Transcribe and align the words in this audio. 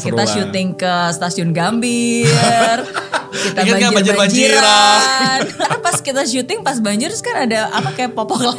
Kita 0.00 0.24
syuting 0.24 0.68
ke 0.74 0.92
stasiun 1.12 1.50
Gambir. 1.52 2.78
kita 3.30 3.62
banjir 3.62 3.90
banjir-banjiran? 3.94 4.18
banjiran. 4.18 5.40
Karena 5.60 5.78
pas 5.78 5.96
kita 6.02 6.22
syuting 6.26 6.60
pas 6.66 6.76
banjir 6.82 7.10
kan 7.20 7.46
ada 7.46 7.70
apa 7.70 7.90
kayak 7.94 8.12
popok 8.16 8.50
lewat. 8.50 8.58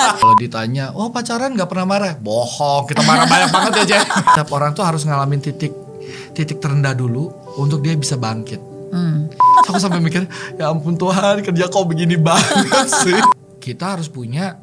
Kalau 0.20 0.34
ditanya, 0.40 0.90
oh 0.96 1.12
pacaran 1.12 1.54
nggak 1.54 1.68
pernah 1.70 1.86
marah? 1.86 2.12
Bohong, 2.18 2.88
kita 2.88 3.04
marah 3.04 3.28
banyak 3.28 3.50
banget 3.52 3.72
ya 3.84 3.84
Jack. 3.96 4.04
Setiap 4.08 4.48
orang 4.54 4.74
tuh 4.74 4.84
harus 4.84 5.04
ngalamin 5.06 5.38
titik 5.38 5.72
titik 6.32 6.58
terendah 6.62 6.94
dulu 6.96 7.30
untuk 7.60 7.84
dia 7.84 7.94
bisa 7.94 8.16
bangkit. 8.16 8.60
Hmm. 8.88 9.28
Aku 9.68 9.76
sampai 9.76 10.00
mikir, 10.00 10.24
ya 10.56 10.72
ampun 10.72 10.96
Tuhan 10.96 11.44
kerja 11.44 11.68
kok 11.68 11.84
begini 11.84 12.16
banget 12.16 12.88
sih. 13.04 13.20
Kita 13.60 13.98
harus 13.98 14.08
punya 14.08 14.56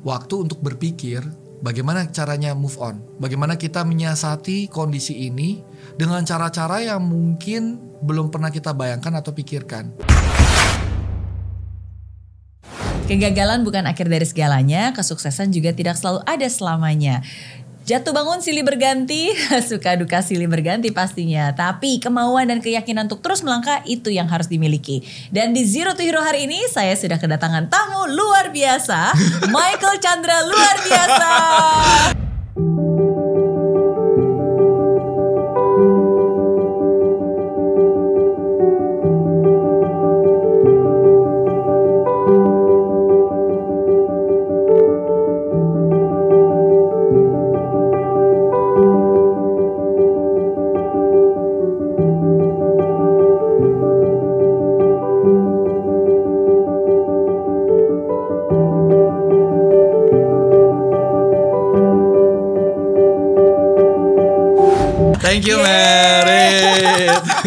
waktu 0.00 0.34
untuk 0.48 0.64
berpikir 0.64 1.20
bagaimana 1.64 2.04
caranya 2.12 2.52
move 2.52 2.76
on. 2.76 3.00
Bagaimana 3.16 3.56
kita 3.56 3.80
menyiasati 3.88 4.68
kondisi 4.68 5.24
ini 5.32 5.64
dengan 5.96 6.20
cara-cara 6.20 6.84
yang 6.84 7.00
mungkin 7.00 7.80
belum 8.04 8.28
pernah 8.28 8.52
kita 8.52 8.76
bayangkan 8.76 9.16
atau 9.16 9.32
pikirkan. 9.32 9.96
Kegagalan 13.04 13.64
bukan 13.64 13.84
akhir 13.84 14.08
dari 14.08 14.24
segalanya, 14.24 14.92
kesuksesan 14.96 15.52
juga 15.52 15.76
tidak 15.76 15.96
selalu 15.96 16.24
ada 16.24 16.48
selamanya. 16.48 17.20
Jatuh 17.84 18.16
bangun 18.16 18.40
silih 18.40 18.64
berganti, 18.64 19.36
suka 19.68 19.92
duka 20.00 20.24
silih 20.24 20.48
berganti 20.48 20.88
pastinya. 20.88 21.52
Tapi 21.52 22.00
kemauan 22.00 22.48
dan 22.48 22.64
keyakinan 22.64 23.04
untuk 23.12 23.20
terus 23.20 23.44
melangkah 23.44 23.84
itu 23.84 24.08
yang 24.08 24.24
harus 24.24 24.48
dimiliki. 24.48 25.04
Dan 25.28 25.52
di 25.52 25.68
Zero 25.68 25.92
to 25.92 26.00
Hero 26.00 26.24
hari 26.24 26.48
ini 26.48 26.64
saya 26.72 26.96
sudah 26.96 27.20
kedatangan 27.20 27.68
tamu 27.68 28.08
luar 28.08 28.48
biasa, 28.56 29.12
Michael 29.52 30.00
Chandra 30.00 30.48
luar 30.48 30.76
biasa. 30.80 31.32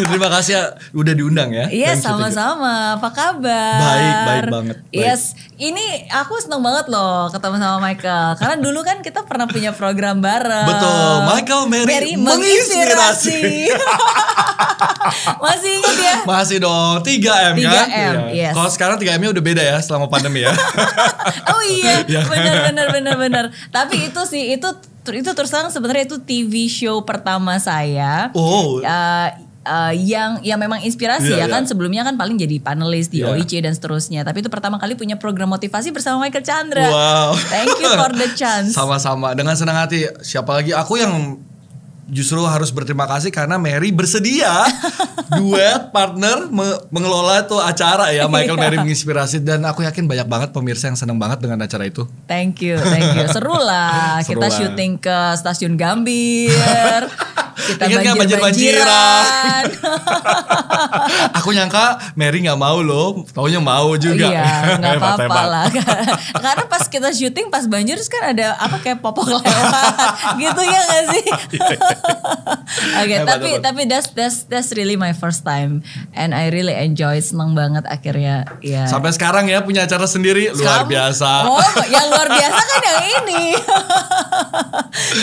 Terima 0.08 0.28
kasih 0.28 0.52
ya 0.52 0.62
udah 0.92 1.12
diundang 1.12 1.50
ya. 1.50 1.66
Iya 1.68 1.92
sama-sama. 1.94 2.96
Apa 2.96 3.08
kabar? 3.10 3.78
Baik, 3.78 4.14
baik 4.24 4.44
banget, 4.48 4.76
baik. 4.82 4.96
Yes, 4.96 5.22
ini 5.56 6.08
aku 6.08 6.40
seneng 6.40 6.60
banget 6.60 6.88
loh 6.88 7.28
ketemu 7.28 7.56
sama 7.56 7.78
Michael. 7.78 8.28
Karena 8.36 8.56
dulu 8.56 8.80
kan 8.80 8.98
kita 9.00 9.22
pernah 9.22 9.44
punya 9.44 9.70
program 9.70 10.18
bareng. 10.18 10.66
Betul, 10.66 11.12
Michael 11.28 11.62
Mary 11.68 12.12
menginspirasi. 12.16 13.40
Masih 15.44 15.70
ingat 15.74 15.96
ya? 15.98 16.16
Masih 16.24 16.56
dong, 16.58 17.00
3M, 17.00 17.54
3M, 17.56 17.64
kan? 17.64 17.86
yes. 18.30 18.52
Kalau 18.52 18.70
sekarang 18.70 18.96
3M-nya 18.98 19.30
udah 19.32 19.44
beda 19.44 19.62
ya 19.62 19.76
selama 19.80 20.06
pandemi 20.06 20.44
ya. 20.44 20.52
Oh 21.48 21.62
iya, 21.64 22.00
Iya. 22.08 22.22
benar 22.24 22.56
benar 22.70 22.86
benar 22.90 23.14
benar. 23.18 23.44
Tapi 23.68 24.08
itu 24.08 24.20
sih 24.24 24.54
itu 24.54 24.68
itu 25.08 25.30
terus 25.32 25.48
terang 25.48 25.72
sebenarnya 25.72 26.04
itu 26.04 26.16
TV 26.20 26.68
show 26.68 27.00
pertama 27.02 27.56
saya. 27.58 28.28
oh, 28.32 28.80
Uh, 28.80 29.28
uh, 29.62 29.90
yang 29.90 30.38
yang 30.40 30.56
memang 30.56 30.78
inspirasi 30.80 31.30
Iya, 31.30 31.44
ya 31.44 31.46
kan 31.48 31.62
iya. 31.62 31.68
sebelumnya 31.68 32.02
kan 32.02 32.14
paling 32.14 32.36
jadi 32.36 32.58
panelis 32.58 33.06
di 33.06 33.20
Iya. 33.20 33.32
OIC 33.32 33.52
dan 33.60 33.72
seterusnya 33.72 34.22
tapi 34.22 34.40
itu 34.40 34.48
pertama 34.48 34.76
kali 34.76 34.94
punya 34.94 35.14
program 35.14 35.48
motivasi 35.48 35.90
bersama 35.90 36.20
Michael 36.20 36.42
Chandra 36.42 36.86
wow. 36.86 37.30
thank 37.48 37.72
you 37.74 37.90
for 37.90 38.10
the 38.10 38.28
chance 38.40 38.72
Sama-sama, 38.72 39.32
dengan 39.32 39.54
senang 39.54 39.74
hati. 39.76 40.04
Siapa 40.20 40.52
lagi? 40.52 40.70
Aku 40.70 40.94
yang 40.94 41.38
justru 42.08 42.40
harus 42.40 42.70
berterima 42.70 43.04
kasih 43.04 43.28
karena 43.28 43.56
Mary 43.56 43.92
bersedia 43.92 44.48
duet 45.36 45.92
partner 45.92 46.48
me- 46.48 46.80
mengelola 46.88 47.44
tuh 47.44 47.60
acara 47.60 48.08
ya 48.10 48.24
Michael 48.24 48.56
Iya. 48.56 48.62
Mary 48.62 48.76
menginspirasi 48.78 49.36
dan 49.38 49.60
aku 49.62 49.84
yakin 49.84 50.08
banyak 50.08 50.24
banget 50.24 50.48
pemirsa 50.50 50.88
yang 50.88 50.96
seneng 50.96 51.16
banget 51.16 51.36
dengan 51.38 51.60
acara 51.60 51.84
itu. 51.84 52.08
thank 52.24 52.64
you 52.64 52.80
thank 52.80 53.12
you 53.12 53.28
seru 53.28 53.52
lah 53.54 54.16
Seru 54.24 54.40
kita 54.40 54.46
lah. 54.46 54.56
syuting 54.56 54.96
ke 54.96 55.16
stasiun 55.36 55.76
Gambir 55.76 57.04
kita 57.58 57.82
Ingat 57.90 58.14
banjir 58.14 58.38
banjiran 58.38 59.64
Aku 61.38 61.50
nyangka 61.54 61.98
Mary 62.14 62.44
nggak 62.44 62.58
mau 62.58 62.78
loh, 62.84 63.24
taunya 63.32 63.60
mau 63.62 63.94
juga. 63.98 64.28
Iya, 64.30 64.78
nggak 64.78 64.94
apa-apa 65.00 65.42
lah. 65.48 65.66
Karena 66.44 66.64
pas 66.68 66.84
kita 66.86 67.10
syuting 67.10 67.48
pas 67.48 67.64
banjir 67.66 67.98
kan 68.08 68.32
ada 68.36 68.54
apa 68.56 68.78
kayak 68.80 69.02
popok 69.02 69.28
lewat, 69.28 69.94
gitu 70.38 70.62
ya 70.64 70.80
nggak 70.80 71.04
sih? 71.12 71.24
Oke, 73.02 73.16
Hebat, 73.18 73.26
tapi 73.26 73.48
hebat. 73.58 73.64
tapi 73.64 73.82
that's 73.88 74.08
that's 74.14 74.38
that's 74.46 74.70
really 74.76 74.96
my 74.96 75.12
first 75.16 75.42
time 75.42 75.82
and 76.14 76.32
I 76.32 76.48
really 76.52 76.74
enjoy, 76.76 77.18
seneng 77.20 77.56
banget 77.56 77.84
akhirnya 77.88 78.46
ya. 78.62 78.86
Sampai 78.86 79.12
sekarang 79.16 79.48
ya 79.50 79.64
punya 79.64 79.84
acara 79.88 80.06
sendiri 80.06 80.52
luar 80.54 80.84
biasa. 80.86 81.48
Oh, 81.48 81.62
yang 81.88 82.06
luar 82.12 82.28
biasa 82.28 82.60
kan 82.60 82.80
yang 82.84 83.02
ini. 83.24 83.44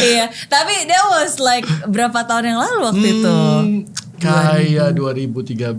iya, 0.01 0.25
tapi 0.49 0.73
that 0.89 1.05
was 1.13 1.37
like 1.37 1.65
berapa 1.89 2.24
tahun 2.25 2.43
yang 2.45 2.59
lalu 2.59 2.79
waktu 2.83 3.07
itu? 3.07 3.37
Hmm, 3.37 3.69
kayak 4.17 4.89
2013. 4.93 5.75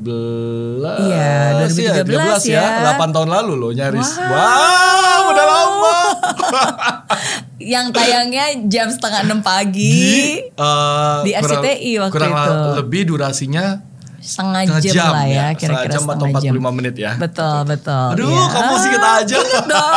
Iya, 1.02 1.66
2013 1.66 2.46
ya. 2.46 2.62
ya. 2.86 2.94
8 2.94 3.14
tahun 3.14 3.28
lalu 3.28 3.52
loh 3.54 3.70
nyaris. 3.70 4.10
Wow. 4.16 4.30
Wow, 4.30 5.20
udah 5.30 5.46
lama. 5.46 5.96
yang 7.74 7.90
tayangnya 7.90 8.44
jam 8.66 8.86
setengah 8.86 9.26
enam 9.26 9.40
pagi. 9.40 10.38
Di 11.24 11.30
kurang- 11.32 11.64
RCTI 11.64 11.92
waktu 11.98 12.12
kurang 12.14 12.32
itu. 12.32 12.52
lebih 12.78 13.02
durasinya 13.08 13.82
setengah 14.16 14.62
jam, 14.82 14.90
jam, 14.90 15.10
lah 15.14 15.22
ya, 15.22 15.34
ya. 15.38 15.46
kira-kira 15.54 15.86
Setengah 15.86 15.86
jam 15.86 16.02
atau 16.02 16.26
setengah 16.26 16.42
jam. 16.42 16.52
45 16.58 16.76
menit 16.78 16.94
ya. 16.98 17.12
Betul, 17.14 17.58
betul. 17.62 18.06
Aduh, 18.10 18.26
iya. 18.26 18.44
kamu 18.50 18.66
masih 18.74 18.88
inget 18.90 19.04
aja. 19.14 19.36
Ingat 19.38 19.66
dong. 19.70 19.94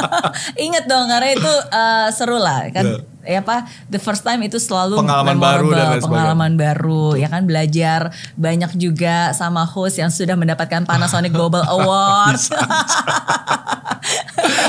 Ingat 0.72 0.84
dong 0.88 1.04
karena 1.06 1.28
itu 1.30 1.52
eh, 1.68 2.08
seru 2.10 2.38
lah 2.40 2.60
kan. 2.72 2.84
Ya 3.22 3.38
apa 3.38 3.62
the 3.86 3.96
first 3.96 4.20
time 4.20 4.42
itu 4.42 4.58
selalu 4.58 4.98
Pengalaman 4.98 5.38
baru 5.38 5.68
dan 5.70 5.86
lain 5.90 6.02
pengalaman 6.02 6.52
baru 6.54 7.14
ya 7.14 7.26
kan 7.26 7.46
belajar 7.46 8.10
banyak 8.34 8.74
juga 8.74 9.30
sama 9.30 9.62
host 9.62 9.96
yang 9.96 10.10
sudah 10.10 10.34
mendapatkan 10.34 10.82
Panasonic 10.82 11.30
Global 11.30 11.62
Award. 11.74 12.42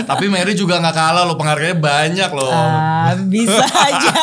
Tapi 0.03 0.25
Mary 0.28 0.53
juga 0.53 0.78
nggak 0.78 0.94
kalah 0.94 1.24
loh, 1.24 1.34
penghargaannya 1.34 1.78
banyak 1.78 2.30
loh. 2.30 2.50
Ah, 2.50 3.18
bisa 3.18 3.66
aja. 3.90 4.14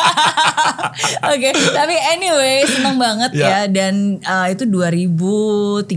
Oke, 1.27 1.51
tapi 1.51 1.95
anyway 2.11 2.63
seneng 2.63 2.95
banget 2.95 3.31
Ya. 3.31 3.63
ya 3.65 3.71
dan 3.71 4.19
uh, 4.21 4.47
itu 4.47 4.63
2013. 4.63 5.87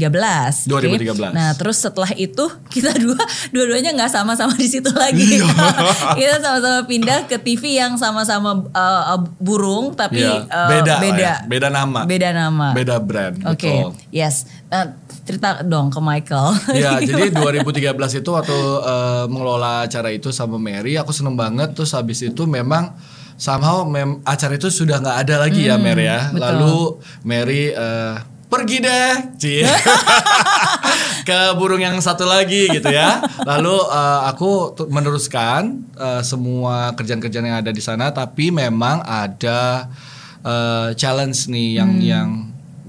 oke? 0.70 0.86
2013. 0.98 1.34
Nah 1.34 1.54
terus 1.54 1.78
setelah 1.78 2.10
itu 2.14 2.46
kita 2.70 2.94
dua 2.94 3.18
dua-duanya 3.50 3.94
nggak 3.94 4.10
sama-sama 4.10 4.54
di 4.54 4.66
situ 4.66 4.90
lagi. 4.90 5.38
Iya. 5.38 5.46
kita 6.18 6.36
sama-sama 6.40 6.80
pindah 6.86 7.26
ke 7.26 7.36
TV 7.38 7.78
yang 7.78 7.94
sama-sama 8.24 8.66
uh, 8.72 9.04
uh, 9.14 9.20
burung 9.38 9.92
tapi 9.92 10.20
Iya, 10.20 10.44
uh, 10.48 10.68
beda, 10.72 10.94
beda, 10.98 11.20
ya. 11.20 11.34
beda 11.44 11.68
nama, 11.68 12.00
beda 12.04 12.28
nama. 12.32 12.66
beda 12.72 12.96
brand. 12.98 13.36
Oke, 13.46 13.68
betul. 13.68 13.92
yes. 14.10 14.48
Nah, 14.66 14.96
cerita 15.22 15.62
dong 15.62 15.88
ke 15.88 16.00
Michael. 16.02 16.48
Ya, 16.82 16.98
jadi 16.98 17.30
2013 17.30 17.94
itu 18.20 18.30
waktu 18.32 18.58
eh, 18.82 19.24
mengelola 19.30 19.86
acara 19.86 20.10
itu 20.10 20.34
sama 20.34 20.58
Mary, 20.58 20.98
aku 20.98 21.14
seneng 21.14 21.38
banget. 21.38 21.72
Terus 21.72 21.94
habis 21.94 22.20
itu 22.20 22.42
memang 22.44 22.92
somehow 23.38 23.86
mem 23.86 24.18
acara 24.26 24.54
itu 24.54 24.68
sudah 24.68 24.98
nggak 24.98 25.18
ada 25.26 25.34
lagi 25.46 25.66
ya 25.66 25.78
Mary 25.78 26.04
ya. 26.06 26.28
betul. 26.28 26.42
Lalu 26.42 26.76
Mary 27.22 27.62
eh, 27.70 28.14
pergi 28.50 28.76
deh, 28.82 29.10
Cie. 29.38 29.62
ke 31.24 31.56
burung 31.56 31.80
yang 31.80 31.96
satu 31.98 32.28
lagi 32.28 32.68
gitu 32.70 32.92
ya. 32.92 33.24
Lalu 33.42 33.76
eh, 33.88 34.20
aku 34.28 34.76
meneruskan 34.92 35.82
eh, 35.96 36.22
semua 36.22 36.92
kerjaan-kerjaan 36.94 37.46
yang 37.48 37.58
ada 37.64 37.72
di 37.72 37.82
sana, 37.82 38.12
tapi 38.12 38.52
memang 38.52 39.00
ada 39.02 39.88
eh, 40.44 40.88
challenge 40.94 41.48
nih 41.48 41.80
yang 41.80 41.92
yang 42.04 42.28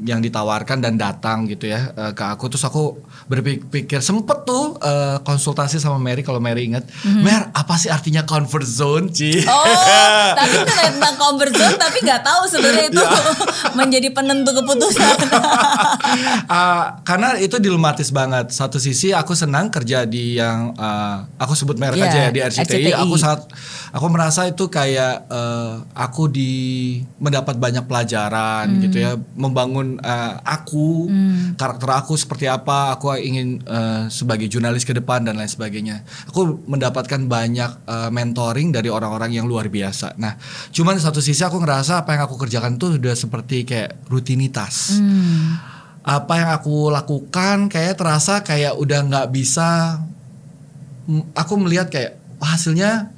yang 0.05 0.19
ditawarkan 0.21 0.83
dan 0.83 0.99
datang 0.99 1.47
gitu 1.49 1.71
ya 1.71 1.89
eh, 1.95 2.11
ke 2.13 2.23
aku 2.23 2.51
terus 2.51 2.67
aku 2.67 2.99
berpikir 3.25 3.99
sempet 3.99 4.43
tuh 4.43 4.77
eh, 4.77 5.17
konsultasi 5.19 5.75
sama 5.75 5.97
Mary 5.97 6.21
kalau 6.21 6.37
Mary 6.37 6.65
inget 6.65 6.85
Mer 7.03 7.49
apa 7.51 7.73
sih 7.73 7.87
artinya 7.87 8.21
comfort 8.21 8.61
zone 8.63 9.09
Ci 9.09 9.41
Oh, 9.41 9.65
tapi 10.31 10.61
tentang 10.61 11.15
comfort 11.15 11.49
zone 11.51 11.73
tapi 11.75 11.99
nggak 11.99 12.21
tahu 12.21 12.41
sebenarnya 12.45 12.85
itu 12.87 13.01
Iya. 13.01 13.21
menjadi 13.79 14.07
penentu 14.09 14.53
keputusan. 14.53 15.17
Ah, 16.47 17.01
karena 17.01 17.35
itu 17.37 17.57
dilematis 17.57 18.09
banget. 18.09 18.49
Satu 18.49 18.77
sisi 18.77 19.11
aku 19.11 19.33
senang 19.33 19.67
kerja 19.67 20.05
di 20.05 20.37
yang 20.37 20.71
ah, 20.75 21.25
aku 21.35 21.53
sebut 21.53 21.75
merek 21.75 21.97
Iya, 21.97 22.05
aja 22.05 22.19
ya 22.19 22.29
di 22.29 22.39
RCTI. 22.39 22.61
RCTI. 22.85 22.91
Aku 22.95 23.15
sangat 23.15 23.49
aku 23.89 24.05
merasa 24.07 24.45
itu 24.45 24.67
kayak 24.67 25.25
eh, 25.27 25.73
aku 25.93 26.27
di 26.27 26.51
mendapat 27.17 27.57
banyak 27.57 27.83
pelajaran 27.83 28.67
Hmm. 28.67 28.81
gitu 28.81 28.97
ya, 28.99 29.11
membangun 29.33 29.97
ah, 29.99 30.39
aku, 30.41 31.09
karakter 31.55 31.89
aku 31.91 32.13
seperti 32.15 32.45
apa, 32.45 32.93
aku 32.93 33.14
ingin 33.17 33.63
eh, 33.63 34.07
sebagai 34.07 34.47
jurnalis 34.47 34.83
ke 34.83 34.91
depan 34.91 35.23
dan 35.23 35.35
lain 35.35 35.47
sebagainya. 35.47 36.03
Aku 36.29 36.63
mendapatkan 36.67 37.25
banyak 37.25 37.71
eh, 37.87 38.09
mentoring 38.11 38.71
dari 38.71 38.87
orang-orang 38.87 39.35
yang 39.35 39.47
luar 39.47 39.67
biasa. 39.67 40.15
Nah, 40.19 40.35
cuman 40.71 40.99
satu 40.99 41.19
sisi 41.19 41.41
aku 41.43 41.59
ngerasa 41.59 42.03
apa 42.03 42.15
yang 42.15 42.23
aku 42.27 42.35
kerjakan 42.37 42.77
tuh 42.77 42.97
udah 42.97 43.15
seperti 43.15 43.63
kayak 43.63 43.97
rutinitas 44.07 44.97
Hmm. 44.97 45.57
apa 46.05 46.33
yang 46.37 46.49
aku 46.53 46.93
lakukan 46.93 47.65
kayak 47.65 47.97
terasa 47.97 48.45
kayak 48.45 48.77
udah 48.77 48.99
nggak 49.09 49.27
bisa 49.33 49.97
aku 51.33 51.53
melihat 51.57 51.89
kayak 51.89 52.17
hasilnya 52.41 53.09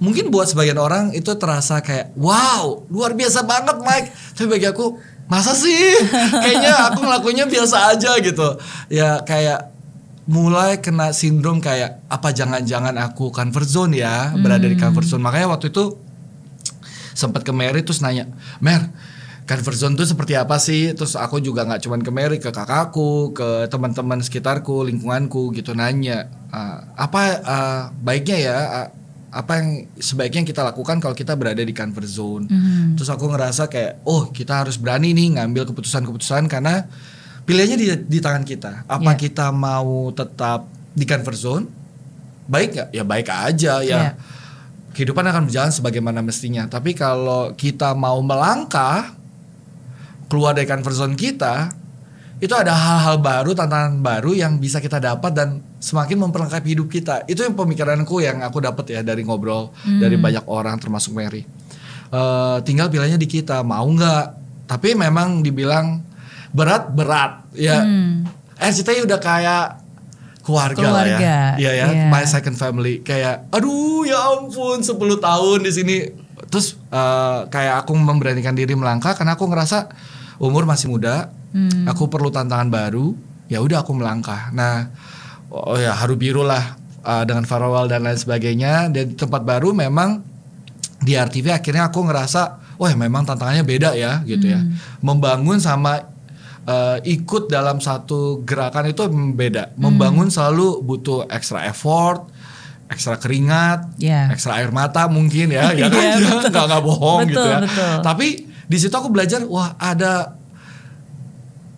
mungkin 0.00 0.32
buat 0.32 0.48
sebagian 0.48 0.80
orang 0.80 1.12
itu 1.12 1.28
terasa 1.36 1.84
kayak 1.84 2.16
wow 2.16 2.84
luar 2.88 3.12
biasa 3.12 3.44
banget 3.44 3.76
Mike 3.84 4.08
tapi 4.36 4.46
bagi 4.48 4.66
aku 4.72 4.96
masa 5.30 5.54
sih? 5.54 5.94
Kayaknya 6.42 6.74
aku 6.90 7.06
ngelakuinnya 7.06 7.46
biasa 7.46 7.94
aja 7.94 8.18
gitu. 8.18 8.58
Ya 8.90 9.22
kayak 9.22 9.70
mulai 10.26 10.78
kena 10.82 11.14
sindrom 11.14 11.62
kayak 11.62 12.02
apa 12.10 12.34
jangan-jangan 12.34 12.98
aku 12.98 13.30
comfort 13.30 13.66
zone 13.70 14.02
ya? 14.02 14.34
Berada 14.34 14.66
di 14.66 14.74
comfort 14.74 15.06
zone. 15.06 15.22
Makanya 15.22 15.54
waktu 15.54 15.70
itu 15.70 15.96
sempat 17.14 17.46
ke 17.46 17.52
Mary 17.52 17.84
terus 17.84 18.00
nanya 18.00 18.30
Mer 18.64 18.88
comfort 19.50 19.74
zone 19.74 19.94
itu 19.98 20.06
seperti 20.06 20.38
apa 20.38 20.62
sih? 20.62 20.94
Terus 20.94 21.18
aku 21.18 21.42
juga 21.42 21.66
nggak 21.66 21.82
cuman 21.82 22.00
ke 22.06 22.10
Mary 22.14 22.38
ke 22.38 22.54
kakakku 22.54 23.34
ke 23.34 23.66
teman-teman 23.66 24.22
sekitarku 24.22 24.86
lingkunganku 24.86 25.50
gitu 25.54 25.74
nanya 25.74 26.30
"Ah, 26.54 26.86
apa 26.94 27.20
ah, 27.42 27.80
baiknya 27.98 28.38
ya? 28.38 28.58
Ah, 28.58 28.88
apa 29.30 29.52
yang 29.56 29.68
sebaiknya 29.94 30.42
kita 30.42 30.60
lakukan 30.60 30.98
kalau 30.98 31.14
kita 31.14 31.34
berada 31.34 31.58
di 31.58 31.70
comfort 31.70 32.04
zone 32.04 32.44
terus 32.94 33.06
aku 33.06 33.26
ngerasa 33.26 33.66
kayak 33.66 34.02
oh 34.02 34.28
kita 34.28 34.62
harus 34.62 34.74
berani 34.74 35.10
nih 35.10 35.38
ngambil 35.38 35.70
keputusan-keputusan 35.70 36.46
karena 36.46 36.90
pilihannya 37.40 37.76
di, 37.76 37.86
di 38.06 38.18
tangan 38.18 38.42
kita 38.42 38.84
apa 38.84 39.10
Ya. 39.10 39.18
kita 39.18 39.50
mau 39.50 40.10
tetap 40.10 40.66
di 40.90 41.06
comfort 41.06 41.38
zone 41.38 41.64
baik 42.44 42.68
nggak 42.72 42.88
ya 42.90 43.04
baik 43.04 43.28
aja 43.30 43.74
ya 43.80 43.98
Ya. 44.02 44.10
kehidupan 44.90 45.22
akan 45.22 45.46
berjalan 45.46 45.70
sebagaimana 45.70 46.18
mestinya. 46.18 46.66
Tapi 46.66 46.98
kalau 46.98 47.54
kita 47.54 47.94
mau 47.94 48.18
melangkah 48.18 49.14
keluar 50.26 50.50
dari 50.50 50.66
comfort 50.66 50.96
zone 50.96 51.14
kita, 51.14 51.70
itu 52.40 52.56
ada 52.56 52.72
hal-hal 52.72 53.20
baru, 53.20 53.52
tantangan 53.52 54.00
baru 54.00 54.32
yang 54.32 54.56
bisa 54.56 54.80
kita 54.80 54.96
dapat 54.96 55.36
dan 55.36 55.60
semakin 55.76 56.24
memperlengkapi 56.24 56.72
hidup 56.72 56.88
kita. 56.88 57.28
Itu 57.28 57.44
yang 57.44 57.52
pemikiranku 57.52 58.24
yang 58.24 58.40
aku 58.40 58.64
dapat 58.64 58.88
ya 58.88 59.00
dari 59.04 59.20
ngobrol 59.28 59.68
dari 59.84 60.16
banyak 60.16 60.48
orang 60.48 60.80
termasuk 60.80 61.12
Mary. 61.12 61.44
Eh, 62.10 62.58
tinggal 62.64 62.88
pilihannya 62.88 63.20
di 63.20 63.28
kita 63.28 63.60
mau 63.60 63.84
nggak. 63.84 64.40
Tapi 64.64 64.96
memang 64.96 65.44
dibilang 65.44 66.00
berat 66.50 66.88
berat 66.90 67.44
ya. 67.52 67.84
RCTI 68.60 69.04
udah 69.04 69.20
kayak 69.20 69.66
keluarga, 70.40 70.80
lah 70.88 71.04
ya. 71.04 71.18
Keluarga, 71.20 71.36
Iya 71.60 71.70
ya, 71.76 71.86
iya. 71.92 72.08
my 72.08 72.24
second 72.24 72.56
family. 72.56 73.04
Kayak 73.04 73.52
aduh 73.52 74.08
ya 74.08 74.16
ampun 74.40 74.80
10 74.80 74.96
tahun 74.96 75.58
di 75.60 75.72
sini. 75.76 75.96
Terus 76.48 76.80
eh, 76.88 77.40
kayak 77.52 77.84
aku 77.84 77.92
memberanikan 78.00 78.56
diri 78.56 78.72
melangkah 78.72 79.12
karena 79.12 79.36
aku 79.36 79.44
ngerasa 79.44 79.92
umur 80.40 80.64
masih 80.64 80.88
muda, 80.88 81.28
aku 81.86 82.06
perlu 82.06 82.28
tantangan 82.28 82.68
baru. 82.68 83.12
Ya 83.50 83.58
udah 83.58 83.82
aku 83.82 83.92
melangkah. 83.92 84.54
Nah, 84.54 84.86
oh 85.50 85.74
ya 85.74 85.90
haru 85.92 86.14
biru 86.14 86.46
lah 86.46 86.78
eh, 87.02 87.24
dengan 87.26 87.42
farewell 87.42 87.86
dan 87.86 88.06
lain 88.06 88.14
sebagainya. 88.14 88.88
Dan 88.88 89.10
di 89.10 89.14
tempat 89.14 89.42
baru 89.42 89.74
memang 89.74 90.22
di 91.00 91.16
RTV 91.16 91.50
akhirnya 91.50 91.88
aku 91.88 92.04
ngerasa, 92.04 92.42
wah 92.76 92.92
memang 92.94 93.24
tantangannya 93.24 93.64
beda 93.64 93.96
ya 93.96 94.22
gitu 94.22 94.46
ya. 94.46 94.62
Membangun 95.02 95.58
sama 95.58 95.98
eh, 96.62 96.98
ikut 97.10 97.50
dalam 97.50 97.82
satu 97.82 98.46
gerakan 98.46 98.86
itu 98.88 99.02
beda. 99.34 99.74
Membangun 99.74 100.30
selalu 100.30 100.86
butuh 100.86 101.26
extra 101.26 101.66
effort, 101.66 102.30
extra 102.86 103.18
keringat, 103.18 103.98
Ya. 103.98 104.30
ekstra 104.30 104.62
air 104.62 104.70
mata 104.70 105.10
mungkin 105.10 105.50
ya, 105.50 105.74
ya 105.78 105.90
kan? 105.90 106.18
Betul. 106.22 106.50
nggak 106.54 106.64
nggak 106.70 106.82
bohong 106.84 107.20
gitu 107.26 107.38
Betul, 107.38 107.50
ya. 107.50 107.58
betul. 107.66 107.94
Tapi 108.06 108.26
di 108.70 108.76
situ 108.78 108.94
aku 108.94 109.10
belajar, 109.10 109.42
wah 109.50 109.74
ada 109.74 110.38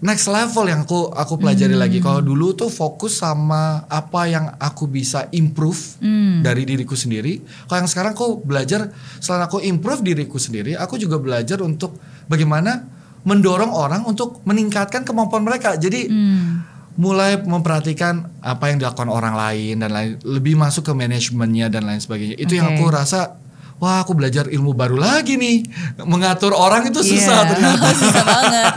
next 0.03 0.27
level 0.27 0.67
yang 0.67 0.83
aku 0.83 1.09
aku 1.09 1.39
pelajari 1.39 1.79
Hmm. 1.79 1.83
lagi. 1.83 1.99
Kalau 2.03 2.19
dulu 2.19 2.53
tuh 2.53 2.67
fokus 2.69 3.23
sama 3.23 3.87
apa 3.87 4.27
yang 4.27 4.51
aku 4.59 4.91
bisa 4.91 5.31
improve 5.31 6.03
Hmm. 6.03 6.43
dari 6.43 6.67
diriku 6.67 6.99
sendiri. 6.99 7.39
Kalau 7.71 7.87
yang 7.87 7.91
sekarang 7.91 8.13
aku 8.13 8.43
belajar 8.43 8.91
selain 9.23 9.47
aku 9.47 9.63
improve 9.63 10.03
diriku 10.03 10.43
sendiri, 10.43 10.75
aku 10.75 10.99
juga 10.99 11.23
belajar 11.23 11.63
untuk 11.63 11.97
bagaimana 12.27 12.83
mendorong 13.23 13.71
orang 13.71 14.03
untuk 14.03 14.43
meningkatkan 14.43 15.07
kemampuan 15.07 15.47
mereka. 15.47 15.79
Jadi 15.79 16.11
Hmm. 16.11 16.67
mulai 16.93 17.41
memperhatikan 17.41 18.43
apa 18.45 18.69
yang 18.69 18.77
dilakukan 18.77 19.09
orang 19.09 19.33
lain 19.33 19.81
dan 19.81 19.89
lain 19.89 20.11
lebih 20.29 20.61
masuk 20.61 20.85
ke 20.85 20.93
manajemennya 20.93 21.73
dan 21.73 21.89
lain 21.89 22.03
sebagainya. 22.03 22.37
Itu 22.37 22.53
yang 22.53 22.75
Oke. 22.75 22.85
aku 22.85 22.85
rasa 22.93 23.41
wah 23.77 24.01
aku 24.01 24.13
belajar 24.13 24.47
ilmu 24.47 24.73
baru 24.73 24.95
lagi 24.95 25.35
nih. 25.35 25.65
Mengatur 26.01 26.53
orang 26.53 26.87
itu 26.87 27.01
susah 27.01 27.39
Iya. 27.39 27.51
ternyata. 27.51 27.89
Susah 28.01 28.25
banget. 28.25 28.73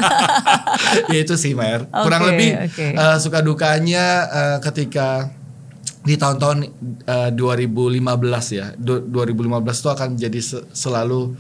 ya 1.12 1.20
itu 1.20 1.36
sih 1.36 1.52
Mer. 1.52 1.88
Kurang 1.88 2.22
Oke, 2.22 2.30
lebih 2.30 2.50
oke. 2.64 2.86
eh, 2.94 3.18
suka 3.18 3.40
dukanya 3.40 4.06
eh, 4.26 4.58
ketika 4.62 5.30
di 6.02 6.16
tahun-tahun 6.16 6.58
eh, 7.02 7.30
2015 7.32 8.06
ya. 8.52 8.74
Du- 8.76 9.02
2015 9.04 9.42
itu 9.76 9.90
akan 9.90 10.10
jadi 10.16 10.40
se- 10.40 10.66
selalu 10.72 11.34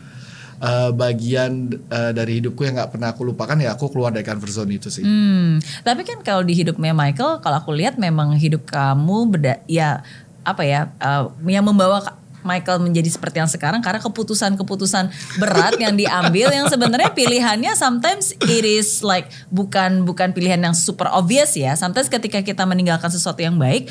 eh, 0.58 0.90
bagian 0.92 1.52
eh, 1.86 2.12
dari 2.12 2.40
hidupku 2.40 2.62
yang 2.62 2.76
nggak 2.76 2.92
pernah 2.92 3.12
aku 3.12 3.22
lupakan 3.24 3.54
ya 3.56 3.74
aku 3.74 3.90
keluar 3.90 4.10
dari 4.10 4.24
comfort 4.24 4.52
zone 4.52 4.74
itu 4.74 4.88
sih. 4.88 5.02
Hmm, 5.02 5.58
tapi 5.82 6.02
kan 6.02 6.22
kalau 6.22 6.42
di 6.42 6.54
hidupnya 6.54 6.92
Michael, 6.92 7.40
kalau 7.40 7.60
aku 7.60 7.72
lihat 7.72 7.96
memang 7.96 8.34
hidup 8.34 8.64
kamu 8.64 9.30
beda, 9.30 9.62
ya 9.66 10.02
apa 10.42 10.62
ya, 10.62 10.94
uh, 10.98 11.30
yang 11.44 11.66
membawa 11.66 12.02
Michael 12.46 12.78
menjadi 12.80 13.10
seperti 13.10 13.42
yang 13.42 13.50
sekarang 13.50 13.82
karena 13.82 13.98
keputusan-keputusan 14.00 15.10
berat 15.36 15.76
yang 15.76 15.98
diambil 15.98 16.54
yang 16.54 16.70
sebenarnya 16.70 17.12
pilihannya 17.12 17.74
sometimes 17.74 18.38
it 18.46 18.62
is 18.62 19.02
like 19.02 19.26
bukan 19.50 20.06
bukan 20.06 20.32
pilihan 20.32 20.62
yang 20.62 20.78
super 20.78 21.10
obvious 21.10 21.58
ya. 21.58 21.74
Sometimes 21.74 22.08
ketika 22.08 22.40
kita 22.40 22.64
meninggalkan 22.64 23.10
sesuatu 23.10 23.42
yang 23.42 23.58
baik 23.58 23.90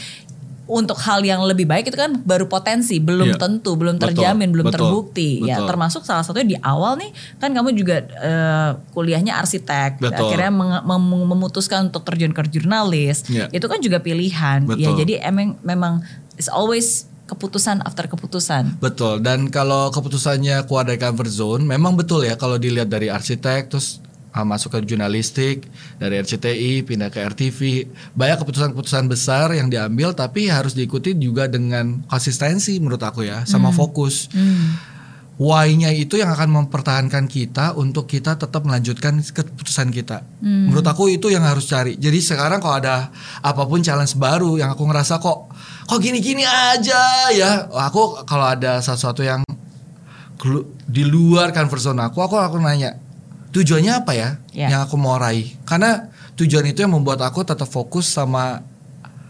untuk 0.65 0.97
hal 0.97 1.21
yang 1.21 1.45
lebih 1.45 1.69
baik 1.69 1.93
itu 1.93 1.99
kan 1.99 2.25
baru 2.25 2.49
potensi, 2.49 2.97
belum 2.97 3.37
Iya. 3.37 3.37
tentu, 3.37 3.77
belum 3.77 4.01
Betul, 4.01 4.17
terjamin, 4.17 4.49
belum 4.49 4.73
betul, 4.73 4.81
terbukti. 4.81 5.45
Ya, 5.45 5.61
betul. 5.61 5.69
termasuk 5.69 6.03
salah 6.09 6.25
satunya 6.25 6.57
di 6.57 6.59
awal 6.65 6.97
nih 6.97 7.13
kan 7.37 7.53
kamu 7.53 7.77
juga 7.77 8.01
eh, 8.01 8.71
kuliahnya 8.97 9.37
arsitek, 9.37 10.01
Betul. 10.01 10.25
akhirnya 10.25 10.49
mem- 10.49 11.29
memutuskan 11.29 11.93
untuk 11.93 12.09
terjun 12.09 12.33
ke 12.33 12.41
jurnalis. 12.49 13.29
Iya. 13.29 13.53
Itu 13.53 13.69
kan 13.69 13.85
juga 13.85 14.01
pilihan. 14.01 14.65
Ya, 14.65 14.89
Betul. 14.89 15.05
jadi 15.05 15.15
emang 15.29 15.61
memang 15.61 16.01
it's 16.41 16.49
always 16.49 17.13
keputusan 17.35 17.83
after 17.83 18.07
keputusan. 18.07 18.79
Betul. 18.79 19.19
Dan 19.21 19.51
kalau 19.51 19.91
keputusannya 19.91 20.63
keluar 20.71 20.87
dari 20.87 21.03
comfort 21.03 21.31
zone, 21.31 21.63
memang 21.67 21.99
betul 21.99 22.23
ya 22.23 22.39
kalau 22.39 22.57
dilihat 22.57 22.87
dari 22.87 23.11
arsitek 23.11 23.75
terus 23.75 23.99
ah, 24.35 24.47
masuk 24.47 24.75
ke 24.75 24.79
jurnalistik, 24.87 25.67
dari 25.99 26.19
RCTI 26.23 26.87
pindah 26.87 27.11
ke 27.11 27.23
RTV, 27.23 27.61
banyak 28.19 28.43
keputusan-keputusan 28.43 29.07
besar 29.07 29.55
yang 29.55 29.71
diambil 29.71 30.15
tapi 30.15 30.51
harus 30.51 30.75
diikuti 30.75 31.15
juga 31.15 31.47
dengan 31.47 32.03
konsistensi 32.07 32.79
menurut 32.79 33.03
aku 33.03 33.27
ya, 33.27 33.47
sama 33.47 33.71
fokus. 33.71 34.31
Why-nya 35.35 35.91
itu 35.91 36.15
yang 36.15 36.31
akan 36.31 36.47
mempertahankan 36.47 37.27
kita 37.27 37.75
untuk 37.75 38.07
kita 38.07 38.39
tetap 38.39 38.63
melanjutkan 38.63 39.19
keputusan 39.19 39.91
kita. 39.91 40.23
Menurut 40.39 40.87
aku 40.87 41.11
itu 41.11 41.27
yang 41.27 41.43
harus 41.43 41.67
cari. 41.67 41.99
Jadi 41.99 42.23
sekarang 42.23 42.63
kalau 42.63 42.79
ada 42.79 43.11
apa 43.43 43.63
pun 43.67 43.83
challenge 43.83 44.15
baru 44.15 44.63
yang 44.63 44.71
aku 44.71 44.87
ngerasa 44.87 45.19
kok 45.19 45.51
kok 45.85 45.99
gini-gini 45.99 46.43
aja 46.43 47.29
ya. 47.31 47.69
Aku 47.89 48.25
kalau 48.25 48.47
ada 48.47 48.79
sesuatu 48.79 49.21
yang 49.21 49.45
di 50.85 51.03
luar 51.03 51.51
comfort 51.51 51.81
zone 51.83 52.03
aku, 52.03 52.21
aku 52.21 52.37
aku 52.37 52.57
nanya 52.59 53.01
tujuannya 53.51 53.93
apa 53.95 54.13
ya 54.13 54.31
Ya. 54.51 54.69
yang 54.71 54.81
aku 54.85 54.95
mau 54.95 55.17
raih. 55.17 55.51
Karena 55.65 56.11
tujuan 56.35 56.67
itu 56.67 56.83
yang 56.83 56.93
membuat 56.93 57.23
aku 57.23 57.43
tetap 57.43 57.67
fokus 57.67 58.07
sama 58.07 58.63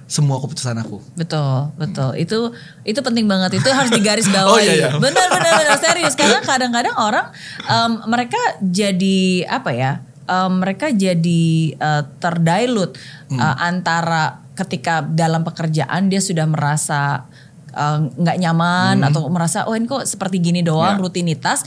semua 0.05 0.37
keputusan 0.37 0.77
aku. 0.77 1.01
Betul, 1.17 1.73
betul. 1.81 2.13
Itu 2.15 2.53
itu 2.85 3.01
penting 3.01 3.25
banget. 3.25 3.57
Itu 3.57 3.73
harus 3.73 3.89
digarisbawahi. 3.99 4.53
Oh, 4.53 4.61
iya, 4.61 4.75
iya. 4.77 4.89
Benar, 4.93 5.27
benar, 5.33 5.53
benar 5.59 5.79
serius. 5.85 6.13
Karena 6.13 6.45
kadang-kadang 6.45 6.93
orang 6.95 7.33
em, 7.65 7.91
mereka 8.05 8.37
jadi 8.61 9.49
apa 9.49 9.73
ya? 9.73 9.93
uh, 10.25 10.49
mereka 10.49 10.89
jadi 10.89 11.45
uh, 11.77 12.03
terdilut 12.17 12.97
Hmm. 13.25 13.41
uh, 13.41 13.57
antara 13.65 14.44
ketika 14.55 15.03
dalam 15.03 15.43
pekerjaan 15.43 16.07
dia 16.07 16.19
sudah 16.19 16.47
merasa 16.47 17.27
uh, 17.71 17.99
nggak 18.07 18.37
nyaman 18.39 19.03
atau 19.03 19.27
merasa 19.27 19.67
oh 19.67 19.75
ini 19.75 19.85
kok 19.85 20.07
seperti 20.07 20.39
gini 20.39 20.63
doang 20.63 20.95
Hmm. 20.95 21.03
Ya. 21.03 21.05
rutinitas 21.05 21.67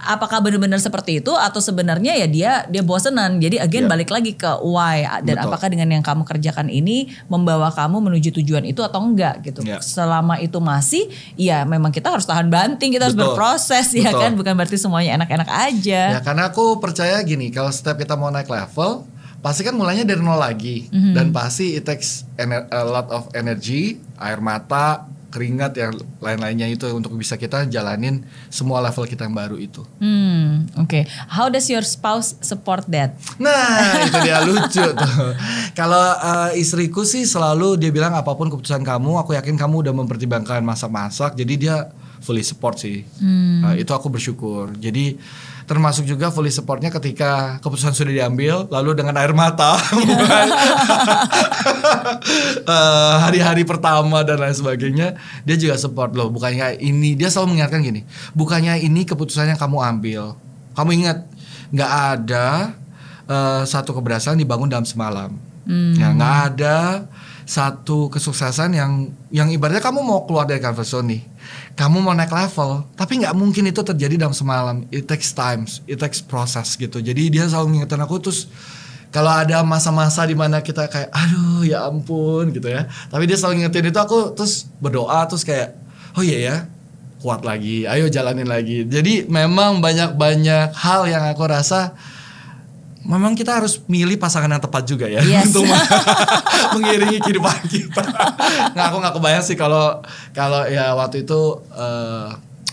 apakah 0.00 0.40
benar-benar 0.40 0.80
seperti 0.80 1.20
itu 1.20 1.28
atau 1.28 1.60
sebenarnya 1.60 2.16
ya 2.16 2.24
dia 2.24 2.52
dia 2.64 2.80
bosenan 2.80 3.36
jadi 3.36 3.60
again 3.60 3.84
Ya. 3.84 3.90
balik 3.90 4.08
lagi 4.08 4.32
ke 4.32 4.48
why 4.64 5.04
dan 5.20 5.36
Betul. 5.36 5.44
apakah 5.44 5.68
dengan 5.68 5.92
yang 5.92 6.00
kamu 6.00 6.24
kerjakan 6.24 6.72
ini 6.72 7.12
membawa 7.28 7.68
kamu 7.68 8.00
menuju 8.00 8.32
tujuan 8.40 8.64
itu 8.64 8.80
atau 8.80 8.96
enggak 8.96 9.44
gitu 9.44 9.60
Ya. 9.60 9.76
selama 9.76 10.40
itu 10.40 10.56
masih 10.56 11.04
ya 11.36 11.68
memang 11.68 11.92
kita 11.92 12.08
harus 12.08 12.24
tahan 12.24 12.48
banting 12.48 12.96
kita 12.96 13.04
harus 13.04 13.18
Betul. 13.18 13.36
berproses 13.36 13.92
ya 13.92 14.08
Betul. 14.08 14.20
kan 14.22 14.32
bukan 14.40 14.52
berarti 14.54 14.80
semuanya 14.80 15.20
enak-enak 15.20 15.48
aja 15.52 16.02
Ya 16.16 16.20
karena 16.24 16.48
aku 16.48 16.80
percaya 16.80 17.20
gini, 17.20 17.52
kalau 17.52 17.68
setiap 17.68 17.98
kita 17.98 18.16
mau 18.16 18.32
naik 18.32 18.48
level, 18.48 19.04
pasti 19.40 19.60
kan 19.60 19.72
mulainya 19.72 20.04
dari 20.04 20.20
nol 20.20 20.36
lagi, 20.36 20.86
Mhm. 20.86 21.12
dan 21.12 21.26
pasti 21.30 21.74
it 21.74 21.84
takes 21.84 22.24
a 22.36 22.84
lot 22.84 23.08
of 23.08 23.28
energy, 23.32 23.96
air 24.16 24.38
mata, 24.38 25.04
keringat 25.30 25.78
yang 25.78 25.94
lain-lainnya 26.18 26.66
itu 26.66 26.90
untuk 26.90 27.14
bisa 27.14 27.38
kita 27.38 27.62
jalanin 27.64 28.26
semua 28.50 28.82
level 28.82 29.06
kita 29.06 29.22
yang 29.22 29.32
baru 29.32 29.56
itu. 29.56 29.86
Hmm, 30.02 30.66
oke. 30.74 31.06
How 31.30 31.46
does 31.46 31.70
your 31.70 31.86
spouse 31.86 32.34
support 32.42 32.82
that? 32.90 33.14
Nah 33.38 34.10
itu 34.10 34.18
dia 34.26 34.42
lucu 34.42 34.82
tuh. 34.82 35.30
Kalau 35.78 36.02
eh, 36.18 36.58
istriku 36.58 37.06
sih 37.06 37.22
selalu 37.22 37.78
dia 37.78 37.94
bilang 37.94 38.10
apa 38.10 38.34
pun 38.34 38.50
keputusan 38.50 38.82
kamu, 38.82 39.22
aku 39.22 39.38
yakin 39.38 39.54
kamu 39.54 39.86
udah 39.86 39.94
mempertimbangkan 39.94 40.60
masak-masak, 40.60 41.38
jadi 41.38 41.54
dia 41.54 41.76
fully 42.20 42.44
support 42.44 42.76
sih. 42.76 43.02
Eh, 43.64 43.74
itu 43.82 43.92
aku 43.92 44.12
bersyukur. 44.12 44.76
Jadi 44.76 45.16
termasuk 45.64 46.04
juga 46.04 46.34
fully 46.34 46.50
supportnya 46.50 46.90
ketika 46.90 47.62
keputusan 47.62 47.94
sudah 47.94 48.10
diambil, 48.10 48.66
lalu 48.74 48.98
dengan 48.98 49.14
air 49.16 49.30
mata 49.30 49.78
eh, 52.74 53.14
hari-hari 53.22 53.62
pertama 53.64 54.26
dan 54.26 54.42
lain 54.42 54.54
sebagainya, 54.54 55.16
dia 55.46 55.56
juga 55.56 55.80
support 55.80 56.12
loh. 56.12 56.28
Bukannya 56.28 56.76
ini 56.82 57.16
dia 57.16 57.32
selalu 57.32 57.56
mengingatkan 57.56 57.80
gini, 57.80 58.04
bukannya 58.36 58.84
ini 58.84 59.08
keputusan 59.08 59.50
yang 59.50 59.60
kamu 59.60 59.78
ambil. 59.80 60.22
Kamu 60.76 60.90
ingat 60.94 61.18
nggak 61.70 61.92
ada 62.18 62.74
eh, 63.30 63.62
satu 63.64 63.96
keberhasilan 63.96 64.36
dibangun 64.36 64.68
dalam 64.68 64.84
semalam. 64.84 65.32
Ya 65.70 66.10
nggak 66.10 66.36
ada 66.50 67.06
satu 67.50 68.06
kesuksesan 68.14 68.78
yang 68.78 69.10
yang 69.34 69.50
ibaratnya 69.50 69.82
kamu 69.82 70.06
mau 70.06 70.22
keluar 70.22 70.46
dari 70.46 70.62
comfort 70.62 70.86
zone 70.86 71.06
nih, 71.18 71.22
kamu 71.74 71.98
mau 71.98 72.14
naik 72.14 72.30
level, 72.30 72.86
tapi 72.94 73.18
nggak 73.26 73.34
mungkin 73.34 73.66
itu 73.66 73.82
terjadi 73.82 74.14
dalam 74.22 74.30
semalam. 74.30 74.86
It 74.94 75.10
takes 75.10 75.34
times, 75.34 75.82
it 75.90 75.98
takes 75.98 76.22
process 76.22 76.78
gitu. 76.78 77.02
Jadi 77.02 77.26
dia 77.26 77.50
selalu 77.50 77.74
ngingetin 77.82 78.06
aku 78.06 78.22
terus 78.22 78.46
kalau 79.10 79.34
ada 79.34 79.66
masa-masa 79.66 80.22
di 80.22 80.38
mana 80.38 80.62
kita 80.62 80.86
kayak 80.86 81.10
aduh 81.10 81.66
ya 81.66 81.90
ampun 81.90 82.54
gitu 82.54 82.70
ya, 82.70 82.86
tapi 83.10 83.26
dia 83.26 83.34
selalu 83.34 83.66
ngingetin 83.66 83.90
itu 83.90 83.98
aku 83.98 84.30
terus 84.38 84.70
berdoa 84.78 85.26
terus 85.26 85.42
kayak 85.42 85.74
oh 86.14 86.22
iya 86.22 86.38
ya 86.38 86.56
kuat 87.18 87.42
lagi, 87.42 87.82
ayo 87.82 88.06
jalanin 88.06 88.46
lagi. 88.46 88.86
Jadi 88.86 89.26
memang 89.26 89.82
banyak-banyak 89.82 90.70
hal 90.70 91.10
yang 91.10 91.26
aku 91.26 91.50
rasa 91.50 91.98
memang 93.10 93.34
kita 93.34 93.52
harus 93.52 93.82
milih 93.84 94.14
pasangan 94.16 94.46
yang 94.48 94.62
tepat 94.62 94.86
juga 94.86 95.04
ya 95.04 95.18
Yes. 95.20 95.50
untuk 95.50 95.66
mengiringi 96.74 97.18
kehidupan 97.18 97.58
kita. 97.66 98.02
Nggak 98.70 98.86
aku 98.86 98.96
nggak 98.96 99.14
kebayang 99.16 99.42
sih 99.42 99.54
kalau 99.54 99.98
kalau 100.30 100.62
ya 100.64 100.94
waktu 100.94 101.24
itu 101.24 101.40
eh, 101.70 102.28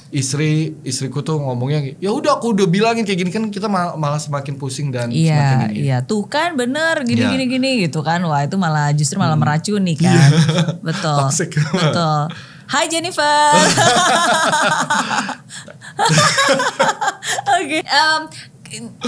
istri 0.08 0.52
istriku 0.82 1.20
tuh 1.20 1.36
ngomongnya 1.36 1.98
ya 1.98 2.10
udah 2.10 2.38
aku 2.38 2.54
udah 2.54 2.64
bilangin 2.66 3.04
kayak 3.04 3.20
gini 3.20 3.28
kan 3.30 3.44
kita 3.50 3.68
mal- 3.68 3.98
malah 3.98 4.16
semakin 4.16 4.56
pusing 4.56 4.88
dan 4.88 5.10
semakin 5.10 5.20
Iya, 5.20 5.50
ini. 5.68 5.76
iya. 5.84 5.98
Tuh 6.00 6.24
kan 6.26 6.54
bener 6.54 7.02
gini 7.02 7.20
Iya. 7.20 7.34
gini 7.34 7.46
gini 7.50 7.70
gitu 7.82 8.00
kan. 8.00 8.22
Wah, 8.22 8.40
itu 8.40 8.56
malah 8.56 8.94
justru 8.94 9.18
malah 9.18 9.36
meracuni 9.36 9.98
kan. 9.98 10.30
Betul. 10.88 11.18
Toxic. 11.26 11.52
Betul. 11.58 12.30
Hai 12.68 12.86
Jennifer. 12.86 13.52
Oke. 17.58 17.80
um, 17.86 18.22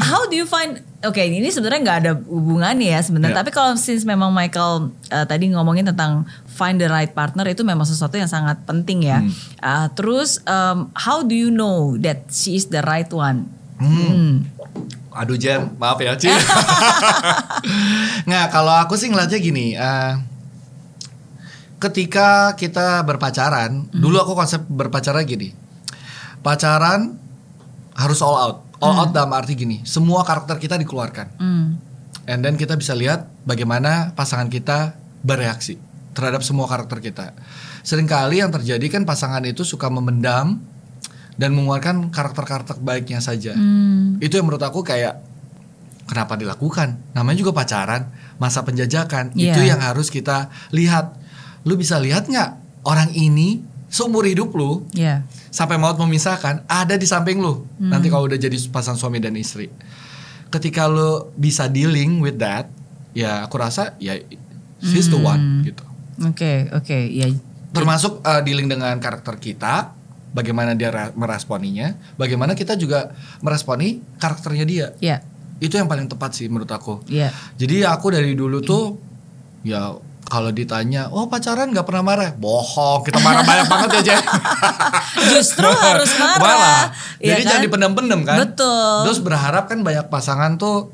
how 0.01 0.23
do 0.25 0.35
you 0.35 0.45
find 0.45 0.79
Oke, 0.99 1.23
ini 1.23 1.47
sebenarnya 1.47 1.79
nggak 1.79 1.99
ada 2.03 2.11
hubungannya 2.27 2.91
ya 2.91 2.99
sebenarnya. 2.99 3.39
Iya. 3.39 3.39
Tapi 3.39 3.55
kalau 3.55 3.71
since 3.79 4.03
memang 4.03 4.35
Michael 4.35 4.91
uh, 5.15 5.23
tadi 5.23 5.47
ngomongin 5.47 5.87
tentang 5.87 6.27
find 6.43 6.75
the 6.75 6.91
right 6.91 7.15
partner 7.15 7.47
itu 7.47 7.63
memang 7.63 7.87
sesuatu 7.87 8.19
yang 8.19 8.27
sangat 8.27 8.59
penting 8.67 9.07
ya. 9.07 9.23
Uh, 9.63 9.87
terus 9.95 10.43
um, 10.43 10.91
how 10.99 11.23
do 11.23 11.31
you 11.31 11.47
know 11.47 11.95
that 12.03 12.27
she 12.27 12.59
is 12.59 12.67
the 12.67 12.83
right 12.83 13.07
one? 13.15 13.47
Hmm. 13.79 14.43
Aduh 15.15 15.39
Jen, 15.39 15.71
maaf 15.79 16.03
ya 16.03 16.19
Ci. 16.19 16.27
Nggak, 18.27 18.45
kalau 18.51 18.75
aku 18.75 18.99
sih 18.99 19.07
ngeliatnya 19.07 19.39
gini. 19.39 19.79
eh, 19.79 20.13
ketika 21.79 22.53
kita 22.59 23.07
berpacaran, 23.07 23.87
dulu 23.95 24.19
aku 24.19 24.35
konsep 24.35 24.67
berpacaran 24.67 25.23
gini. 25.23 25.55
Pacaran 26.43 27.15
harus 27.95 28.19
all 28.19 28.35
out. 28.35 28.68
All 28.79 28.95
out 28.95 29.11
dalam 29.11 29.35
arti 29.35 29.59
gini, 29.59 29.83
semua 29.83 30.23
karakter 30.23 30.55
kita 30.55 30.79
dikeluarkan. 30.79 31.27
Hmm. 31.35 31.67
And 32.29 32.39
then 32.45 32.55
kita 32.55 32.79
bisa 32.79 32.95
lihat 32.95 33.27
bagaimana 33.43 34.15
pasangan 34.15 34.47
kita 34.47 34.95
bereaksi 35.19 35.75
terhadap 36.15 36.43
semua 36.43 36.67
karakter 36.67 37.03
kita. 37.03 37.35
Seringkali 37.83 38.39
yang 38.39 38.51
terjadi 38.51 38.85
kan 38.87 39.03
pasangan 39.03 39.43
itu 39.43 39.67
suka 39.67 39.91
memendam 39.91 40.63
dan 41.39 41.55
mengeluarkan 41.55 42.11
karakter-karakter 42.11 42.79
baiknya 42.83 43.23
saja. 43.23 43.55
Hmm. 43.55 44.19
Itu 44.19 44.39
yang 44.39 44.47
menurut 44.47 44.63
aku 44.63 44.83
kayak 44.83 45.23
kenapa 46.07 46.35
dilakukan? 46.35 46.99
Namanya 47.15 47.37
juga 47.39 47.55
pacaran, 47.55 48.11
masa 48.41 48.65
penjajakan. 48.67 49.31
Iya. 49.37 49.55
Itu 49.55 49.61
yang 49.63 49.79
harus 49.79 50.11
kita 50.11 50.51
lihat. 50.75 51.15
Lu 51.63 51.75
bisa 51.75 51.99
lihat 51.99 52.27
nggak 52.27 52.83
orang 52.83 53.11
ini 53.15 53.63
seumur 53.89 54.23
hidup 54.23 54.53
lu 54.53 54.85
Ya. 54.93 55.25
sampai 55.49 55.75
maut 55.75 55.97
memisahkan 55.97 56.61
ada 56.65 56.93
di 56.93 57.03
samping 57.03 57.37
lu. 57.37 57.65
Nanti 57.75 58.07
kalau 58.07 58.25
udah 58.25 58.37
jadi 58.37 58.53
pasang 58.69 58.93
suami 58.93 59.17
dan 59.17 59.33
istri. 59.33 59.67
Ketika 60.47 60.85
lu 60.85 61.29
bisa 61.33 61.65
dealing 61.65 62.17
with 62.19 62.37
that, 62.37 62.69
ya 63.11 63.43
aku 63.43 63.57
rasa 63.57 63.93
ya 63.97 64.17
she's 64.79 65.05
the 65.05 65.17
one 65.17 65.61
gitu. 65.63 65.81
Oke, 66.21 66.69
oke, 66.69 66.97
ya. 67.09 67.29
Termasuk 67.69 68.21
uh, 68.21 68.41
dealing 68.41 68.65
dengan 68.65 68.97
karakter 68.97 69.37
kita, 69.37 69.93
bagaimana 70.29 70.73
dia 70.73 70.89
meresponinya, 71.13 71.93
bagaimana 72.15 72.53
kita 72.53 72.73
juga 72.73 73.13
meresponi 73.39 74.01
karakternya 74.17 74.65
dia. 74.65 74.87
Ya, 74.97 75.21
Itu 75.57 75.75
yang 75.75 75.85
paling 75.85 76.07
tepat 76.07 76.33
sih 76.33 76.49
menurut 76.49 76.69
aku. 76.69 77.05
ya. 77.05 77.29
Jadi 77.55 77.85
aku 77.85 78.09
dari 78.09 78.33
dulu 78.33 78.59
tuh 78.59 78.97
ya 79.61 79.91
kalau 80.29 80.53
ditanya, 80.53 81.09
oh 81.09 81.25
pacaran 81.25 81.73
nggak 81.73 81.83
pernah 81.89 82.05
marah, 82.05 82.29
bohong. 82.37 83.01
Kita 83.01 83.17
marah 83.17 83.41
banyak 83.41 83.65
banget 83.65 83.89
ya 83.97 84.01
Jen. 84.13 84.21
Justru 85.33 85.65
harus 85.65 86.13
marah. 86.21 86.37
Marah. 86.37 86.83
ya 87.17 87.33
Jadi 87.33 87.41
kan? 87.41 87.49
jangan 87.49 87.63
dipendam-pendam 87.65 88.19
kan. 88.21 88.37
Betul. 88.45 89.09
Terus 89.09 89.19
berharap 89.25 89.65
kan 89.65 89.81
banyak 89.81 90.05
pasangan 90.13 90.61
tuh 90.61 90.93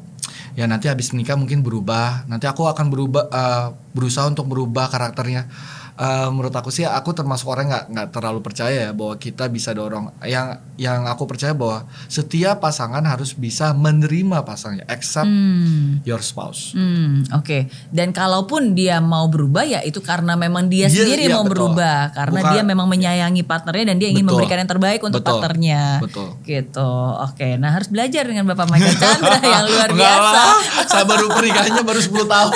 ya 0.56 0.72
nanti 0.72 0.88
habis 0.88 1.12
nikah 1.12 1.36
mungkin 1.36 1.62
berubah. 1.62 2.24
Nanti 2.32 2.48
aku 2.48 2.63
akan 2.63 2.88
berubah 2.88 3.24
eh, 3.27 3.65
berusaha 3.92 4.24
untuk 4.32 4.48
merubah 4.48 4.88
karakternya. 4.88 5.51
Eh, 5.95 6.27
menurut 6.27 6.51
aku 6.51 6.67
sih 6.69 6.83
aku 6.83 7.11
termasuk 7.11 7.47
orang 7.47 7.71
nggak 7.71 7.85
nggak 7.87 8.07
terlalu 8.11 8.43
percaya 8.43 8.77
ya 8.81 8.91
bahwa 8.91 9.15
kita 9.15 9.47
bisa 9.47 9.71
dorong. 9.71 10.11
Yang 10.21 10.59
yang 10.75 11.07
aku 11.07 11.23
percaya 11.23 11.55
bahwa 11.55 11.87
setiap 12.05 12.59
pasangan 12.59 12.99
harus 13.01 13.31
bisa 13.31 13.71
menerima 13.71 14.43
pasangannya, 14.43 14.83
except 14.85 15.23
Hmm. 15.23 16.03
your 16.03 16.19
spouse. 16.19 16.75
Hmm, 16.75 17.23
oke. 17.31 17.71
Dan 17.89 18.11
kalaupun 18.11 18.75
dia 18.75 18.99
mau 18.99 19.23
berubah 19.25 19.63
ya 19.63 19.79
itu 19.81 20.03
karena 20.03 20.35
memang 20.35 20.67
dia 20.67 20.91
Dia- 20.91 21.07
sendiri 21.07 21.25
iya, 21.25 21.33
mau 21.33 21.47
betul. 21.47 21.71
berubah 21.71 22.11
karena 22.11 22.39
Bukan- 22.43 22.51
dia 22.51 22.63
memang 22.65 22.87
menyayangi 22.87 23.43
partnernya 23.43 23.85
dan 23.87 23.97
dia 23.97 24.11
ingin 24.11 24.21
Betul. 24.21 24.35
memberikan 24.35 24.57
yang 24.59 24.69
terbaik 24.69 24.99
untuk 24.99 25.23
Betul. 25.23 25.31
partnernya. 25.31 25.83
Betul. 26.03 26.27
Gitu. 26.43 26.91
Oke. 27.23 27.55
Nah, 27.55 27.71
harus 27.71 27.87
belajar 27.87 28.27
dengan 28.27 28.43
Bapak 28.45 28.67
Michael 28.67 28.99
Chandra 28.99 29.39
yang 29.55 29.63
luar 29.63 29.89
biasa. 29.89 30.41
Saya 30.88 31.04
baru 31.04 31.27
pernikahannya 31.30 31.84
baru 31.84 32.00
10 32.00 32.25
tahun. 32.25 32.54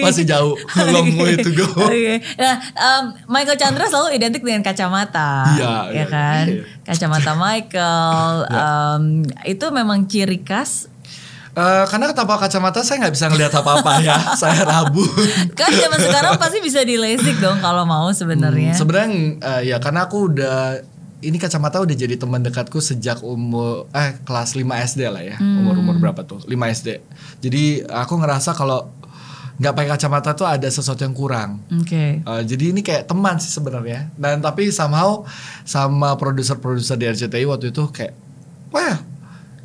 Masih 0.00 0.24
jauh, 0.24 0.54
long 0.88 1.10
way 1.18 1.34
to 1.38 1.50
go. 1.50 1.66
Oke. 1.66 2.22
Nah, 2.38 2.54
um, 2.74 3.04
Michael 3.26 3.58
Chandra 3.58 3.84
selalu 3.84 4.14
identik 4.14 4.46
dengan 4.46 4.62
kacamata, 4.62 5.58
Iya, 5.58 5.74
ya 5.90 5.92
iya, 5.92 6.04
kan? 6.06 6.44
iya. 6.46 6.62
Kacamata 6.86 7.32
Michael, 7.34 8.32
um, 8.62 9.04
itu 9.44 9.66
memang 9.74 10.06
ciri 10.06 10.40
khas. 10.40 10.86
Eh, 11.54 11.84
karena 11.86 12.10
tanpa 12.10 12.34
kacamata 12.34 12.82
saya 12.82 13.06
nggak 13.06 13.14
bisa 13.14 13.30
ngelihat 13.30 13.54
apa-apa 13.54 14.02
ya, 14.02 14.18
saya 14.42 14.66
rabun. 14.66 15.06
Kan 15.54 15.70
zaman 15.70 16.02
sekarang 16.02 16.34
pasti 16.34 16.58
bisa 16.58 16.82
di 16.82 16.98
LASIK 16.98 17.38
dong 17.38 17.62
kalau 17.62 17.86
mau 17.86 18.10
sebenarnya. 18.10 18.74
Hmm, 18.74 18.80
Sebenarnya 18.82 19.08
eh, 19.38 19.62
ya 19.70 19.78
karena 19.78 20.10
aku 20.10 20.34
udah 20.34 20.82
ini 21.24 21.40
kacamata 21.40 21.80
udah 21.80 21.96
jadi 21.96 22.20
teman 22.20 22.44
dekatku 22.44 22.78
sejak 22.78 23.24
umur 23.24 23.88
eh 23.96 24.20
kelas 24.22 24.52
5 24.54 24.64
SD 24.94 25.00
lah 25.08 25.22
ya. 25.24 25.36
Hmm. 25.40 25.64
Umur-umur 25.64 25.96
berapa 25.96 26.20
tuh? 26.22 26.44
5 26.44 26.52
SD. 26.52 26.88
Jadi 27.40 27.82
aku 27.88 28.20
ngerasa 28.20 28.52
kalau 28.52 28.92
nggak 29.54 29.72
pakai 29.72 29.90
kacamata 29.94 30.30
tuh 30.34 30.46
ada 30.50 30.66
sesuatu 30.66 31.06
yang 31.06 31.14
kurang. 31.14 31.62
Oke. 31.70 32.20
Uh, 32.26 32.42
jadi 32.42 32.74
ini 32.74 32.82
kayak 32.82 33.06
teman 33.06 33.38
sih 33.38 33.50
sebenarnya. 33.50 34.10
Dan 34.18 34.42
tapi 34.42 34.68
somehow 34.74 35.22
sama 35.62 36.18
produser-produser 36.18 36.98
di 36.98 37.06
RCTI 37.06 37.46
waktu 37.46 37.70
itu 37.70 37.86
kayak, 37.86 38.12
wah 38.74 38.98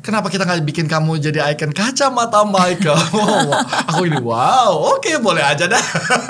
kenapa 0.00 0.30
kita 0.30 0.46
nggak 0.46 0.62
bikin 0.62 0.86
kamu 0.86 1.18
jadi 1.18 1.42
icon 1.52 1.74
kacamata 1.74 2.46
Michael? 2.46 2.96
Aku 3.90 4.06
ini 4.06 4.22
wow, 4.22 4.94
oke 4.94 5.10
boleh 5.18 5.42
aja 5.42 5.66
dah. 5.66 5.84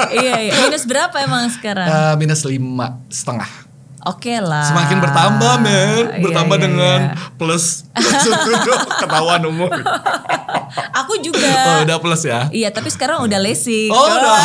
iya, 0.08 0.40
iya. 0.40 0.52
Minus 0.64 0.88
berapa 0.88 1.14
emang 1.20 1.52
sekarang? 1.52 1.84
Eh, 1.84 2.14
minus 2.16 2.40
lima 2.48 2.96
setengah. 3.12 3.69
Oke 4.00 4.40
lah. 4.40 4.64
Semakin 4.64 4.96
bertambah 4.96 5.54
men, 5.60 6.08
Iya, 6.08 6.22
bertambah 6.24 6.56
iya, 6.56 6.64
dengan 6.64 6.98
iya. 7.12 7.14
plus 7.36 7.84
ketahuan 9.00 9.44
umur. 9.44 9.68
Aku 11.04 11.18
juga. 11.18 11.50
Oh, 11.76 11.78
udah 11.82 11.98
plus 11.98 12.22
ya. 12.24 12.46
Iya, 12.48 12.70
tapi 12.70 12.88
sekarang 12.88 13.26
udah 13.26 13.38
lasik. 13.42 13.90
Oh, 13.90 14.06
udah. 14.06 14.38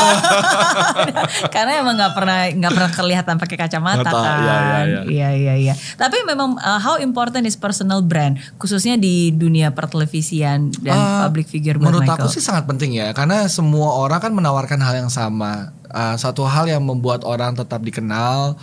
Karena 1.54 1.80
emang 1.80 1.96
nggak 1.96 2.14
pernah 2.18 2.40
nggak 2.50 2.72
pernah 2.74 2.92
kelihatan 2.92 3.36
pakai 3.38 3.58
kacamata 3.58 4.02
Mata, 4.02 4.12
kan. 4.12 4.38
iya, 4.42 4.58
iya, 4.58 4.80
iya. 4.82 5.02
iya, 5.06 5.30
iya, 5.32 5.54
iya. 5.56 5.74
Tapi 5.96 6.26
memang 6.26 6.58
uh, 6.58 6.80
how 6.82 6.98
important 6.98 7.46
is 7.46 7.54
personal 7.56 8.02
brand, 8.02 8.36
khususnya 8.58 8.98
di 8.98 9.30
dunia 9.32 9.72
pertelevisian 9.72 10.74
dan 10.82 10.96
Ah, 10.96 11.28
public 11.28 11.46
figure 11.48 11.78
Menurut 11.78 12.04
Michael. 12.04 12.26
aku 12.26 12.28
sih 12.28 12.42
sangat 12.42 12.66
penting 12.66 12.98
ya, 12.98 13.14
karena 13.14 13.46
semua 13.46 13.94
orang 13.96 14.18
kan 14.20 14.32
menawarkan 14.34 14.82
hal 14.82 15.06
yang 15.06 15.12
sama. 15.12 15.72
Uh, 15.86 16.18
satu 16.20 16.44
hal 16.44 16.68
yang 16.68 16.84
membuat 16.84 17.24
orang 17.24 17.56
tetap 17.56 17.80
dikenal 17.80 18.60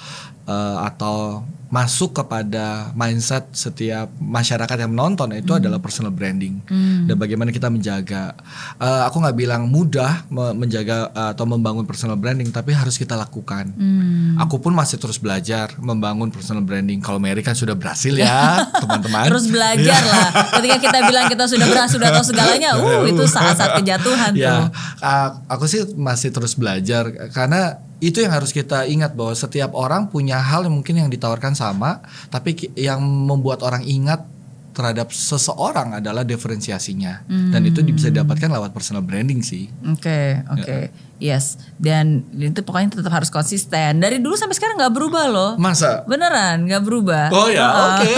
uh, 0.47 0.87
atau 0.87 1.43
masuk 1.73 2.13
kepada 2.13 2.93
mindset 2.93 3.49
setiap 3.57 4.13
masyarakat 4.21 4.77
yang 4.77 4.93
menonton 4.93 5.33
itu 5.33 5.57
adalah 5.57 5.81
personal 5.81 6.13
branding 6.13 6.61
dan 7.09 7.17
bagaimana 7.17 7.49
kita 7.49 7.73
menjaga. 7.73 8.37
Uh, 8.77 9.09
aku 9.09 9.17
nggak 9.25 9.33
bilang 9.33 9.73
mudah 9.73 10.29
me- 10.29 10.53
menjaga 10.53 11.09
uh, 11.17 11.33
atau 11.33 11.49
membangun 11.49 11.89
personal 11.89 12.21
branding, 12.21 12.53
tapi 12.53 12.77
harus 12.77 13.01
kita 13.01 13.17
lakukan. 13.17 13.73
Hmm. 13.73 14.37
Aku 14.37 14.61
pun 14.61 14.77
masih 14.77 15.01
terus 15.01 15.17
belajar 15.17 15.73
membangun 15.81 16.29
personal 16.29 16.61
branding. 16.61 17.01
Kalau 17.01 17.17
Mary 17.17 17.41
kan 17.41 17.57
sudah 17.57 17.73
berhasil 17.73 18.13
ya, 18.13 18.61
teman-teman. 18.85 19.33
Terus 19.33 19.49
belajar 19.49 20.01
lah. 20.05 20.29
Ketika 20.61 20.77
kita 20.77 20.99
bilang 21.09 21.25
kita 21.33 21.45
sudah 21.49 21.67
berhasil, 21.73 21.97
sudah 21.97 22.13
tahu 22.13 22.25
segalanya, 22.29 22.77
uh 22.77 23.09
itu 23.09 23.25
saat-saat 23.25 23.81
kejatuhan 23.81 24.37
ya, 24.37 24.69
tuh. 24.69 24.77
a- 25.01 25.41
aku 25.49 25.65
sih 25.65 25.89
masih 25.97 26.29
terus 26.37 26.53
belajar 26.53 27.09
karena 27.33 27.81
itu 28.03 28.19
yang 28.19 28.35
harus 28.35 28.51
kita 28.51 28.83
ingat 28.91 29.15
bahwa 29.15 29.31
setiap 29.31 29.79
orang 29.79 30.11
punya 30.11 30.43
hal 30.43 30.67
yang 30.67 30.75
mungkin 30.75 30.99
yang 30.99 31.07
ditawarkan 31.07 31.55
sama, 31.55 32.03
tapi 32.35 32.75
yang 32.75 32.99
membuat 32.99 33.63
orang 33.63 33.87
ingat 33.87 34.27
terhadap 34.75 35.15
seseorang 35.15 36.03
adalah 36.03 36.27
diferensiasinya. 36.27 37.23
Dan 37.29 37.63
itu 37.63 37.79
bisa 37.87 38.11
didapatkan 38.11 38.51
lewat 38.51 38.75
personal 38.75 39.07
branding 39.07 39.45
sih. 39.45 39.71
Oke, 39.87 40.43
oke, 40.51 40.91
yes. 41.23 41.55
Dan 41.79 42.27
itu 42.35 42.67
pokoknya 42.67 42.99
tetap 42.99 43.15
harus 43.15 43.31
konsisten. 43.31 44.03
Dari 44.03 44.19
dulu 44.19 44.35
sampai 44.35 44.59
sekarang 44.59 44.75
nggak 44.75 44.91
berubah 44.91 45.25
loh. 45.31 45.51
Masa? 45.55 46.03
Beneran 46.11 46.67
nggak 46.67 46.83
berubah. 46.83 47.31
Oh 47.31 47.47
ya, 47.47 47.71
Heeh. 47.71 47.87
oke. 47.87 48.13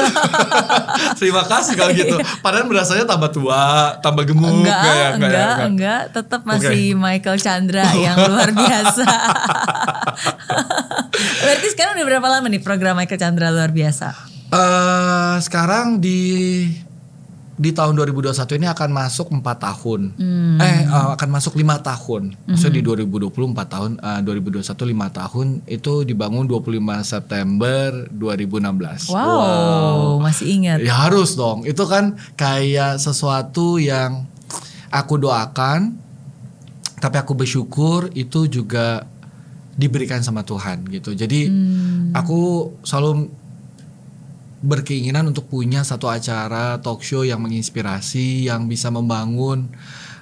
Terima 1.21 1.45
kasih 1.45 1.77
kalau 1.77 1.93
gitu. 1.93 2.17
Padahal 2.41 2.65
berasanya 2.65 3.05
tambah 3.05 3.29
tua, 3.29 3.93
tambah 4.01 4.25
gemuk, 4.25 4.65
Enggak, 4.65 4.81
ya, 4.81 5.07
enggak, 5.13 5.31
ya, 5.31 5.49
enggak, 5.69 6.03
tetap 6.17 6.49
masih 6.49 6.97
Michael 6.97 7.37
Chandra 7.37 7.85
yang 8.09 8.17
luar 8.25 8.57
biasa. 8.57 9.05
Berarti 11.45 11.67
sekarang 11.77 12.01
udah 12.01 12.07
berapa 12.09 12.29
lama 12.41 12.47
nih 12.49 12.65
program 12.65 12.97
Michael 12.97 13.21
Chandra 13.21 13.53
luar 13.53 13.71
biasa? 13.71 14.33
Eh, 14.55 15.37
sekarang 15.43 15.99
di 15.99 16.71
di 17.55 17.71
tahun 17.71 17.95
2021 17.95 18.59
ini 18.59 18.67
akan 18.67 18.91
masuk 18.91 19.31
4 19.31 19.43
tahun. 19.63 20.01
Eh 20.59 20.67
eh, 20.91 21.09
akan 21.15 21.29
masuk 21.31 21.55
lima 21.55 21.79
tahun. 21.79 22.35
Maksudnya 22.51 22.75
di 22.79 22.83
2020 22.83 23.55
4 23.55 23.67
tahun, 23.71 23.91
eh, 24.03 24.21
2021 24.27 24.83
5 24.91 25.09
tahun 25.15 25.47
itu 25.71 25.93
dibangun 26.03 26.51
25 26.51 27.07
September 27.07 28.11
2016. 28.11 29.07
Wow, 29.07 30.19
masih 30.19 30.47
ingat. 30.51 30.83
Ya 30.83 30.95
harus 31.07 31.39
dong. 31.39 31.63
Itu 31.63 31.87
kan 31.87 32.19
kayak 32.35 32.99
sesuatu 32.99 33.79
yang 33.79 34.27
aku 34.91 35.19
doakan 35.23 36.03
tapi 36.99 37.21
aku 37.21 37.37
bersyukur 37.37 38.09
itu 38.17 38.49
juga 38.49 39.05
diberikan 39.77 40.23
sama 40.25 40.47
Tuhan 40.47 40.87
gitu. 40.89 41.13
Jadi 41.13 41.51
aku 42.17 42.73
selalu 42.81 43.29
berkeinginan 44.65 45.29
untuk 45.29 45.47
punya 45.53 45.85
satu 45.85 46.09
acara 46.09 46.81
talk 46.81 47.05
show 47.05 47.21
yang 47.21 47.45
menginspirasi, 47.45 48.49
yang 48.49 48.65
bisa 48.65 48.89
membangun 48.89 49.69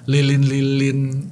lilin-lilin 0.03 1.31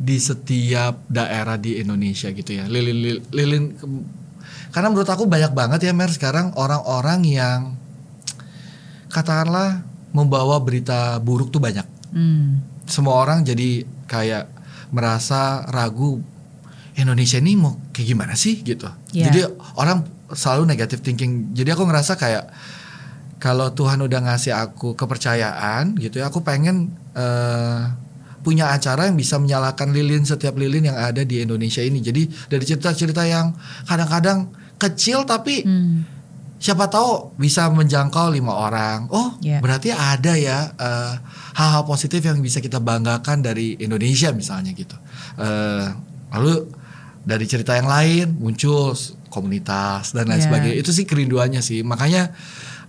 di 0.00 0.16
setiap 0.18 1.06
daerah 1.06 1.54
di 1.54 1.78
Indonesia 1.78 2.26
gitu 2.34 2.50
ya. 2.50 2.66
Lilin 2.66 3.22
lilin 3.30 3.64
karena 4.74 4.88
menurut 4.90 5.06
aku 5.06 5.30
banyak 5.30 5.54
banget 5.54 5.90
ya 5.90 5.92
Mer 5.94 6.10
sekarang 6.10 6.54
orang-orang 6.58 7.20
yang 7.26 7.60
katakanlah 9.10 9.82
membawa 10.10 10.58
berita 10.58 11.18
buruk 11.22 11.54
tuh 11.54 11.62
banyak. 11.62 11.86
Hmm. 12.10 12.62
Semua 12.86 13.22
orang 13.22 13.46
jadi 13.46 13.86
kayak 14.10 14.50
merasa 14.90 15.62
ragu 15.70 16.18
Indonesia 16.98 17.38
ini 17.38 17.54
mau 17.54 17.78
kayak 17.94 18.08
gimana 18.10 18.34
sih 18.34 18.62
gitu. 18.66 18.90
Iya. 19.14 19.30
Jadi 19.30 19.40
orang 19.78 20.02
selalu 20.32 20.68
negative 20.68 21.00
thinking. 21.00 21.50
Jadi 21.52 21.70
aku 21.70 21.84
ngerasa 21.84 22.14
kayak 22.14 22.44
kalau 23.40 23.72
Tuhan 23.72 24.00
udah 24.00 24.20
ngasih 24.20 24.52
aku 24.52 24.92
kepercayaan 24.94 25.96
gitu 25.96 26.20
ya, 26.20 26.28
aku 26.28 26.40
pengen 26.40 26.92
eh, 27.16 27.80
punya 28.40 28.72
acara 28.72 29.04
yang 29.04 29.16
bisa 29.16 29.36
menyalakan 29.36 29.92
lilin 29.92 30.24
setiap 30.24 30.56
lilin 30.56 30.88
yang 30.88 30.96
ada 30.96 31.20
di 31.22 31.40
Indonesia 31.40 31.80
ini. 31.80 32.00
Jadi 32.00 32.24
dari 32.48 32.64
cerita-cerita 32.64 33.24
yang 33.24 33.52
kadang-kadang 33.84 34.48
kecil 34.80 35.24
tapi 35.24 35.60
Hmm. 35.60 36.08
siapa 36.56 36.88
tahu 36.88 37.36
bisa 37.36 37.68
menjangkau 37.68 38.32
lima 38.32 38.52
orang. 38.52 39.08
Oh, 39.08 39.36
Iya. 39.40 39.60
berarti 39.60 39.92
ada 39.92 40.36
ya 40.36 40.72
eh, 40.72 41.14
hal-hal 41.52 41.84
positif 41.84 42.20
yang 42.20 42.40
bisa 42.40 42.60
kita 42.60 42.80
banggakan 42.80 43.40
dari 43.40 43.76
Indonesia 43.76 44.32
misalnya 44.32 44.72
gitu. 44.72 44.96
Eh, 45.36 45.86
lalu 46.32 46.68
dari 47.20 47.44
cerita 47.44 47.76
yang 47.76 47.88
lain 47.88 48.40
muncul 48.40 48.96
komunitas 49.30 50.10
dan 50.10 50.26
lain 50.26 50.36
Iya. 50.36 50.46
sebagainya. 50.46 50.76
Itu 50.76 50.90
sih 50.90 51.06
kerinduannya 51.06 51.58
sih. 51.60 51.80
Makanya 51.80 52.34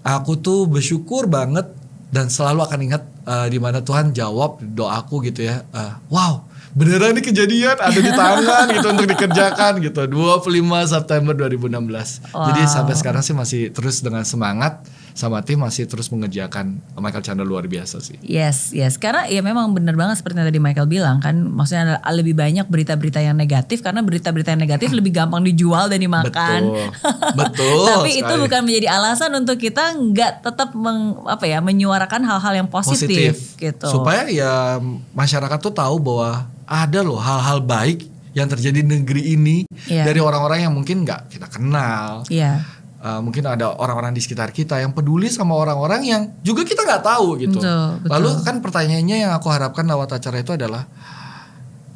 aku 0.01 0.36
tuh 0.36 0.65
bersyukur 0.65 1.25
banget 1.25 1.69
dan 2.10 2.27
selalu 2.27 2.65
akan 2.65 2.80
ingat 2.82 3.04
eh, 3.21 3.47
di 3.47 3.58
mana 3.58 3.80
Tuhan 3.80 4.12
jawab 4.12 4.60
doaku 4.60 5.21
gitu 5.23 5.45
ya. 5.45 5.62
Eh, 5.63 5.93
wow, 6.10 6.41
beneran 6.71 7.13
ini 7.13 7.21
kejadian 7.21 7.77
ada 7.77 7.93
di 7.95 8.10
tangan 8.12 8.65
gitu 8.67 8.88
untuk 8.89 9.08
dikerjakan 9.08 9.77
gitu. 9.80 10.01
25 10.04 10.49
September 10.84 11.32
2016. 11.32 12.17
Jadi 12.25 12.62
Wow. 12.62 12.73
sampai 12.73 12.95
sekarang 12.97 13.21
sih 13.21 13.32
masih 13.32 13.69
terus 13.69 14.01
dengan 14.01 14.25
semangat 14.25 14.82
sama 15.13 15.41
tim 15.41 15.58
masih 15.58 15.86
terus 15.86 16.08
mengerjakan 16.08 16.80
Michael 16.93 17.21
Chandler 17.21 17.43
luar 17.43 17.65
biasa 17.65 18.00
sih. 18.00 18.15
Yes, 18.21 18.71
yes. 18.71 18.95
Karena 18.95 19.26
ya 19.26 19.39
memang 19.39 19.71
benar 19.71 19.93
banget 19.93 20.19
seperti 20.19 20.39
yang 20.39 20.47
tadi 20.47 20.60
Michael 20.60 20.88
bilang 20.88 21.17
kan, 21.19 21.36
maksudnya 21.38 21.97
ada- 21.97 22.13
lebih 22.13 22.34
banyak 22.34 22.65
berita-berita 22.65 23.17
yang 23.17 23.34
negatif 23.34 23.80
karena 23.80 24.00
berita-berita 24.00 24.54
yang 24.54 24.62
negatif 24.62 24.89
lebih 24.97 25.12
gampang 25.12 25.41
dijual 25.41 25.88
dan 25.88 26.00
dimakan. 26.00 26.62
Betul. 26.67 26.86
Betul. 27.41 27.86
Tapi 27.88 28.10
itu 28.13 28.26
sekali. 28.26 28.43
bukan 28.43 28.62
menjadi 28.63 28.88
alasan 28.89 29.32
untuk 29.34 29.58
kita 29.58 29.84
nggak 29.91 30.32
tetap 30.41 30.69
meng, 30.74 31.21
apa 31.26 31.45
ya 31.45 31.60
menyuarakan 31.60 32.21
hal-hal 32.21 32.54
yang 32.56 32.67
positif, 32.67 33.56
gitu. 33.56 33.88
Supaya 33.88 34.28
ya 34.28 34.78
masyarakat 35.12 35.58
tuh 35.60 35.71
tahu 35.71 35.97
bahwa 35.97 36.45
ada 36.63 37.00
loh 37.02 37.17
hal-hal 37.17 37.60
baik 37.60 38.08
yang 38.32 38.47
terjadi 38.47 38.80
di 38.80 38.88
negeri 38.88 39.36
ini 39.36 39.67
Iya. 39.86 40.08
dari 40.08 40.24
orang-orang 40.24 40.63
yang 40.63 40.71
mungkin 40.71 41.04
nggak 41.04 41.28
kita 41.30 41.52
kenal. 41.52 42.24
Iya. 42.32 42.63
Uh, 43.02 43.18
mungkin 43.18 43.42
ada 43.50 43.74
orang-orang 43.82 44.14
di 44.14 44.22
sekitar 44.22 44.54
kita 44.54 44.78
yang 44.78 44.94
peduli 44.94 45.26
sama 45.26 45.58
orang-orang 45.58 46.06
yang 46.06 46.22
juga 46.46 46.62
kita 46.62 46.86
nggak 46.86 47.02
tahu 47.02 47.34
gitu. 47.42 47.58
Betul, 47.58 47.98
betul. 48.06 48.12
Lalu 48.14 48.30
kan 48.46 48.56
pertanyaannya 48.62 49.18
yang 49.26 49.34
aku 49.34 49.50
harapkan 49.50 49.90
lewat 49.90 50.22
acara 50.22 50.38
itu 50.38 50.54
adalah, 50.54 50.86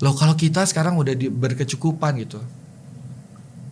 loh 0.02 0.14
kalau 0.18 0.34
kita 0.34 0.66
sekarang 0.66 0.98
udah 0.98 1.14
di, 1.14 1.30
berkecukupan 1.30 2.26
gitu, 2.26 2.42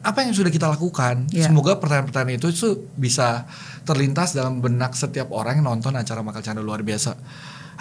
apa 0.05 0.21
yang 0.21 0.29
sudah 0.29 0.53
kita 0.53 0.69
lakukan? 0.69 1.25
Iya. 1.33 1.49
Semoga 1.49 1.81
pertanyaan-pertanyaan 1.81 2.37
itu 2.37 2.53
tuh 2.53 2.85
bisa 2.93 3.49
terlintas 3.81 4.37
dalam 4.37 4.61
benak 4.61 4.93
setiap 4.93 5.33
orang 5.33 5.57
yang 5.57 5.73
nonton 5.73 5.97
acara 5.97 6.21
Makal 6.21 6.45
Canda 6.45 6.61
luar 6.61 6.85
biasa. 6.85 7.17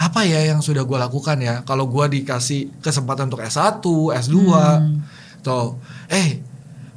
Apa 0.00 0.24
ya 0.24 0.48
yang 0.48 0.64
sudah 0.64 0.88
gue 0.88 0.96
lakukan 0.96 1.36
ya? 1.44 1.60
Kalau 1.68 1.92
gue 1.92 2.08
dikasih 2.08 2.80
kesempatan 2.80 3.28
untuk 3.28 3.44
S1, 3.44 3.84
S2, 4.16 4.36
Hmm. 4.48 5.04
atau 5.44 5.76
eh 6.08 6.40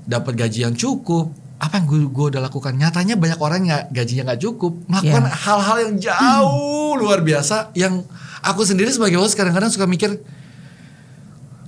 dapat 0.08 0.40
gaji 0.40 0.64
yang 0.72 0.76
cukup, 0.78 1.44
apa 1.56 1.74
yang 1.76 1.86
gue, 1.86 2.00
gue 2.06 2.26
udah 2.30 2.42
lakukan? 2.42 2.74
Nyatanya 2.74 3.16
banyak 3.16 3.40
orang 3.40 3.62
yang 3.64 3.82
gajinya 3.90 4.28
nggak 4.28 4.42
cukup, 4.42 4.76
melakukan 4.86 5.24
Iya. 5.24 5.32
hal-hal 5.34 5.78
yang 5.82 5.94
jauh 5.98 6.92
luar 6.96 7.20
biasa 7.20 7.72
yang 7.74 8.04
aku 8.42 8.62
sendiri 8.62 8.90
sebagai 8.90 9.16
host 9.16 9.34
kadang-kadang 9.34 9.70
suka 9.70 9.86
mikir 9.86 10.20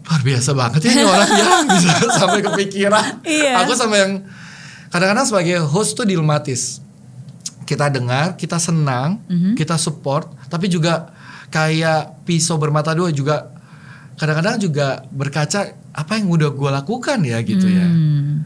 luar 0.03 0.21
biasa 0.23 0.49
banget 0.53 0.81
ya 0.83 0.91
ini 0.93 1.03
orang 1.03 1.29
ya 1.29 1.47
bisa 1.73 1.89
sampai 2.13 2.39
kepikiran. 2.41 3.23
Iya. 3.23 3.59
Aku 3.61 3.75
sama 3.75 3.95
yang 3.97 4.11
kadang-kadang 4.87 5.25
sebagai 5.25 5.59
host 5.61 5.93
tuh 5.93 6.03
dilematis. 6.03 6.79
Kita 7.63 7.87
dengar, 7.87 8.35
kita 8.35 8.55
senang, 8.57 9.19
Mhm. 9.27 9.55
kita 9.55 9.75
support, 9.75 10.31
tapi 10.47 10.67
juga 10.67 11.11
kayak 11.47 12.23
pisau 12.23 12.55
bermata 12.55 12.91
dua 12.91 13.07
juga 13.09 13.51
kadang-kadang 14.15 14.55
juga 14.57 15.03
berkaca 15.09 15.63
apa 15.91 16.11
yang 16.15 16.27
udah 16.27 16.49
gue 16.49 16.69
lakukan 16.73 17.19
ya 17.21 17.39
gitu 17.39 17.67
ya 17.67 17.85
Hmm. 17.85 18.43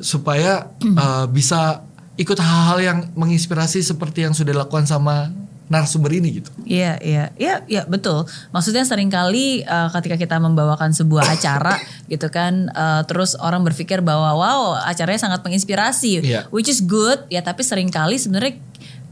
Supaya 0.00 0.70
uh, 0.82 1.24
bisa 1.28 1.82
ikut 2.16 2.36
hal-hal 2.40 2.78
yang 2.80 2.98
menginspirasi 3.12 3.84
seperti 3.84 4.24
yang 4.24 4.32
sudah 4.32 4.56
dilakukan 4.56 4.88
sama 4.88 5.28
narasumber 5.66 6.14
ini 6.14 6.38
gitu. 6.40 6.50
Iya, 6.62 6.94
iya, 7.02 7.24
iya, 7.36 7.54
iya 7.66 7.82
betul. 7.90 8.22
Maksudnya 8.54 8.86
sering 8.86 9.10
kali 9.10 9.66
uh, 9.66 9.90
ketika 9.98 10.14
kita 10.14 10.36
membawakan 10.38 10.94
sebuah 10.94 11.26
acara 11.34 11.76
gitu 12.06 12.30
kan, 12.30 12.70
uh, 12.70 13.02
terus 13.02 13.34
orang 13.34 13.66
berpikir 13.66 13.98
bahwa 13.98 14.30
wow 14.38 14.78
acaranya 14.86 15.26
sangat 15.26 15.42
menginspirasi, 15.42 16.22
Iya. 16.22 16.40
which 16.54 16.70
is 16.70 16.78
good 16.78 17.26
ya. 17.28 17.42
Tapi 17.42 17.66
sering 17.66 17.90
kali 17.90 18.14
sebenarnya 18.14 18.62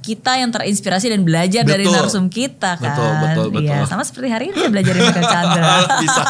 kita 0.05 0.37
yang 0.37 0.53
terinspirasi 0.53 1.09
dan 1.09 1.25
belajar 1.25 1.65
dari 1.65 1.89
Betul. 1.89 1.97
narsum 1.97 2.25
kita 2.29 2.77
kan. 2.77 2.93
Betul, 2.93 3.13
betul, 3.25 3.47
betul. 3.57 3.73
Iya, 3.73 3.89
sama 3.89 4.05
seperti 4.05 4.29
hari 4.29 4.45
ini 4.53 4.69
belajar 4.69 4.93
dari 4.93 5.09
Michael 5.09 5.29
Chandra. 5.33 5.75
Bisa. 6.05 6.23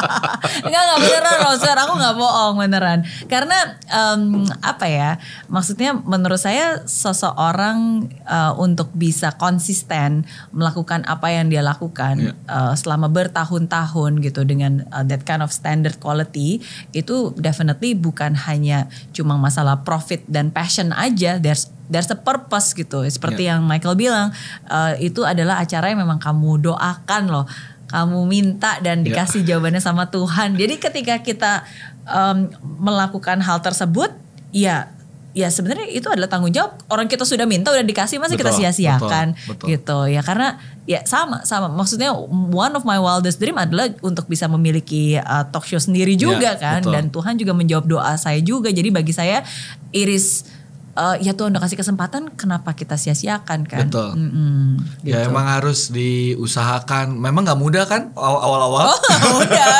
Enggak, 0.66 0.82
enggak 0.84 0.98
beneran 1.00 1.36
Roser, 1.48 1.76
aku 1.78 1.92
nggak 1.96 2.16
bohong 2.16 2.54
beneran. 2.60 2.98
Karena 3.30 3.58
em, 3.88 4.44
apa 4.60 4.86
ya, 4.86 5.16
maksudnya 5.48 5.96
menurut 5.96 6.36
saya 6.36 6.84
seseorang 6.84 8.04
eh, 8.26 8.52
untuk 8.60 8.92
bisa 8.92 9.32
konsisten 9.34 10.26
melakukan 10.52 11.06
apa 11.08 11.32
yang 11.32 11.48
dia 11.48 11.64
lakukan 11.64 12.18
Iya. 12.18 12.32
eh, 12.36 12.74
selama 12.76 13.08
bertahun-tahun 13.08 14.20
gitu 14.20 14.42
dengan 14.44 14.84
eh, 14.84 15.04
that 15.06 15.24
kind 15.24 15.40
of 15.40 15.54
standard 15.54 15.96
quality 16.02 16.60
itu 16.92 17.32
definitely 17.38 17.96
bukan 17.96 18.34
hanya 18.36 18.90
cuma 19.16 19.38
masalah 19.40 19.80
profit 19.86 20.20
dan 20.26 20.50
passion 20.50 20.90
aja, 20.92 21.38
there's 21.38 21.70
there's 21.86 22.10
a 22.10 22.18
purpose 22.18 22.74
gitu. 22.74 23.02
Seperti 23.06 23.46
yang 23.48 23.62
Michael 23.64 23.94
bilang, 23.94 24.34
eh, 24.66 25.10
itu 25.10 25.22
adalah 25.22 25.62
acara 25.62 25.90
yang 25.90 26.02
memang 26.02 26.18
kamu 26.18 26.72
doakan 26.72 27.24
loh 27.30 27.46
kamu 27.86 28.26
minta 28.26 28.82
dan 28.82 29.06
dikasih 29.06 29.46
jawabannya 29.46 29.78
sama 29.78 30.10
Tuhan. 30.10 30.58
Jadi 30.58 30.74
ketika 30.82 31.22
kita 31.22 31.62
em, 32.02 32.50
melakukan 32.82 33.38
hal 33.38 33.62
tersebut, 33.62 34.10
ya 34.50 34.90
ya 35.36 35.52
sebenarnya 35.52 35.92
itu 35.92 36.08
adalah 36.08 36.26
tanggung 36.32 36.50
jawab. 36.50 36.80
Orang 36.88 37.06
kita 37.06 37.22
sudah 37.28 37.44
minta 37.44 37.68
udah 37.68 37.84
dikasih 37.84 38.16
masa 38.16 38.34
kita 38.34 38.50
sia-siakan 38.56 39.36
gitu. 39.68 39.98
Ya 40.08 40.24
karena 40.24 40.56
ya 40.88 41.04
sama 41.04 41.44
sama 41.44 41.68
maksudnya 41.68 42.10
one 42.50 42.72
of 42.72 42.82
my 42.88 42.96
wildest 42.96 43.36
dream 43.36 43.54
adalah 43.60 43.86
untuk 44.00 44.26
bisa 44.26 44.48
memiliki 44.48 45.20
uh, 45.20 45.44
talk 45.52 45.68
show 45.68 45.78
sendiri 45.78 46.16
juga 46.16 46.54
Ya, 46.54 46.58
kan 46.58 46.80
betul. 46.82 46.92
dan 46.94 47.04
Tuhan 47.12 47.34
juga 47.36 47.52
menjawab 47.52 47.84
doa 47.86 48.12
saya 48.18 48.40
juga. 48.40 48.72
Jadi 48.72 48.88
bagi 48.88 49.12
saya 49.12 49.44
iris 49.92 50.55
uh, 50.96 51.16
ya 51.16 51.30
Tuhan 51.30 51.52
udah 51.52 51.60
kasih 51.60 51.76
kesempatan 51.76 52.32
kenapa 52.32 52.72
kita 52.72 52.96
sia-siakan 52.96 53.62
kan? 53.62 53.86
Betul. 53.86 54.10
Mm-mm, 54.12 54.80
Ya 55.02 55.20
gitu. 55.20 55.30
emang 55.30 55.46
harus 55.46 55.88
diusahakan. 55.88 57.12
Memang 57.12 57.44
nggak 57.44 57.56
mudah 57.56 57.84
kan 57.84 58.10
aw- 58.12 58.42
awal-awal. 58.42 58.90
udah 59.40 59.74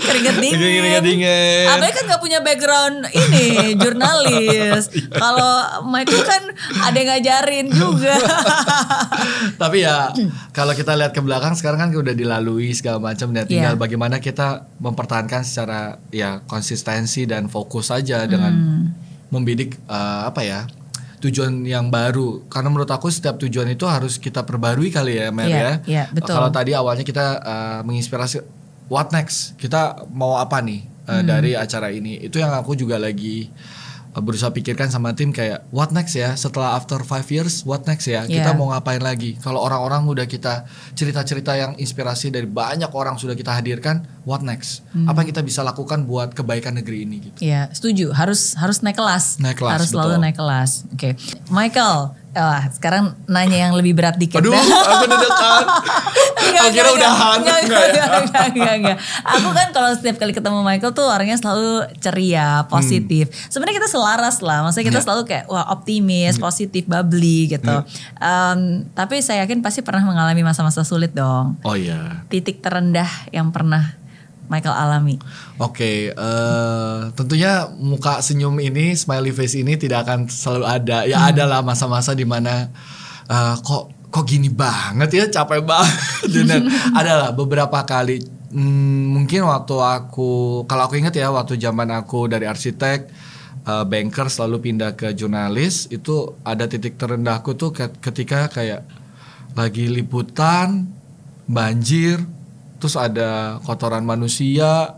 keringet 0.00 0.36
dingin 0.36 0.56
Keringet 0.56 1.02
dingin. 1.02 1.66
Abang 1.68 1.90
kan 1.90 2.04
nggak 2.06 2.20
punya 2.20 2.38
background 2.40 2.96
ini 3.10 3.46
jurnalis 3.74 4.88
kalau 5.22 5.52
Michael 5.84 6.22
kan 6.22 6.42
ada 6.80 6.96
yang 6.96 7.08
ngajarin 7.10 7.66
juga 7.68 8.14
Tapi 9.62 9.76
ya 9.80 10.10
kalau 10.50 10.72
kita 10.72 10.94
lihat 10.94 11.10
ke 11.10 11.20
belakang 11.20 11.52
sekarang 11.52 11.78
kan 11.78 11.90
udah 11.90 12.12
dilalui 12.12 12.70
segala 12.70 13.02
macam 13.02 13.30
dan 13.30 13.44
tinggal 13.44 13.58
Iya. 13.70 13.78
bagaimana 13.78 14.16
kita 14.18 14.48
mempertahankan 14.78 15.42
secara 15.42 15.80
ya 16.08 16.40
konsistensi 16.44 17.24
dan 17.24 17.46
fokus 17.46 17.88
saja 17.88 18.24
dengan 18.24 18.52
Hmm. 18.52 18.86
Membidik 19.30 19.78
eh, 19.80 20.22
apa 20.26 20.42
ya 20.42 20.60
tujuan 21.20 21.62
yang 21.62 21.88
baru 21.88 22.48
karena 22.48 22.68
menurut 22.68 22.88
aku 22.88 23.08
setiap 23.08 23.36
tujuan 23.38 23.68
itu 23.68 23.84
harus 23.84 24.16
kita 24.16 24.40
perbarui 24.40 24.88
kali 24.88 25.16
ya 25.16 25.28
Mer 25.28 25.46
Iya, 25.46 25.58
ya. 25.60 25.72
iya, 25.84 26.04
betul. 26.08 26.32
Kalau 26.32 26.48
tadi 26.48 26.72
awalnya 26.72 27.04
kita 27.04 27.24
eh, 27.38 27.80
menginspirasi 27.84 28.40
what 28.88 29.12
next 29.12 29.54
kita 29.56 30.08
mau 30.10 30.36
apa 30.36 30.58
nih 30.60 30.80
eh, 30.82 31.12
Hmm. 31.12 31.26
dari 31.26 31.52
acara 31.52 31.90
ini 31.90 32.20
itu 32.20 32.38
yang 32.38 32.50
aku 32.52 32.72
juga 32.72 32.96
lagi 32.96 33.52
berusaha 34.12 34.50
pikirkan 34.50 34.88
sama 34.88 35.14
tim 35.14 35.30
kayak 35.30 35.62
what 35.70 35.90
next 35.90 36.12
ya? 36.12 36.34
Setelah 36.34 36.74
after 36.74 36.98
five 37.00 37.22
years 37.26 37.62
what 37.62 37.86
next 37.86 38.04
ya? 38.04 38.22
Kita 38.22 38.50
Iya. 38.50 38.58
mau 38.58 38.70
ngapain 38.70 38.98
lagi? 38.98 39.38
Kalau 39.38 39.62
orang-orang 39.62 40.02
udah 40.04 40.26
kita 40.26 40.66
cerita-cerita 40.92 41.54
yang 41.54 41.72
inspirasi 41.76 42.28
dari 42.28 42.44
banyak 42.44 42.90
orang 42.90 43.14
sudah 43.14 43.34
kita 43.34 43.54
hadirkan 43.54 44.02
what 44.22 44.42
next? 44.42 44.82
Hmm. 44.90 45.06
apa 45.06 45.22
yang 45.22 45.30
kita 45.30 45.42
bisa 45.42 45.62
lakukan 45.62 46.02
buat 46.02 46.34
kebaikan 46.34 46.74
negeri 46.74 47.06
ini 47.06 47.16
gitu? 47.30 47.38
Ya 47.38 47.70
setuju. 47.70 48.10
Harus 48.10 48.58
harus 48.58 48.82
naik 48.82 48.98
kelas. 48.98 49.38
Naik 49.38 49.62
kelas, 49.62 49.72
harus 49.78 49.88
selalu 49.88 50.12
betul. 50.12 50.22
naik 50.26 50.36
kelas. 50.36 50.70
Oke. 50.90 51.10
Michael 51.46 52.18
Wah, 52.30 52.62
sekarang 52.70 53.16
nanya 53.26 53.66
yang 53.66 53.74
lebih 53.74 53.92
berat 53.92 54.14
dikit 54.14 54.38
aduh 54.38 54.54
aku 54.54 55.04
deg-degan 55.04 55.64
Aku 56.50 56.68
kira 56.70 56.90
enggak, 56.90 57.12
enggak, 57.36 57.58
Enggak 57.62 58.44
enggak, 58.48 58.50
ya? 58.52 58.72
enggak. 58.74 58.96
Aku 59.24 59.48
kan 59.50 59.68
kalau 59.70 59.90
setiap 59.92 60.16
kali 60.16 60.30
ketemu 60.30 60.60
Michael 60.60 60.92
tuh 60.92 61.06
orangnya 61.06 61.34
selalu 61.34 61.70
ceria, 61.98 62.66
positif. 62.66 63.30
Sebenarnya 63.48 63.78
kita 63.78 63.88
selaras 63.88 64.40
lah, 64.40 64.60
maksudnya 64.60 64.84
kita 64.84 64.92
Hmm. 64.92 64.98
Iya. 64.98 65.06
selalu 65.06 65.22
kayak 65.24 65.44
wah 65.46 65.66
optimis, 65.70 66.36
positif, 66.38 66.84
bubbly 66.84 67.50
gitu. 67.50 67.76
Em, 68.16 68.58
tapi 68.92 69.20
saya 69.20 69.42
yakin 69.42 69.60
pasti 69.60 69.80
pernah 69.80 70.02
mengalami 70.02 70.42
masa-masa 70.42 70.82
sulit 70.82 71.10
dong. 71.10 71.56
oh 71.62 71.74
iya 71.74 72.26
Titik 72.28 72.60
terendah 72.60 73.08
yang 73.30 73.48
pernah 73.48 73.96
Michael 74.50 74.74
alami. 74.74 75.14
Oke, 75.62 76.10
eh, 76.10 76.98
tentunya 77.14 77.70
muka 77.78 78.18
senyum 78.18 78.58
ini, 78.58 78.98
smiley 78.98 79.30
face 79.30 79.54
ini 79.54 79.78
tidak 79.78 80.04
akan 80.04 80.26
selalu 80.26 80.64
ada. 80.66 80.98
Ya 81.06 81.22
ada 81.22 81.46
lah 81.46 81.62
masa-masa 81.62 82.18
di 82.18 82.26
mana 82.26 82.66
eh, 83.30 83.54
kok 83.62 84.10
kok 84.10 84.26
gini 84.26 84.50
banget 84.50 85.10
ya, 85.14 85.24
capek 85.30 85.62
banget. 85.62 85.94
Dan 86.34 86.66
ada 86.90 87.12
lah 87.14 87.30
beberapa 87.30 87.78
kali. 87.86 88.18
Hmm, 88.50 89.14
mungkin 89.14 89.46
waktu 89.46 89.78
aku, 89.78 90.66
kalau 90.66 90.90
aku 90.90 90.98
ingat 90.98 91.14
ya, 91.14 91.30
waktu 91.30 91.54
zaman 91.54 91.86
aku 91.94 92.26
dari 92.26 92.50
arsitek, 92.50 93.06
eh, 93.62 93.84
banker 93.86 94.26
selalu 94.26 94.58
pindah 94.58 94.98
ke 94.98 95.14
jurnalis, 95.14 95.86
itu 95.94 96.34
ada 96.42 96.66
titik 96.66 96.98
terendahku 96.98 97.54
tuh 97.54 97.70
ke- 97.70 97.94
ketika 98.02 98.50
kayak 98.50 98.82
lagi 99.54 99.86
liputan, 99.86 100.90
banjir, 101.46 102.18
terus 102.80 102.96
ada 102.96 103.60
kotoran 103.68 104.02
manusia 104.02 104.96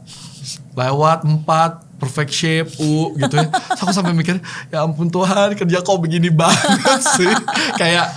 lewat 0.79 1.27
empat 1.27 1.85
perfect 1.99 2.33
shape 2.35 2.71
u 2.83 3.15
gitu 3.15 3.35
ya. 3.39 3.47
Terus 3.51 3.81
aku 3.83 3.93
sampai 3.95 4.15
mikir 4.15 4.39
ya 4.71 4.83
ampun 4.83 5.11
Tuhan 5.11 5.55
kerja 5.55 5.79
kok 5.83 5.99
begini 6.03 6.31
banget 6.31 7.03
sih? 7.19 7.31
Kayak 7.81 8.11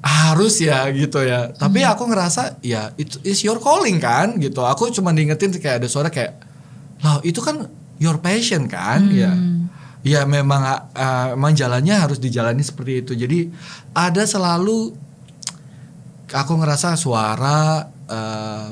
harus 0.00 0.60
ya 0.60 0.88
gitu 0.92 1.20
ya. 1.24 1.52
Tapi 1.52 1.84
aku 1.84 2.08
ngerasa 2.08 2.60
ya 2.64 2.96
itu 2.96 3.20
is 3.24 3.40
your 3.44 3.60
calling 3.60 4.00
kan 4.00 4.36
gitu. 4.40 4.64
Aku 4.64 4.88
cuma 4.94 5.12
diingetin 5.12 5.52
kayak 5.56 5.84
ada 5.84 5.88
suara 5.90 6.08
kayak 6.08 6.40
loh 7.04 7.20
itu 7.26 7.40
kan 7.44 7.68
your 8.00 8.16
passion 8.22 8.64
kan? 8.70 9.08
Ya. 9.12 9.34
Ya 10.06 10.22
memang 10.24 10.62
uh, 10.94 11.34
memang 11.36 11.52
jalannya 11.52 11.98
harus 11.98 12.16
dijalani 12.22 12.62
seperti 12.64 13.04
itu. 13.04 13.12
Jadi 13.12 13.50
ada 13.92 14.22
selalu 14.24 14.94
aku 16.32 16.52
ngerasa 16.60 16.96
suara 16.96 17.88
eh, 18.08 18.68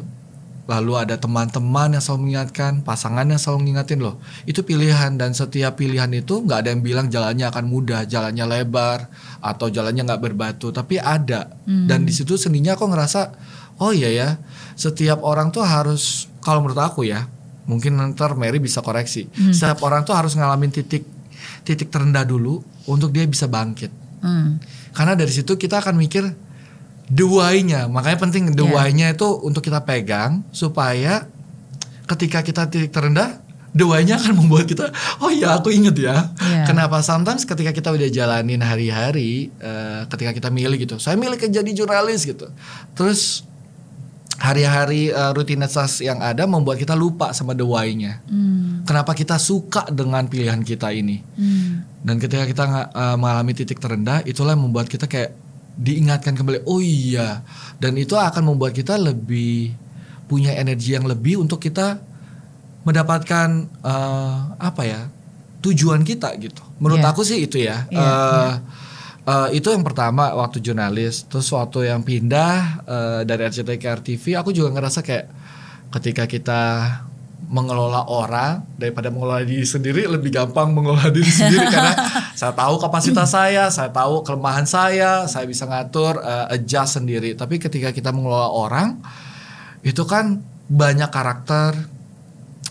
lalu 0.66 0.98
ada 0.98 1.14
teman-teman 1.14 1.94
yang 1.94 2.02
selalu 2.02 2.20
mengingatkan 2.26 2.82
pasangan 2.82 3.22
yang 3.22 3.38
selalu 3.38 3.66
mengingatin 3.66 4.02
loh. 4.02 4.18
Itu 4.50 4.66
pilihan 4.66 5.14
dan 5.14 5.30
setiap 5.30 5.78
pilihan 5.78 6.10
itu 6.10 6.42
nggak 6.42 6.58
ada 6.66 6.68
yang 6.74 6.82
bilang 6.82 7.06
jalannya 7.06 7.46
akan 7.46 7.64
mudah 7.70 8.02
jalannya 8.04 8.44
lebar 8.44 9.06
atau 9.38 9.70
jalannya 9.70 10.02
nggak 10.02 10.22
berbatu. 10.22 10.74
Tapi 10.74 10.98
ada. 10.98 11.54
Dan 11.86 12.02
di 12.02 12.10
situ 12.10 12.34
seninya 12.34 12.74
aku 12.74 12.90
ngerasa 12.90 13.30
oh 13.78 13.94
iya 13.94 14.10
ya 14.10 14.28
setiap 14.74 15.22
orang 15.22 15.54
tuh 15.54 15.62
harus 15.62 16.26
kalau 16.42 16.64
menurut 16.66 16.82
aku 16.82 17.06
ya 17.06 17.30
mungkin 17.70 17.94
ntar 18.14 18.34
Mary 18.34 18.58
bisa 18.58 18.82
koreksi. 18.82 19.30
Setiap 19.54 19.86
orang 19.86 20.02
tuh 20.02 20.18
harus 20.18 20.34
ngalamin 20.34 20.74
titik 20.74 21.06
titik 21.62 21.94
terendah 21.94 22.26
dulu 22.26 22.58
untuk 22.90 23.14
dia 23.14 23.22
bisa 23.22 23.46
bangkit. 23.46 24.06
Hmm. 24.16 24.56
karena 24.96 25.12
dari 25.12 25.28
situ 25.28 25.60
kita 25.60 25.78
akan 25.84 26.00
mikir 26.00 26.24
the 27.10 27.26
why-nya. 27.26 27.86
Makanya 27.86 28.18
penting 28.18 28.54
the 28.54 28.66
Yeah. 28.66 28.74
why-nya 28.74 29.06
itu 29.14 29.28
untuk 29.42 29.62
kita 29.62 29.82
pegang 29.86 30.42
supaya 30.50 31.26
ketika 32.06 32.42
kita 32.42 32.70
titik 32.70 32.94
terendah 32.94 33.42
the 33.74 33.84
why-nya 33.84 34.16
akan 34.16 34.40
membuat 34.40 34.70
kita 34.70 34.88
oh 35.20 35.30
iya 35.30 35.58
aku 35.58 35.70
inget 35.74 35.96
ya. 35.98 36.32
Yeah. 36.38 36.66
Kenapa 36.66 37.02
sometimes 37.02 37.44
ketika 37.44 37.70
kita 37.70 37.92
udah 37.92 38.08
jalanin 38.10 38.62
hari-hari 38.62 39.52
eh, 39.60 40.02
ketika 40.10 40.30
kita 40.34 40.48
milih 40.50 40.78
gitu. 40.82 40.96
Saya 40.98 41.14
milih 41.18 41.38
ke 41.38 41.46
jadi 41.50 41.70
jurnalis 41.74 42.26
gitu. 42.26 42.50
Terus 42.96 43.46
hari-hari 44.36 45.10
eh, 45.10 45.30
rutinitas 45.32 46.02
yang 46.02 46.18
ada 46.20 46.44
membuat 46.44 46.80
kita 46.80 46.98
lupa 46.98 47.30
sama 47.36 47.54
the 47.54 47.66
why-nya. 47.66 48.22
Hmm. 48.26 48.82
Kenapa 48.86 49.14
kita 49.14 49.38
suka 49.38 49.86
dengan 49.90 50.26
pilihan 50.30 50.62
kita 50.62 50.90
ini? 50.94 51.22
Hmm. 51.34 51.86
Dan 52.06 52.22
ketika 52.22 52.46
kita 52.46 52.64
uh, 52.94 53.18
mengalami 53.18 53.50
titik 53.50 53.82
terendah, 53.82 54.22
itulah 54.22 54.54
yang 54.54 54.70
membuat 54.70 54.86
kita 54.86 55.10
kayak 55.10 55.34
diingatkan 55.76 56.32
kembali, 56.32 56.64
oh 56.64 56.80
iya. 56.80 57.44
Dan 57.76 58.00
itu 58.00 58.16
akan 58.16 58.52
membuat 58.52 58.72
kita 58.72 58.96
lebih 58.96 59.76
punya 60.26 60.56
energi 60.56 60.96
yang 60.96 61.06
lebih 61.06 61.38
untuk 61.38 61.62
kita 61.62 62.00
mendapatkan 62.82 63.66
uh, 63.82 64.56
apa 64.58 64.82
ya 64.82 65.00
tujuan 65.62 66.02
kita 66.02 66.34
gitu. 66.38 66.62
Menurut 66.78 67.02
Iya. 67.02 67.10
aku 67.12 67.22
sih 67.22 67.38
itu 67.44 67.58
ya. 67.60 67.84
Iya, 67.90 68.00
Uh, 68.00 68.52
uh, 69.26 69.48
itu 69.50 69.68
yang 69.70 69.82
pertama 69.82 70.30
waktu 70.34 70.62
jurnalis. 70.62 71.26
Terus 71.26 71.50
waktu 71.50 71.90
yang 71.90 72.02
pindah 72.06 72.52
uh, 72.86 73.20
dari 73.26 73.42
RCTI 73.46 73.78
ke 73.78 73.88
RTV, 73.90 74.24
aku 74.38 74.54
juga 74.54 74.70
ngerasa 74.70 75.02
kayak 75.02 75.26
ketika 75.98 76.24
kita 76.26 76.60
mengelola 77.46 78.10
orang 78.10 78.66
daripada 78.74 79.06
mengelola 79.06 79.46
diri 79.46 79.62
sendiri 79.62 80.10
lebih 80.10 80.34
gampang 80.34 80.74
mengelola 80.74 81.14
diri 81.14 81.30
sendiri 81.30 81.62
karena 81.74 81.94
Saya 82.36 82.52
tahu 82.52 82.76
kapasitas 82.76 83.32
saya, 83.32 83.72
saya 83.72 83.88
tahu 83.88 84.20
kelemahan 84.20 84.68
saya, 84.68 85.24
saya 85.24 85.48
bisa 85.48 85.64
ngatur 85.64 86.20
uh, 86.20 86.52
adjust 86.52 87.00
sendiri. 87.00 87.32
Tapi 87.32 87.56
ketika 87.56 87.96
kita 87.96 88.12
mengelola 88.12 88.52
orang, 88.52 89.00
itu 89.80 90.04
kan 90.04 90.44
banyak 90.68 91.08
karakter. 91.08 91.72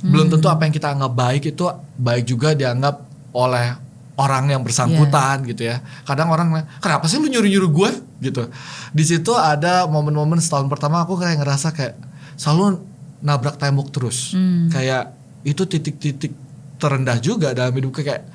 Belum 0.06 0.30
tentu 0.30 0.54
apa 0.54 0.70
yang 0.70 0.74
kita 0.76 0.94
anggap 0.94 1.18
baik 1.18 1.50
itu 1.50 1.66
baik 1.98 2.30
juga 2.30 2.54
dianggap 2.54 3.10
oleh 3.34 3.74
orang 4.22 4.54
yang 4.54 4.62
bersangkutan 4.62 5.42
gitu 5.50 5.66
ya. 5.66 5.82
Kadang 6.06 6.30
orang 6.30 6.62
kenapa 6.78 7.10
sih 7.10 7.18
lu 7.18 7.26
nyuruh-nyuruh 7.26 7.72
gue 7.74 7.90
gitu. 8.22 8.46
Di 8.94 9.02
situ 9.02 9.34
ada 9.34 9.90
momen-momen 9.90 10.38
setahun 10.38 10.70
pertama 10.70 11.02
aku 11.02 11.18
kayak 11.18 11.42
ngerasa 11.42 11.74
kayak 11.74 11.98
selalu 12.38 12.86
nabrak 13.26 13.58
tembok 13.58 13.90
terus. 13.90 14.38
Kayak 14.70 15.18
itu 15.42 15.66
titik-titik 15.66 16.38
terendah 16.78 17.18
juga 17.18 17.58
dalam 17.58 17.74
hidupku 17.74 18.06
kayak 18.06 18.30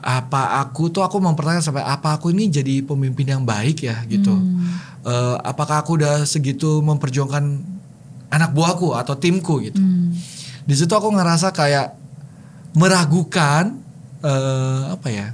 apa 0.00 0.64
aku 0.64 0.88
tuh 0.88 1.04
aku 1.04 1.20
mempertanyakan 1.20 1.64
sampai 1.64 1.84
apa 1.84 2.16
aku 2.16 2.32
ini 2.32 2.48
jadi 2.48 2.80
pemimpin 2.80 3.28
yang 3.28 3.44
baik 3.44 3.84
ya 3.84 4.00
gitu. 4.08 4.32
Eh, 5.04 5.36
apakah 5.44 5.84
aku 5.84 6.00
udah 6.00 6.24
segitu 6.24 6.80
memperjuangkan 6.80 7.44
anak 8.32 8.50
buahku 8.56 8.96
atau 8.96 9.12
timku 9.18 9.60
gitu. 9.60 9.82
Di 10.64 10.74
situ 10.78 10.92
aku 10.94 11.12
ngerasa 11.12 11.52
kayak 11.52 11.92
meragukan 12.72 13.76
eh, 14.24 14.82
apa 14.96 15.08
ya 15.12 15.28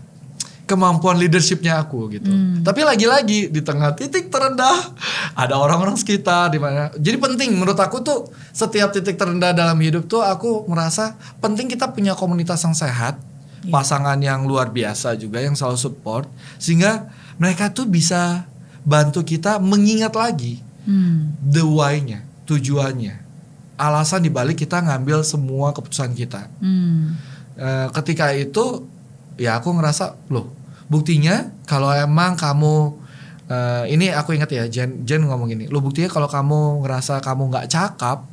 kemampuan 0.68 1.16
leadershipnya 1.16 1.80
aku 1.80 2.12
gitu. 2.12 2.28
Tapi 2.60 2.84
lagi-lagi 2.84 3.48
di 3.48 3.60
tengah 3.64 3.96
titik 3.96 4.28
terendah 4.28 4.92
ada 5.32 5.56
orang-orang 5.56 5.96
sekitar 5.96 6.52
di 6.52 6.60
mana. 6.60 6.92
Jadi 6.92 7.16
penting 7.16 7.56
menurut 7.56 7.80
aku 7.80 8.04
tuh 8.04 8.28
setiap 8.52 8.92
titik 8.92 9.16
terendah 9.16 9.56
dalam 9.56 9.80
hidup 9.80 10.04
tuh 10.04 10.20
aku 10.20 10.68
merasa 10.68 11.16
penting 11.40 11.72
kita 11.72 11.88
punya 11.88 12.12
komunitas 12.12 12.60
yang 12.68 12.76
sehat, 12.76 13.16
pasangan 13.68 14.16
yang 14.20 14.48
luar 14.48 14.72
biasa 14.72 15.14
juga 15.20 15.40
yang 15.44 15.54
selalu 15.54 15.78
support 15.78 16.26
sehingga 16.56 17.08
mereka 17.36 17.70
tuh 17.70 17.86
bisa 17.86 18.48
bantu 18.82 19.22
kita 19.22 19.60
mengingat 19.60 20.16
lagi 20.16 20.64
Hmm. 20.88 21.36
the 21.44 21.60
why-nya, 21.60 22.24
tujuannya, 22.48 23.20
alasan 23.76 24.24
dibalik 24.24 24.56
kita 24.56 24.80
ngambil 24.80 25.20
semua 25.20 25.76
keputusan 25.76 26.16
kita. 26.16 26.48
Hmm. 26.64 27.12
Eh, 27.60 27.88
ketika 27.92 28.32
itu 28.32 28.88
ya 29.34 29.58
aku 29.58 29.74
ngerasa 29.74 30.14
loh 30.30 30.54
buktinya 30.86 31.50
kalau 31.66 31.90
emang 31.90 32.38
kamu 32.38 32.94
eh, 33.50 33.84
ini 33.92 34.14
aku 34.14 34.38
ingat 34.38 34.48
ya 34.54 34.64
Jen 34.70 35.02
Jen 35.02 35.26
ngomong 35.26 35.50
gini 35.50 35.66
lo 35.66 35.82
buktinya 35.82 36.06
kalau 36.06 36.30
kamu 36.30 36.86
ngerasa 36.86 37.18
kamu 37.18 37.50
nggak 37.50 37.66
cakap 37.66 38.30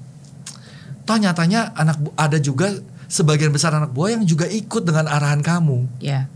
toh 1.10 1.18
nyatanya 1.18 1.74
anak 1.74 1.98
ada 2.14 2.38
juga 2.38 2.70
sebagian 3.06 3.50
besar 3.50 3.72
anak 3.72 3.92
buah 3.92 4.14
yang 4.14 4.24
juga 4.24 4.46
ikut 4.46 4.82
dengan 4.82 5.06
arahan 5.06 5.40
kamu 5.40 5.86
Ya. 6.00 6.28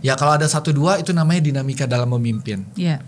ya 0.00 0.14
kalau 0.14 0.34
ada 0.34 0.46
satu 0.46 0.70
dua 0.70 0.98
itu 0.98 1.10
namanya 1.10 1.40
dinamika 1.40 1.86
dalam 1.86 2.10
memimpin 2.10 2.66
Ya. 2.74 3.00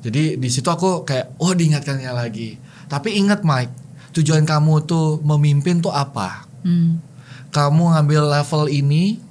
jadi 0.00 0.36
di 0.36 0.48
situ 0.48 0.66
aku 0.66 1.02
kayak 1.02 1.32
oh 1.36 1.50
diingatkannya 1.50 2.12
lagi 2.12 2.60
tapi 2.86 3.16
ingat 3.16 3.42
Mike 3.42 3.72
tujuan 4.12 4.44
kamu 4.44 4.84
tuh 4.84 5.20
memimpin 5.20 5.80
tuh 5.80 5.90
apa 5.90 6.44
Hmm. 6.60 6.98
kamu 7.48 7.94
ngambil 7.94 8.22
level 8.26 8.66
ini 8.66 9.22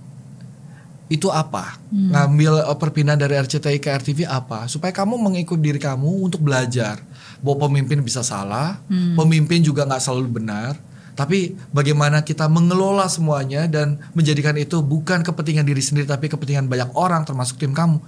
itu 1.06 1.30
apa? 1.30 1.78
Ngambil 1.94 2.66
eh, 2.66 2.78
perpindahan 2.80 3.20
dari 3.20 3.38
RCTI 3.38 3.78
ke 3.78 3.94
RTV 3.94 4.26
apa? 4.26 4.66
Supaya 4.66 4.90
kamu 4.90 5.22
mengikut 5.22 5.62
diri 5.62 5.78
kamu 5.78 6.26
untuk 6.26 6.42
belajar 6.42 6.98
bahwa 7.46 7.70
pemimpin 7.70 8.02
bisa 8.02 8.26
salah, 8.26 8.82
pemimpin 9.14 9.62
juga 9.62 9.86
nggak 9.86 10.02
selalu 10.02 10.42
benar. 10.42 10.74
Tapi 11.16 11.56
bagaimana 11.72 12.28
kita 12.28 12.52
mengelola 12.52 13.08
semuanya 13.08 13.72
dan 13.72 13.96
menjadikan 14.12 14.52
itu 14.60 14.84
bukan 14.84 15.24
kepentingan 15.24 15.64
diri 15.64 15.80
sendiri 15.80 16.04
tapi 16.04 16.28
kepentingan 16.28 16.68
banyak 16.68 16.92
orang 16.92 17.24
termasuk 17.24 17.56
tim 17.56 17.72
kamu. 17.72 18.04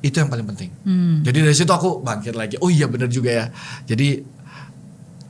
Itu 0.00 0.18
yang 0.18 0.32
paling 0.32 0.48
penting. 0.48 0.72
Hmm. 0.82 1.20
Jadi 1.20 1.38
dari 1.44 1.52
situ 1.54 1.68
aku 1.68 2.00
bangkit 2.00 2.32
lagi. 2.32 2.56
Oh 2.64 2.72
iya 2.72 2.88
benar 2.88 3.12
juga 3.12 3.30
ya. 3.30 3.46
Jadi 3.84 4.40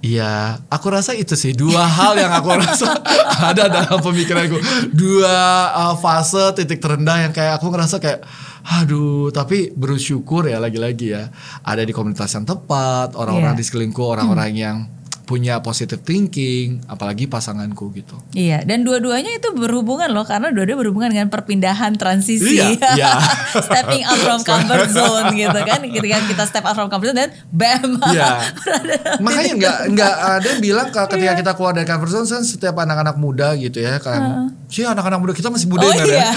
Iya, 0.03 0.59
aku 0.67 0.91
rasa 0.91 1.15
itu 1.15 1.39
sih 1.39 1.55
dua 1.55 1.87
hal 2.03 2.19
yang 2.19 2.35
aku 2.35 2.51
rasa 2.59 2.91
ada 3.55 3.71
dalam 3.71 4.03
pemikiranku. 4.03 4.59
Dua 4.91 5.31
uh, 5.71 5.95
fase 5.95 6.43
titik 6.59 6.83
terendah 6.83 7.23
yang 7.23 7.31
kayak 7.31 7.63
aku 7.63 7.71
ngerasa 7.71 8.03
kayak, 8.03 8.19
aduh, 8.67 9.31
tapi 9.31 9.71
bersyukur 9.71 10.51
ya 10.51 10.59
lagi-lagi 10.59 11.15
ya 11.15 11.31
ada 11.63 11.87
di 11.87 11.95
komunitas 11.95 12.35
yang 12.35 12.43
tepat, 12.43 13.15
orang-orang 13.15 13.55
Iya. 13.55 13.61
di 13.63 13.63
sekelilingku, 13.63 14.03
orang-orang 14.03 14.51
yang 14.59 14.77
punya 15.23 15.63
positive 15.63 16.03
thinking, 16.03 16.83
apalagi 16.91 17.31
pasanganku 17.31 17.95
gitu. 17.95 18.19
Iya, 18.35 18.67
dan 18.67 18.83
dua-duanya 18.83 19.39
itu 19.39 19.55
berhubungan 19.55 20.11
loh 20.11 20.27
karena 20.27 20.51
dua-duanya 20.51 20.81
berhubungan 20.83 21.11
dengan 21.15 21.29
perpindahan 21.31 21.95
transisi. 21.95 22.59
Iya, 22.59 22.75
iya. 22.99 23.13
Stepping 23.55 24.03
out 24.03 24.19
from 24.19 24.41
comfort 24.43 24.91
zone 24.91 25.31
gitu 25.33 25.59
kan. 25.63 25.79
Ketika 25.83 26.19
kita 26.27 26.45
step 26.45 26.65
out 26.67 26.75
from 26.75 26.91
comfort 26.91 27.15
zone 27.15 27.19
dan 27.23 27.31
bam. 27.55 27.97
Iya. 28.11 28.31
Makanya 29.25 29.53
nggak 29.59 29.77
nggak 29.95 30.15
ada 30.43 30.47
yang 30.47 30.61
bilang 30.63 30.87
kalau 30.91 31.07
Iya. 31.09 31.15
ketika 31.15 31.35
kita 31.39 31.53
keluar 31.55 31.73
dari 31.73 31.87
comfort 31.87 32.11
zone 32.11 32.27
kan 32.27 32.43
setiap 32.43 32.75
anak-anak 32.77 33.17
muda 33.17 33.55
gitu 33.55 33.79
ya 33.79 34.03
kan. 34.03 34.51
Sih 34.67 34.83
anak-anak 34.83 35.19
muda 35.21 35.33
kita 35.37 35.53
masih 35.53 35.69
muda 35.71 35.85
Oh, 35.87 35.93
ya, 35.93 36.05
iya. 36.05 36.19
ya. 36.25 36.31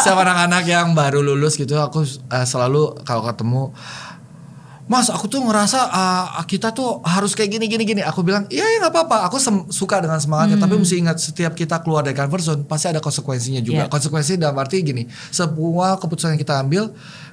Setiap 0.00 0.18
anak-anak 0.18 0.64
yang 0.66 0.92
baru 0.92 1.22
lulus 1.22 1.54
gitu 1.54 1.78
aku 1.78 2.02
eh, 2.04 2.46
selalu 2.46 2.98
kalau 3.06 3.22
ketemu 3.24 3.70
Mas, 4.88 5.12
aku 5.12 5.28
tuh 5.28 5.44
ngerasa 5.44 5.78
ah, 5.92 6.40
kita 6.48 6.72
tuh 6.72 7.04
harus 7.04 7.36
kayak 7.36 7.60
gini 7.60 7.68
gini 7.68 7.84
gini. 7.84 8.02
Aku 8.02 8.24
bilang, 8.24 8.48
iya 8.48 8.64
ya 8.64 8.76
nggak 8.80 8.92
apa-apa. 8.96 9.28
Aku 9.28 9.36
suka 9.68 10.00
dengan 10.00 10.16
semangatnya. 10.16 10.56
Tapi 10.56 10.80
mesti 10.80 10.96
ingat 10.96 11.20
setiap 11.20 11.52
kita 11.52 11.84
keluar 11.84 12.00
dari 12.00 12.16
comfort 12.16 12.40
zone 12.40 12.62
pasti 12.64 12.88
ada 12.88 12.98
konsekuensinya 13.04 13.60
juga. 13.60 13.84
Iya. 13.84 13.92
Konsekuensi 13.92 14.40
dalam 14.40 14.56
arti 14.56 14.80
gini, 14.80 15.04
semua 15.28 16.00
keputusan 16.00 16.34
yang 16.34 16.40
kita 16.40 16.56
ambil 16.64 16.88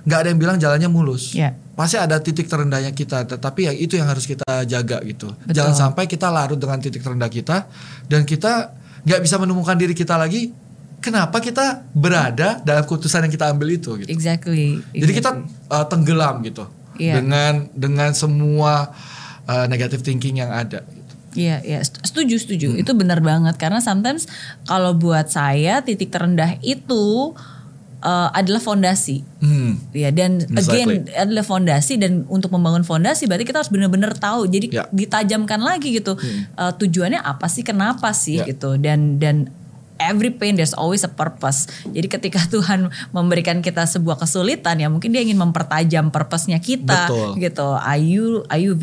nggak 0.06 0.20
ada 0.22 0.28
yang 0.30 0.40
bilang 0.40 0.58
jalannya 0.62 0.86
mulus 0.86 1.34
Iya. 1.34 1.58
pasti 1.74 1.98
ada 1.98 2.22
titik 2.22 2.46
terendahnya 2.46 2.94
kita 2.94 3.26
tetapi 3.26 3.66
ya 3.66 3.74
itu 3.74 3.98
yang 3.98 4.06
harus 4.06 4.30
kita 4.30 4.46
jaga 4.70 5.02
gitu 5.02 5.34
Betul. 5.34 5.50
jangan 5.50 5.74
sampai 5.74 6.06
kita 6.06 6.30
larut 6.30 6.62
dengan 6.62 6.78
titik 6.78 7.02
terendah 7.02 7.26
kita 7.26 7.66
dan 8.06 8.22
kita 8.22 8.78
nggak 9.02 9.22
bisa 9.26 9.42
menemukan 9.42 9.74
diri 9.74 9.98
kita 9.98 10.14
lagi 10.14 10.54
kenapa 11.02 11.42
kita 11.42 11.90
berada 11.98 12.62
dalam 12.62 12.86
keputusan 12.86 13.26
yang 13.26 13.34
kita 13.34 13.50
ambil 13.50 13.74
itu 13.74 13.98
gitu 13.98 14.10
Exactly. 14.14 14.78
jadi 14.94 15.12
kita 15.12 15.30
uh, 15.74 15.86
tenggelam 15.90 16.46
gitu 16.46 16.70
Iya. 16.98 17.20
dengan 17.20 17.54
dengan 17.74 18.12
semua 18.12 18.92
uh, 19.46 19.66
negative 19.68 20.02
thinking 20.02 20.40
yang 20.40 20.50
ada. 20.50 20.84
Iya, 21.36 21.60
iya, 21.68 21.80
Set- 21.84 22.00
setuju, 22.08 22.40
setuju. 22.40 22.68
Itu 22.80 22.96
benar 22.96 23.20
banget 23.20 23.60
karena 23.60 23.84
sometimes 23.84 24.24
kalau 24.64 24.96
buat 24.96 25.28
saya 25.28 25.84
titik 25.84 26.08
terendah 26.08 26.56
itu 26.64 27.36
uh, 28.00 28.30
adalah 28.32 28.64
fondasi. 28.64 29.20
Hmm. 29.44 29.76
Ya 29.92 30.16
dan 30.16 30.40
Exactly. 30.40 30.72
again 30.72 30.90
adalah 31.12 31.44
fondasi 31.44 32.00
dan 32.00 32.24
untuk 32.32 32.56
membangun 32.56 32.88
fondasi 32.88 33.28
berarti 33.28 33.44
kita 33.44 33.60
harus 33.60 33.68
benar-benar 33.68 34.16
tahu. 34.16 34.48
Jadi 34.48 34.72
Ya. 34.72 34.88
ditajamkan 34.96 35.60
lagi 35.60 36.00
gitu. 36.00 36.16
Uh, 36.56 36.72
tujuannya 36.72 37.20
apa 37.20 37.52
sih? 37.52 37.68
Kenapa 37.68 38.16
sih 38.16 38.40
Ya. 38.40 38.48
gitu? 38.48 38.80
Dan 38.80 39.20
dan 39.20 39.52
every 40.00 40.32
pain 40.32 40.60
there's 40.60 40.76
always 40.76 41.04
a 41.08 41.12
purpose. 41.12 41.68
Jadi 41.88 42.08
ketika 42.08 42.40
Tuhan 42.54 42.92
memberikan 43.16 43.60
kita 43.64 43.88
sebuah 43.88 44.20
kesulitan 44.20 44.80
ya 44.80 44.88
mungkin 44.92 45.16
dia 45.16 45.24
ingin 45.24 45.40
mempertajam 45.40 46.12
purpose-nya 46.12 46.60
kita 46.60 47.10
Betul. 47.10 47.30
gitu. 47.40 47.68
Are 47.76 48.00
you 48.00 48.44
are 48.52 48.60
you 48.60 48.76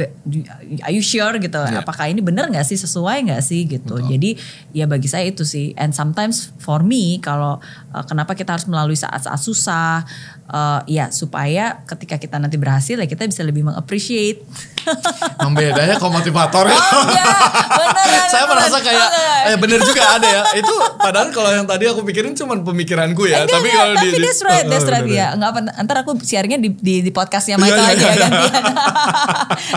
are 0.85 0.95
you 0.95 1.05
sure 1.05 1.37
gitu? 1.37 1.61
Ya. 1.61 1.85
Apakah 1.85 2.09
ini 2.09 2.25
benar 2.25 2.49
nggak 2.49 2.67
sih 2.67 2.79
sesuai 2.81 3.29
nggak 3.29 3.43
sih 3.45 3.69
gitu. 3.69 4.01
Jadi 4.01 4.37
ya 4.73 4.89
bagi 4.89 5.09
saya 5.09 5.29
itu 5.29 5.45
sih. 5.45 5.77
And 5.77 5.93
sometimes 5.93 6.53
for 6.59 6.81
me 6.81 7.21
kalau 7.21 7.61
uh, 7.93 8.05
kenapa 8.05 8.33
kita 8.33 8.57
harus 8.57 8.67
melalui 8.67 8.97
saat-saat 8.97 9.41
susah 9.41 10.05
uh, 10.49 10.81
ya 10.85 11.11
supaya 11.11 11.85
ketika 11.85 12.17
kita 12.17 12.37
nanti 12.37 12.57
berhasil 12.57 12.95
ya 12.95 13.07
kita 13.07 13.27
bisa 13.27 13.43
lebih 13.43 13.63
mengappreciate. 13.63 14.43
Yang 15.43 15.53
bedanya 15.55 15.95
kok 15.95 16.11
motivator 16.11 16.67
ya. 16.67 16.75
Oh 16.75 17.03
enggak, 17.07 17.27
beneran. 17.71 18.27
Saya 18.33 18.45
beneran. 18.45 18.59
merasa 18.59 18.79
kayak 18.83 19.07
Oke. 19.07 19.27
eh 19.47 19.57
bener 19.57 19.79
juga 19.83 20.03
ada 20.11 20.27
ya. 20.27 20.43
Itu 20.59 20.75
padahal 20.99 21.29
kalau 21.31 21.51
yang 21.53 21.67
tadi 21.67 21.85
aku 21.87 22.03
pikirin 22.03 22.35
cuma 22.35 22.59
pemikiranku 22.59 23.27
ya. 23.27 23.47
Enggak, 23.47 23.55
tapi 23.55 23.69
enggak, 23.71 23.79
kalau 23.79 23.95
tapi 23.95 24.09
di, 24.11 24.19
that's 24.19 24.43
right, 24.43 24.67
Oh, 24.67 24.71
that's 24.71 24.89
right 24.91 25.07
bener, 25.07 25.19
ya. 25.19 25.27
Enggak 25.35 25.51
apa 25.55 25.61
ntar 25.83 25.97
aku 26.03 26.13
sharingnya 26.19 26.59
di 26.59 26.69
di, 26.75 26.95
di 27.01 27.11
podcastnya 27.11 27.57
Iya, 27.57 27.63
Michael 27.63 27.79
iya, 27.79 27.93
aja 27.93 28.03
iya. 28.03 28.11
ya 28.11 28.17
gantian. 28.27 28.65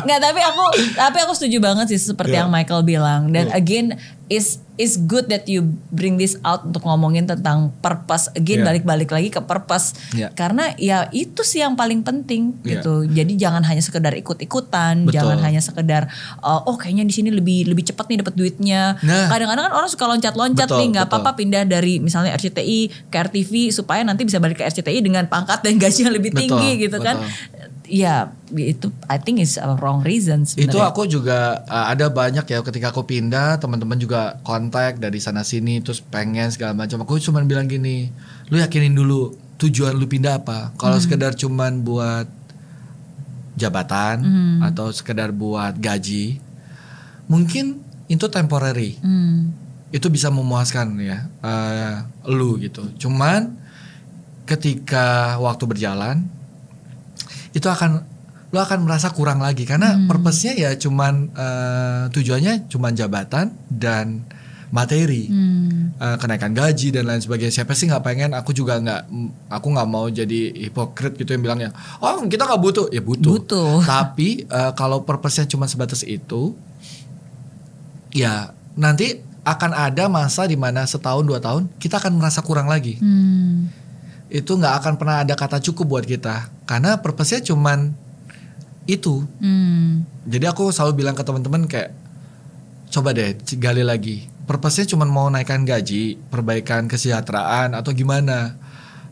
Enggak, 0.06 0.20
tapi 0.22 0.40
aku 0.42 0.64
tapi 0.96 1.18
aku 1.22 1.34
setuju 1.38 1.58
banget 1.62 1.86
sih 1.94 2.00
seperti 2.02 2.34
Iya. 2.34 2.46
yang 2.46 2.50
Michael 2.50 2.82
bilang 2.82 3.22
dan 3.30 3.54
again 3.54 3.94
is 4.26 4.58
is 4.76 4.98
good 4.98 5.30
that 5.30 5.46
you 5.46 5.64
bring 5.88 6.18
this 6.18 6.36
out 6.42 6.66
untuk 6.66 6.84
ngomongin 6.84 7.24
tentang 7.24 7.72
purpose 7.80 8.28
again 8.34 8.60
balik-balik 8.60 9.08
lagi 9.08 9.30
ke 9.30 9.40
purpose 9.40 9.96
Iya. 10.12 10.34
karena 10.34 10.74
ya 10.76 11.08
itu 11.14 11.46
sih 11.46 11.62
yang 11.62 11.78
paling 11.78 12.02
penting 12.02 12.58
Iya. 12.60 12.82
gitu 12.82 13.06
jadi 13.06 13.34
jangan 13.38 13.64
hanya 13.64 13.80
sekedar 13.80 14.12
ikut-ikutan 14.18 15.08
Betul. 15.08 15.16
jangan 15.16 15.38
hanya 15.40 15.62
sekedar 15.62 16.10
uh, 16.42 16.66
oh 16.66 16.76
kayaknya 16.76 17.06
di 17.06 17.14
sini 17.14 17.30
lebih 17.32 17.70
lebih 17.70 17.86
cepat 17.86 18.10
nih 18.10 18.26
dapat 18.26 18.36
duitnya 18.36 18.98
Nah. 19.00 19.30
kadang-kadang 19.30 19.70
kan 19.70 19.74
orang 19.78 19.90
suka 19.90 20.06
loncat-loncat 20.10 20.68
Betul, 20.68 20.80
nih 20.82 20.88
nggak 20.92 21.06
betul. 21.08 21.20
apa-apa 21.22 21.32
pindah 21.38 21.64
dari 21.64 21.94
misalnya 22.02 22.34
RCTI 22.36 22.80
ke 23.08 23.18
RTV 23.22 23.72
supaya 23.72 24.02
nanti 24.04 24.26
bisa 24.26 24.42
balik 24.42 24.60
ke 24.60 24.66
RCTI 24.66 25.00
dengan 25.00 25.30
pangkat 25.30 25.62
dan 25.62 25.78
gaji 25.78 26.02
yang 26.04 26.12
lebih 26.12 26.34
Betul, 26.34 26.42
tinggi 26.52 26.70
gitu 26.84 26.98
kan. 27.00 27.22
Betul. 27.86 28.02
ya 28.02 28.34
itu 28.54 28.90
I 29.06 29.22
think 29.22 29.40
is 29.40 29.62
a 29.62 29.78
wrong 29.78 30.02
reason 30.02 30.44
sebenarnya. 30.44 30.74
Itu 30.74 30.80
aku 30.82 31.02
juga 31.06 31.62
uh, 31.70 31.88
ada 31.94 32.10
banyak 32.10 32.46
ya 32.50 32.60
ketika 32.66 32.90
aku 32.90 33.06
pindah 33.06 33.62
teman-teman 33.62 33.96
juga 34.02 34.42
kontak 34.42 34.98
dari 34.98 35.22
sana 35.22 35.46
sini 35.46 35.80
terus 35.86 36.02
pengen 36.02 36.50
segala 36.50 36.74
macam. 36.74 37.06
Aku 37.06 37.22
cuma 37.22 37.42
bilang 37.46 37.70
gini, 37.70 38.10
lu 38.50 38.58
yakinin 38.58 38.98
dulu 38.98 39.38
tujuan 39.62 39.96
lu 39.96 40.10
pindah 40.10 40.44
apa. 40.44 40.74
Kalau 40.76 40.98
sekedar 41.00 41.38
cuman 41.38 41.86
buat 41.86 42.28
jabatan 43.56 44.20
atau 44.60 44.92
sekedar 44.92 45.32
buat 45.32 45.80
gaji, 45.80 46.44
mungkin 47.32 47.80
itu 48.12 48.26
temporary. 48.28 49.00
Hmm. 49.00 49.56
Itu 49.94 50.12
bisa 50.12 50.28
memuaskan 50.28 51.00
ya 51.00 51.30
uh, 51.40 52.04
lu 52.28 52.60
gitu. 52.60 52.84
Cuman 53.00 53.56
ketika 54.46 55.40
waktu 55.42 55.66
berjalan 55.66 56.35
itu 57.56 57.68
akan 57.72 58.04
lo 58.54 58.60
akan 58.62 58.84
merasa 58.84 59.10
kurang 59.16 59.40
lagi. 59.40 59.64
Karena 59.64 59.96
purpose-nya 60.06 60.54
ya 60.56 60.70
cuman 60.76 61.32
eh, 61.32 62.04
tujuannya 62.12 62.68
cuman 62.68 62.92
jabatan 62.94 63.56
dan 63.72 64.28
materi. 64.76 65.32
Hmm. 65.32 65.96
Eh, 65.96 66.18
kenaikan 66.20 66.52
gaji 66.52 66.92
dan 66.92 67.08
lain 67.08 67.24
sebagainya. 67.24 67.64
Siapa 67.64 67.72
sih 67.72 67.88
nggak 67.88 68.04
pengen? 68.04 68.32
Aku 68.36 68.52
juga 68.52 68.76
nggak 68.80 69.02
aku 69.48 69.68
nggak 69.72 69.88
mau 69.88 70.12
jadi 70.12 70.52
hipokrit 70.68 71.16
gitu 71.16 71.32
yang 71.32 71.44
bilangnya 71.44 71.70
oh 72.04 72.20
kita 72.28 72.44
nggak 72.44 72.62
butuh. 72.62 72.86
Ya 72.92 73.00
butuh, 73.00 73.32
Butuh. 73.40 73.80
tapi 73.92 74.44
eh, 74.44 74.72
kalau 74.76 75.08
purpose-nya 75.08 75.48
cuma 75.48 75.66
sebatas 75.72 76.04
itu 76.04 76.52
ya 78.16 78.52
nanti 78.76 79.20
akan 79.46 79.72
ada 79.78 80.10
masa 80.10 80.50
di 80.50 80.58
mana 80.58 80.84
setahun 80.90 81.22
dua 81.22 81.38
tahun 81.38 81.70
kita 81.78 82.02
akan 82.02 82.20
merasa 82.20 82.42
kurang 82.44 82.68
lagi. 82.68 82.98
Hmm. 83.00 83.70
Itu 84.36 84.52
nggak 84.52 84.84
akan 84.84 84.94
pernah 85.00 85.24
ada 85.24 85.32
kata 85.32 85.64
cukup 85.64 85.86
buat 85.96 86.06
kita. 86.06 86.52
Karena 86.68 87.00
purpose-nya 87.00 87.40
cuman 87.48 87.96
itu. 88.86 89.26
Hmm. 89.42 90.06
jadi 90.30 90.54
aku 90.54 90.70
selalu 90.70 91.02
bilang 91.02 91.18
ke 91.18 91.26
teman-teman 91.26 91.66
kayak 91.66 91.96
coba 92.92 93.16
deh 93.16 93.34
gali 93.58 93.82
lagi. 93.82 94.28
Purpose-nya 94.46 94.92
cuman 94.92 95.10
mau 95.10 95.28
naikkan 95.32 95.64
gaji 95.64 96.20
perbaikan 96.28 96.92
kesejahteraan 96.92 97.74
atau 97.74 97.96
gimana. 97.96 98.60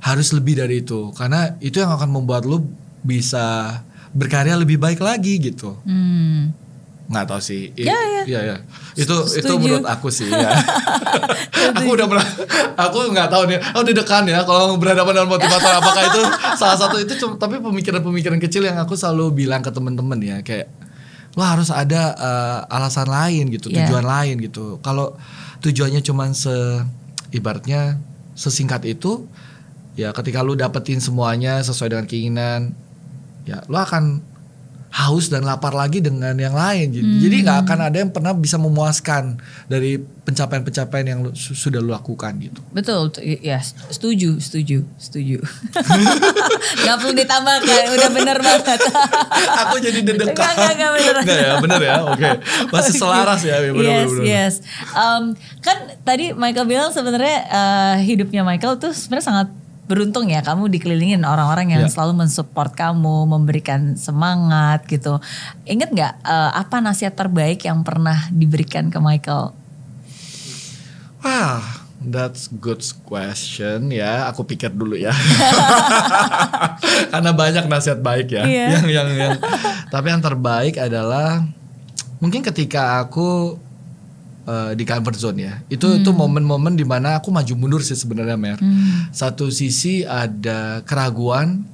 Harus 0.03 0.35
lebih 0.35 0.59
dari 0.59 0.83
itu. 0.83 1.15
Karena 1.15 1.55
itu 1.63 1.79
yang 1.79 1.95
akan 1.95 2.11
membuat 2.11 2.43
lu 2.43 2.67
bisa 2.99 3.79
berkarya 4.11 4.59
lebih 4.59 4.75
baik 4.75 4.99
lagi 4.99 5.39
gitu. 5.39 5.79
Hmm. 5.87 6.51
Nggak 7.03 7.25
tahu 7.25 7.39
sih 7.39 7.75
I- 7.75 7.83
Ya, 7.83 7.93
ya. 7.93 8.21
iya, 8.23 8.39
iya. 8.43 8.55
itu 8.95 9.11
itu 9.11 9.43
Setuju. 9.43 9.59
menurut 9.59 9.85
aku 9.85 10.07
sih 10.07 10.25
ya 10.25 10.49
aku 11.77 11.89
udah 11.91 12.07
pernah 12.07 12.27
aku 12.75 13.11
nggak 13.11 13.27
tahu 13.27 13.43
nih 13.45 13.59
aku 13.59 13.79
dekan 13.91 14.23
ya 14.25 14.39
kalau 14.41 14.75
berhadapan 14.75 15.11
dengan 15.13 15.29
motivator 15.29 15.73
apakah 15.73 16.03
itu 16.05 16.21
salah 16.55 16.77
satu 16.77 16.95
itu 16.97 17.13
cuma- 17.17 17.35
tapi 17.35 17.59
pemikiran-pemikiran 17.59 18.39
kecil 18.39 18.63
yang 18.63 18.77
aku 18.77 18.93
selalu 18.93 19.35
bilang 19.37 19.59
ke 19.59 19.69
teman-teman 19.69 20.17
ya 20.17 20.37
kayak 20.41 20.71
lo 21.33 21.43
harus 21.43 21.69
ada 21.69 22.13
eh, 22.13 22.59
alasan 22.69 23.07
lain 23.07 23.49
gitu 23.49 23.67
Ya. 23.67 23.83
tujuan 23.83 24.05
lain 24.05 24.39
gitu 24.39 24.79
kalau 24.79 25.17
tujuannya 25.59 25.99
cuman 25.99 26.31
se 26.31 26.53
ibaratnya 27.29 27.97
sesingkat 28.33 28.85
itu 28.85 29.25
ya 29.93 30.09
ketika 30.11 30.39
lu 30.39 30.53
dapetin 30.53 30.97
semuanya 30.97 31.59
sesuai 31.59 31.89
dengan 31.91 32.05
keinginan 32.05 32.61
ya 33.43 33.61
lo 33.65 33.77
akan 33.77 34.21
haus 34.93 35.25
dan 35.27 35.41
lapar 35.41 35.73
lagi 35.73 35.99
dengan 35.99 36.37
yang 36.37 36.53
lain 36.53 36.93
gitu. 36.93 37.09
jadi 37.19 37.35
nggak 37.41 37.59
akan 37.65 37.79
ada 37.81 37.97
yang 37.97 38.09
pernah 38.09 38.29
bisa 38.31 38.55
memuaskan 38.55 39.35
dari 39.65 39.97
pencapaian-pencapaian 39.97 41.05
yang 41.07 41.19
lu- 41.19 41.33
su- 41.33 41.51
sudah 41.51 41.81
lu 41.81 41.89
lakukan 41.89 42.29
gitu 42.37 42.61
Betul, 42.69 43.09
tu- 43.09 43.19
ya 43.19 43.57
setuju, 43.89 44.37
setuju, 44.37 44.85
setuju. 44.95 45.41
Gak 46.85 46.95
perlu 46.95 47.13
ditambahkan, 47.13 47.83
udah 47.89 48.09
bener 48.11 48.37
banget. 48.37 48.79
aku 49.65 49.75
jadi 49.79 49.99
deg-degan 49.99 50.31
Enggak, 50.31 50.51
enggak, 50.53 50.71
enggak, 50.73 50.91
bener. 50.93 51.15
Ya 51.25 51.53
bener 51.57 51.81
ya 51.81 51.95
oke 52.05 52.29
masih 52.69 52.93
selaras 52.93 53.41
ya 53.41 53.55
bener, 53.59 53.73
yes, 53.75 54.05
bener, 54.05 54.07
bener. 54.13 54.23
yes. 54.25 54.53
Um, 54.93 55.23
kan 55.59 55.75
tadi 56.01 56.31
Michael 56.31 56.67
bilang 56.67 56.89
sebenarnya 56.89 57.37
uh, 57.49 57.95
hidupnya 57.97 58.45
Michael 58.45 58.77
tuh 58.77 58.93
sebenarnya 58.93 59.25
sangat 59.25 59.47
beruntung 59.83 60.31
ya 60.31 60.39
kamu 60.39 60.71
dikelilingin 60.71 61.27
orang-orang 61.27 61.75
yang 61.75 61.83
Ya. 61.83 61.91
selalu 61.91 62.23
mensupport 62.23 62.71
kamu, 62.71 63.27
memberikan 63.27 63.99
semangat 63.99 64.87
gitu. 64.87 65.19
Ingat 65.67 65.89
nggak 65.91 66.13
uh, 66.23 66.51
apa 66.55 66.79
nasihat 66.79 67.11
terbaik 67.11 67.67
yang 67.67 67.83
pernah 67.83 68.31
diberikan 68.31 68.87
ke 68.87 68.95
Michael? 69.03 69.51
Wah, 71.19 71.63
that's 71.99 72.47
good 72.47 72.79
question 73.03 73.91
ya. 73.91 74.27
Aku 74.31 74.43
pikir 74.43 74.71
dulu 74.71 74.95
ya. 74.95 75.11
Karena 77.11 77.31
banyak 77.31 77.67
nasihat 77.67 77.99
baik 77.99 78.31
ya. 78.31 78.43
Iya. 78.43 78.67
Yang 78.79 78.87
yang 78.91 79.09
yang. 79.15 79.37
Tapi 79.91 80.07
yang 80.11 80.23
terbaik 80.23 80.75
adalah 80.79 81.43
mungkin 82.19 82.39
ketika 82.43 83.03
aku 83.03 83.59
eh, 84.47 84.71
di 84.77 84.83
comfort 84.83 85.17
zone 85.17 85.39
ya. 85.43 85.53
Itu 85.67 85.99
itu 85.99 86.09
momen-momen 86.11 86.75
di 86.75 86.85
mana 86.85 87.19
aku 87.19 87.29
maju 87.29 87.53
mundur 87.55 87.81
sih 87.81 87.97
sebenarnya 87.97 88.37
Mer. 88.39 88.59
Satu 89.11 89.49
sisi 89.49 90.03
ada 90.03 90.81
keraguan. 90.87 91.65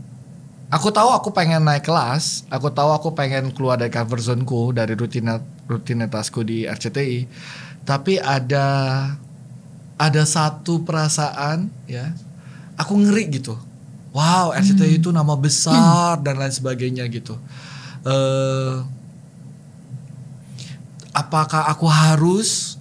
Aku 0.69 0.93
tahu 0.93 1.09
aku 1.09 1.33
pengen 1.33 1.65
naik 1.65 1.89
kelas, 1.89 2.45
aku 2.45 2.69
tahu 2.69 2.93
aku 2.93 3.17
pengen 3.17 3.49
keluar 3.49 3.73
dari 3.73 3.89
comfort 3.89 4.21
zone-ku, 4.21 4.69
dari 4.69 4.93
rutinat 4.93 5.41
rutinitasku 5.65 6.45
di 6.45 6.69
RCTI. 6.69 7.25
Tapi 7.89 8.21
ada 8.21 8.77
ada 9.99 10.23
satu 10.23 10.87
perasaan 10.87 11.67
ya 11.83 12.15
aku 12.79 12.95
ngeri 12.95 13.27
gitu 13.35 13.59
wow 14.15 14.55
RCTI 14.55 15.03
itu 15.03 15.11
nama 15.11 15.35
besar 15.35 16.23
dan 16.23 16.39
lain 16.39 16.55
sebagainya 16.55 17.03
gitu 17.11 17.35
eh 18.07 18.79
apakah 21.15 21.69
aku 21.71 21.85
harus 21.89 22.77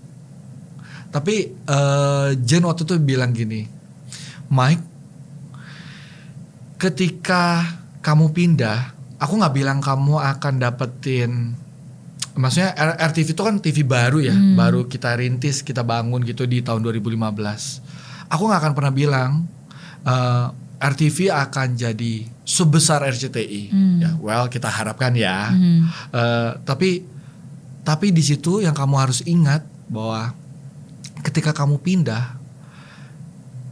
tapi 1.09 1.53
eh 1.55 2.31
Jen 2.45 2.69
waktu 2.69 2.85
itu 2.85 2.95
bilang 3.01 3.33
gini 3.33 3.65
Mike 4.53 4.85
ketika 6.77 7.65
kamu 8.05 8.31
pindah 8.33 8.93
aku 9.19 9.33
nggak 9.41 9.55
bilang 9.57 9.79
kamu 9.81 10.21
akan 10.21 10.55
dapetin 10.61 11.57
maksudnya 12.39 12.71
RTV 13.11 13.35
itu 13.35 13.43
kan 13.43 13.59
TV 13.59 13.83
baru 13.83 14.23
ya, 14.23 14.33
baru 14.55 14.87
kita 14.87 15.19
rintis, 15.19 15.67
kita 15.67 15.83
bangun 15.83 16.23
gitu 16.23 16.47
di 16.47 16.63
tahun 16.63 16.87
2015. 16.87 18.31
Aku 18.31 18.43
nggak 18.47 18.61
akan 18.63 18.73
pernah 18.79 18.95
bilang 18.95 19.31
eh, 20.07 20.47
RTV 20.79 21.35
akan 21.35 21.75
jadi 21.75 22.15
sebesar 22.47 23.03
RCTI. 23.03 23.63
Ya, 23.99 24.11
well 24.23 24.47
kita 24.47 24.71
harapkan 24.71 25.19
ya. 25.19 25.51
Eh, 26.15 26.51
tapi 26.63 27.03
tapi 27.89 28.13
di 28.13 28.21
situ 28.21 28.61
yang 28.61 28.77
kamu 28.77 29.01
harus 29.01 29.25
ingat 29.25 29.65
bahwa 29.89 30.37
ketika 31.25 31.57
kamu 31.57 31.81
pindah, 31.81 32.37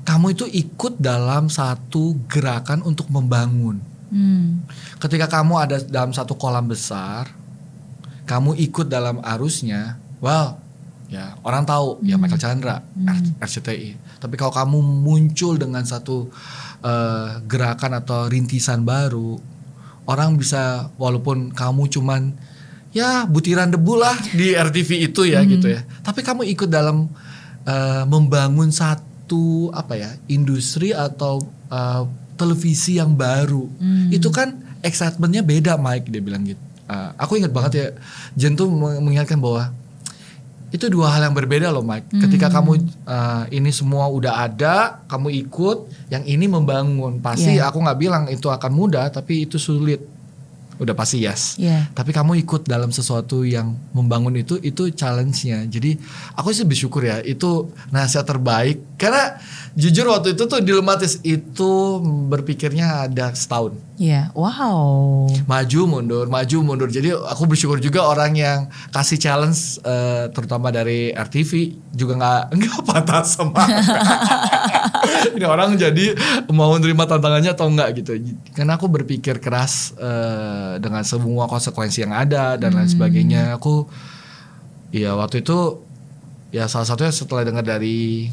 kamu 0.08 0.32
itu 0.32 0.48
ikut 0.48 0.96
dalam 0.96 1.52
satu 1.52 2.16
gerakan 2.24 2.80
untuk 2.80 3.12
membangun. 3.12 3.76
Hmm. 4.08 4.64
Ketika 4.96 5.28
kamu 5.28 5.54
ada 5.60 5.76
dalam 5.84 6.16
satu 6.16 6.32
kolam 6.32 6.64
besar, 6.64 7.28
kamu 8.24 8.56
ikut 8.56 8.88
dalam 8.88 9.20
arusnya, 9.20 10.00
well, 10.24 10.56
ya 11.12 11.36
orang 11.44 11.68
tahu 11.68 12.00
ya 12.00 12.16
Michael 12.16 12.40
Chandra, 12.40 12.80
R- 12.88 13.36
RCTI. 13.44 14.16
Tapi 14.16 14.34
kalau 14.40 14.56
kamu 14.56 14.80
muncul 14.80 15.60
dengan 15.60 15.84
satu 15.84 16.32
eh, 16.80 17.30
gerakan 17.44 18.00
atau 18.00 18.32
rintisan 18.32 18.80
baru, 18.80 19.36
orang 20.08 20.40
bisa 20.40 20.88
walaupun 20.96 21.52
kamu 21.52 21.92
cuman 21.92 22.32
ya 22.96 23.10
butiran 23.24 23.68
debu 23.68 23.94
lah 23.94 24.16
di 24.32 24.56
RTV 24.56 24.90
itu 25.04 25.28
ya 25.28 25.44
gitu 25.44 25.68
ya. 25.68 25.84
Tapi 26.00 26.20
kamu 26.20 26.48
ikut 26.48 26.66
dalam 26.66 27.12
eh, 27.62 28.04
membangun 28.04 28.72
satu 28.72 29.04
apa 29.70 29.94
ya 29.94 30.10
industri 30.26 30.90
atau 30.90 31.38
eh, 31.68 32.02
televisi 32.34 32.96
yang 32.96 33.12
baru. 33.12 33.68
Itu 34.08 34.28
kan 34.30 34.56
excitementnya 34.80 35.40
beda 35.42 35.76
Mike 35.76 36.08
dia 36.08 36.20
bilang 36.20 36.42
gitu. 36.42 36.60
Eh, 36.86 37.10
aku 37.14 37.36
ingat 37.36 37.50
banget 37.50 37.72
ya 37.74 37.86
Jen 38.32 38.54
tuh 38.54 38.66
meng- 38.66 39.02
mengingatkan 39.02 39.36
bahwa 39.36 39.68
itu 40.66 40.88
dua 40.88 41.08
hal 41.08 41.22
yang 41.22 41.32
berbeda 41.32 41.68
loh 41.68 41.80
Mike. 41.80 42.10
Ketika 42.12 42.50
kamu 42.50 42.72
eh, 43.04 43.44
ini 43.52 43.70
semua 43.70 44.08
udah 44.08 44.44
ada, 44.44 44.74
kamu 45.06 45.30
ikut, 45.42 45.78
yang 46.08 46.24
ini 46.24 46.46
membangun. 46.46 47.18
Pasti 47.18 47.54
Yeah. 47.54 47.66
aku 47.66 47.78
nggak 47.78 47.98
bilang 47.98 48.24
itu 48.26 48.46
akan 48.46 48.72
mudah, 48.72 49.06
tapi 49.08 49.44
itu 49.44 49.56
sulit. 49.56 50.02
Udah 50.76 50.94
pasti 50.96 51.24
yes. 51.24 51.56
Iya. 51.56 51.88
Tapi 51.92 52.12
kamu 52.12 52.36
ikut 52.44 52.68
dalam 52.68 52.92
sesuatu 52.92 53.42
yang 53.42 53.76
membangun 53.96 54.36
itu, 54.36 54.60
itu 54.60 54.92
challenge-nya. 54.92 55.64
Jadi 55.68 55.96
aku 56.36 56.52
sih 56.52 56.68
bersyukur 56.68 57.04
ya, 57.04 57.20
itu 57.24 57.70
nasihat 57.90 58.28
terbaik. 58.28 58.96
Karena 59.00 59.36
jujur 59.76 60.08
waktu 60.08 60.32
itu 60.32 60.48
tuh 60.48 60.64
dilematis 60.64 61.20
itu 61.20 62.00
berpikirnya 62.32 63.08
ada 63.12 63.28
setahun 63.36 63.76
Iya. 63.96 64.32
Wow. 64.32 65.28
maju 65.48 65.80
mundur 65.88 66.24
maju 66.28 66.56
mundur 66.64 66.88
jadi 66.88 67.12
aku 67.16 67.48
bersyukur 67.48 67.80
juga 67.80 68.04
orang 68.08 68.32
yang 68.36 68.58
kasih 68.92 69.16
challenge 69.20 69.80
eh, 69.84 70.28
terutama 70.32 70.68
dari 70.72 71.12
RTV 71.12 71.76
juga 71.92 72.12
nggak 72.16 72.42
nggak 72.56 72.80
patah 72.88 73.24
semangat 73.24 73.84
ini 75.36 75.46
orang 75.46 75.76
jadi 75.76 76.16
mau 76.50 76.74
nerima 76.76 77.06
tantangannya 77.06 77.52
atau 77.52 77.66
enggak 77.70 78.02
gitu. 78.02 78.18
Karena 78.54 78.76
aku 78.78 78.86
berpikir 78.88 79.38
keras 79.38 79.96
eh, 79.96 80.80
dengan 80.82 81.02
semua 81.06 81.46
konsekuensi 81.46 82.04
yang 82.04 82.14
ada 82.14 82.56
dan 82.56 82.74
lain 82.74 82.88
sebagainya 82.88 83.56
aku 83.56 83.88
ya 84.94 85.18
waktu 85.18 85.42
itu 85.42 85.82
ya 86.54 86.70
salah 86.70 86.86
satunya 86.86 87.12
setelah 87.12 87.42
dengar 87.44 87.66
dari 87.66 88.30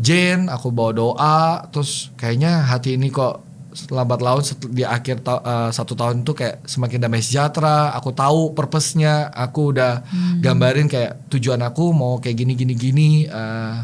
Jane 0.00 0.48
aku 0.48 0.72
bawa 0.72 0.92
doa 0.96 1.40
terus 1.68 2.08
kayaknya 2.16 2.64
hati 2.64 2.96
ini 2.96 3.12
kok 3.12 3.44
lambat 3.92 4.18
laun 4.18 4.42
di 4.72 4.82
akhir 4.82 5.22
ta- 5.22 5.44
eh, 5.44 5.70
satu 5.70 5.92
tahun 5.94 6.24
itu 6.24 6.32
kayak 6.34 6.64
semakin 6.66 7.04
damai 7.04 7.22
sejahtera 7.22 7.92
aku 7.94 8.10
tahu 8.10 8.56
purpose-nya 8.56 9.28
aku 9.30 9.76
udah 9.76 10.02
gambarin 10.40 10.88
kayak 10.88 11.30
tujuan 11.30 11.60
aku 11.62 11.92
mau 11.92 12.18
kayak 12.18 12.34
gini 12.34 12.52
gini 12.56 12.74
gini 12.74 13.08
eh, 13.28 13.76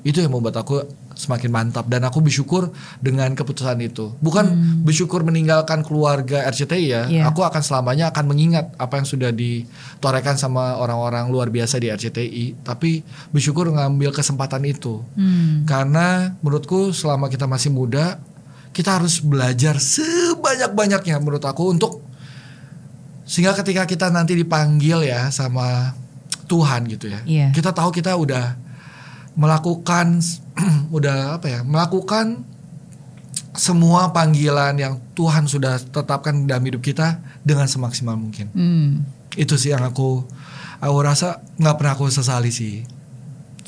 itu 0.00 0.18
yang 0.18 0.30
membuat 0.30 0.54
aku 0.56 0.86
semakin 1.12 1.50
mantap 1.50 1.84
dan 1.84 2.02
aku 2.02 2.20
bersyukur 2.20 2.70
dengan 2.98 3.26
keputusan 3.32 3.74
itu 3.80 4.14
bukan 4.16 4.46
bersyukur 4.80 5.20
meninggalkan 5.20 5.82
keluarga 5.82 6.46
RCTI 6.46 6.84
ya 6.86 7.02
Iya. 7.04 7.22
aku 7.26 7.42
akan 7.42 7.58
selamanya 7.58 8.08
akan 8.08 8.24
mengingat 8.24 8.70
apa 8.74 8.96
yang 8.96 9.04
sudah 9.04 9.30
ditorehkan 9.30 10.34
sama 10.34 10.78
orang-orang 10.78 11.26
luar 11.26 11.48
biasa 11.48 11.76
di 11.76 11.90
RCTI 11.90 12.62
tapi 12.62 13.02
bersyukur 13.28 13.66
ngambil 13.68 14.12
kesempatan 14.12 14.62
itu 14.64 15.02
Hmm. 15.12 15.66
karena 15.66 16.38
menurutku 16.38 16.90
selama 16.92 17.26
kita 17.26 17.44
masih 17.44 17.70
muda 17.70 18.22
kita 18.70 18.94
harus 18.94 19.18
belajar 19.18 19.74
sebanyak-banyaknya 19.82 21.18
menurut 21.18 21.42
aku 21.42 21.66
untuk 21.68 22.06
sehingga 23.24 23.52
ketika 23.54 23.84
kita 23.84 24.06
nanti 24.08 24.32
dipanggil 24.32 25.02
ya 25.02 25.28
sama 25.28 25.98
Tuhan 26.46 26.86
gitu 26.86 27.10
ya 27.10 27.20
Iya. 27.26 27.46
kita 27.50 27.74
tahu 27.74 27.90
kita 27.90 28.14
udah 28.14 28.67
melakukan 29.38 30.18
udah 30.96 31.38
apa 31.38 31.46
ya 31.46 31.60
melakukan 31.62 32.42
semua 33.54 34.10
panggilan 34.10 34.74
yang 34.78 34.94
Tuhan 35.14 35.46
sudah 35.46 35.78
tetapkan 35.78 36.46
dalam 36.46 36.62
hidup 36.62 36.82
kita 36.82 37.18
dengan 37.42 37.66
semaksimal 37.66 38.14
mungkin 38.14 38.50
Hmm. 38.50 39.06
itu 39.34 39.54
sih 39.54 39.70
yang 39.70 39.82
aku 39.82 40.26
aku 40.78 40.96
rasa 41.00 41.38
nggak 41.56 41.74
pernah 41.74 41.92
aku 41.94 42.06
sesali 42.08 42.50
sih 42.50 42.82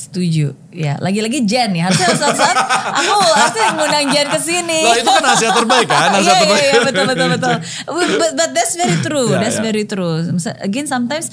Setuju. 0.00 0.56
Ya, 0.72 0.96
lagi-lagi 0.96 1.44
Jen 1.44 1.76
nih. 1.76 1.84
Harusnya 1.84 2.16
suatu 2.16 2.40
saat 2.40 2.56
aku 2.88 3.20
harusnya 3.36 3.68
ngundang 3.76 4.08
Jen 4.08 4.26
ke 4.32 4.40
sini. 4.40 4.80
Loh, 4.80 4.96
itu 4.96 5.10
kan 5.12 5.20
nasihat 5.20 5.52
terbaik 5.52 5.84
kan 5.92 6.08
nasihat 6.16 6.24
Iya, 6.24 6.32
iya, 6.32 6.40
terbaik 6.40 6.64
iya, 6.64 6.80
betul, 6.88 7.04
betul, 7.04 7.28
betul. 7.36 7.54
But, 8.16 8.32
but 8.32 8.50
that's 8.56 8.74
very 8.80 8.96
true. 9.04 9.28
Ya, 9.28 9.44
that's 9.44 9.60
ya. 9.60 9.64
very 9.68 9.84
true. 9.84 10.24
Again, 10.64 10.88
sometimes, 10.88 11.28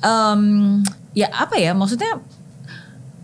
um, 0.00 0.80
ya 1.12 1.28
apa 1.36 1.60
ya, 1.60 1.76
maksudnya, 1.76 2.16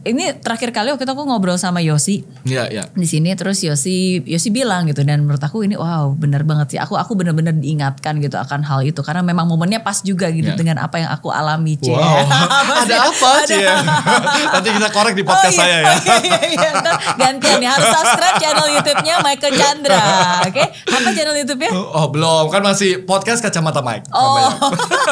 ini 0.09 0.33
terakhir 0.35 0.73
kali 0.73 0.89
waktu 0.89 1.05
itu 1.05 1.13
aku 1.13 1.25
ngobrol 1.25 1.55
sama 1.55 1.79
Yosi 1.79 2.25
Iya, 2.43 2.65
iya. 2.69 2.83
di 2.91 3.05
sini 3.05 3.33
terus 3.33 3.61
Yosi 3.61 4.25
Yosi 4.25 4.49
bilang 4.49 4.89
gitu 4.89 5.05
dan 5.05 5.23
menurut 5.23 5.39
aku 5.39 5.63
ini 5.63 5.77
wow 5.77 6.11
benar 6.11 6.43
banget 6.43 6.75
sih 6.75 6.79
aku 6.81 6.97
aku 6.97 7.13
benar-benar 7.13 7.53
diingatkan 7.53 8.17
gitu 8.19 8.35
akan 8.35 8.65
hal 8.65 8.81
itu 8.81 8.99
karena 9.01 9.21
memang 9.21 9.45
momennya 9.45 9.81
pas 9.81 10.01
juga 10.01 10.27
gitu 10.29 10.49
Ya. 10.49 10.57
dengan 10.57 10.81
apa 10.81 10.97
yang 10.97 11.13
aku 11.13 11.29
alami 11.29 11.77
Cie. 11.77 11.93
Wow, 11.93 12.25
ada 12.89 13.13
apa 13.13 13.31
sih 13.45 13.61
ya? 13.61 13.77
Nanti 14.57 14.69
kita 14.73 14.89
korek 14.89 15.13
di 15.13 15.21
podcast 15.21 15.53
Oh, 15.53 15.61
iya, 15.61 15.61
saya 15.61 15.77
ya. 15.77 15.93
oh, 15.93 15.97
iya, 16.25 16.39
iya, 16.41 16.71
iya. 16.73 16.93
Gantian 17.15 17.57
nih 17.61 17.69
harus 17.69 17.89
subscribe 17.93 18.37
channel 18.41 18.69
YouTube-nya 18.73 19.15
Michael 19.21 19.53
Chandra. 19.53 20.05
Oke, 20.49 20.65
apa 20.65 21.09
channel 21.13 21.37
YouTube-nya? 21.37 21.71
Oh 21.77 22.09
belum, 22.09 22.49
kan 22.49 22.65
masih 22.65 23.05
podcast 23.05 23.45
kacamata 23.45 23.85
Mike. 23.85 24.09
Oh. 24.09 24.49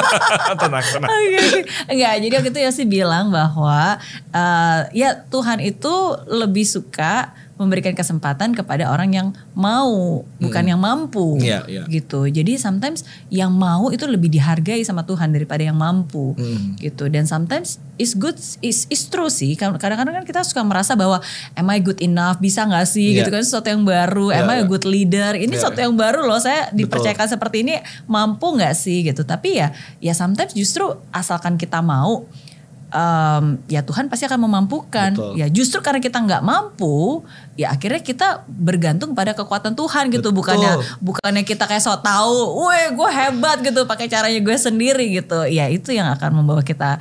tenang, 0.60 0.84
tenang. 0.84 1.08
Oke. 1.10 1.68
Enggak, 1.86 2.14
jadi 2.22 2.32
waktu 2.32 2.50
itu 2.50 2.60
Yosi 2.64 2.82
bilang 2.86 3.28
bahwa 3.28 4.00
eh, 4.32 4.78
ya 4.94 5.26
Tuhan 5.30 5.62
itu 5.62 5.94
lebih 6.28 6.66
suka 6.66 7.34
memberikan 7.56 7.96
kesempatan 7.96 8.52
kepada 8.52 8.92
orang 8.92 9.16
yang 9.16 9.28
mau, 9.56 10.20
bukan 10.36 10.64
yang 10.68 10.76
mampu. 10.76 11.40
Iya, 11.40 11.64
iya. 11.64 11.82
Gitu. 11.88 12.28
Jadi 12.28 12.60
sometimes 12.60 13.08
yang 13.32 13.48
mau 13.48 13.88
itu 13.88 14.04
lebih 14.04 14.28
dihargai 14.28 14.84
sama 14.84 15.08
Tuhan 15.08 15.32
daripada 15.32 15.64
yang 15.64 15.80
mampu. 15.80 16.36
Hmm. 16.36 16.76
Gitu. 16.76 17.08
Dan 17.08 17.24
sometimes 17.24 17.80
is 17.96 18.12
good 18.12 18.36
is 18.60 18.84
is 18.92 19.08
true 19.08 19.32
sih. 19.32 19.56
Kadang-kadang 19.56 20.20
kan 20.20 20.24
kita 20.28 20.44
suka 20.44 20.60
merasa 20.68 20.92
bahwa 21.00 21.24
am 21.56 21.66
I 21.72 21.80
good 21.80 22.04
enough? 22.04 22.44
Bisa 22.44 22.68
nggak 22.68 22.84
sih? 22.84 23.16
Iya. 23.16 23.24
Gitu 23.24 23.32
kan 23.32 23.40
sesuatu 23.40 23.72
yang 23.72 23.88
baru. 23.88 24.36
am 24.36 24.44
Iya, 24.44 24.52
I 24.52 24.52
a 24.52 24.56
iya. 24.60 24.64
good 24.68 24.84
leader? 24.84 25.32
Ini 25.40 25.48
Iya, 25.48 25.56
sesuatu 25.56 25.80
iya. 25.80 25.88
yang 25.88 25.96
baru 25.96 26.28
loh. 26.28 26.36
Saya 26.36 26.68
Betul. 26.68 26.76
dipercayakan 26.84 27.28
seperti 27.32 27.56
ini 27.64 27.80
mampu 28.04 28.52
nggak 28.52 28.76
sih 28.76 29.00
gitu 29.00 29.24
tapi 29.24 29.58
ya 29.60 29.72
ya 30.04 30.12
sometimes 30.12 30.52
justru 30.52 31.00
asalkan 31.08 31.56
kita 31.56 31.80
mau 31.80 32.28
em, 32.90 33.44
ya 33.66 33.82
Tuhan 33.82 34.06
pasti 34.06 34.24
akan 34.26 34.40
memampukan 34.46 35.10
Betul. 35.14 35.32
ya 35.38 35.46
justru 35.50 35.82
karena 35.82 35.98
kita 35.98 36.22
nggak 36.22 36.42
mampu 36.42 37.22
ya 37.58 37.74
akhirnya 37.74 38.00
kita 38.02 38.46
bergantung 38.46 39.12
pada 39.12 39.34
kekuatan 39.34 39.74
Tuhan 39.74 40.10
gitu 40.14 40.30
Betul. 40.30 40.38
bukannya 40.38 40.72
bukannya 41.02 41.42
kita 41.42 41.66
kayak 41.66 41.82
so 41.82 41.94
tahu 41.98 42.66
weh 42.66 42.94
gue 42.94 43.10
hebat 43.10 43.58
gitu 43.62 43.84
pakai 43.84 44.06
caranya 44.06 44.38
gue 44.38 44.56
sendiri 44.56 45.06
gitu 45.18 45.44
ya 45.46 45.66
itu 45.66 45.90
yang 45.90 46.10
akan 46.14 46.42
membawa 46.42 46.62
kita 46.62 46.98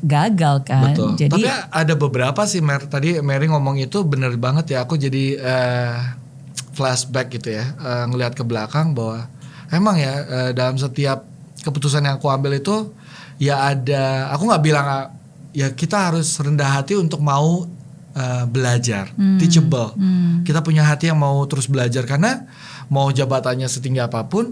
gagal 0.00 0.64
kan 0.64 0.96
Betul. 0.96 1.12
jadi 1.16 1.30
Tapi 1.30 1.48
ada 1.70 1.94
beberapa 1.94 2.42
sih 2.48 2.64
Mer. 2.64 2.88
Tadi 2.88 3.20
Mary 3.20 3.46
ngomong 3.52 3.76
itu 3.76 4.00
bener 4.04 4.32
banget 4.40 4.72
ya. 4.72 4.88
Aku 4.88 4.96
jadi 4.96 5.36
eh, 5.36 5.96
flashback 6.72 7.28
gitu 7.36 7.52
ya. 7.52 7.64
eh, 7.76 8.04
ngelihat 8.08 8.32
ke 8.32 8.40
belakang 8.40 8.96
bahwa 8.96 9.28
emang 9.68 10.00
ya 10.00 10.14
eh, 10.24 10.50
dalam 10.56 10.80
setiap 10.80 11.28
keputusan 11.60 12.08
yang 12.08 12.16
aku 12.16 12.32
ambil 12.32 12.56
itu 12.56 12.88
ya 13.36 13.60
ada. 13.76 14.32
Aku 14.32 14.48
nggak 14.48 14.64
bilang 14.64 14.86
ya 15.50 15.72
kita 15.74 16.12
harus 16.12 16.38
rendah 16.38 16.80
hati 16.80 16.94
untuk 16.98 17.20
mau 17.22 17.66
eh, 18.14 18.44
belajar, 18.46 19.10
teachable. 19.38 19.94
Kita 20.46 20.60
punya 20.64 20.86
hati 20.86 21.10
yang 21.10 21.20
mau 21.20 21.42
terus 21.46 21.70
belajar 21.70 22.06
karena 22.06 22.46
mau 22.90 23.10
jabatannya 23.10 23.70
setinggi 23.70 24.02
apa 24.02 24.26
pun, 24.26 24.50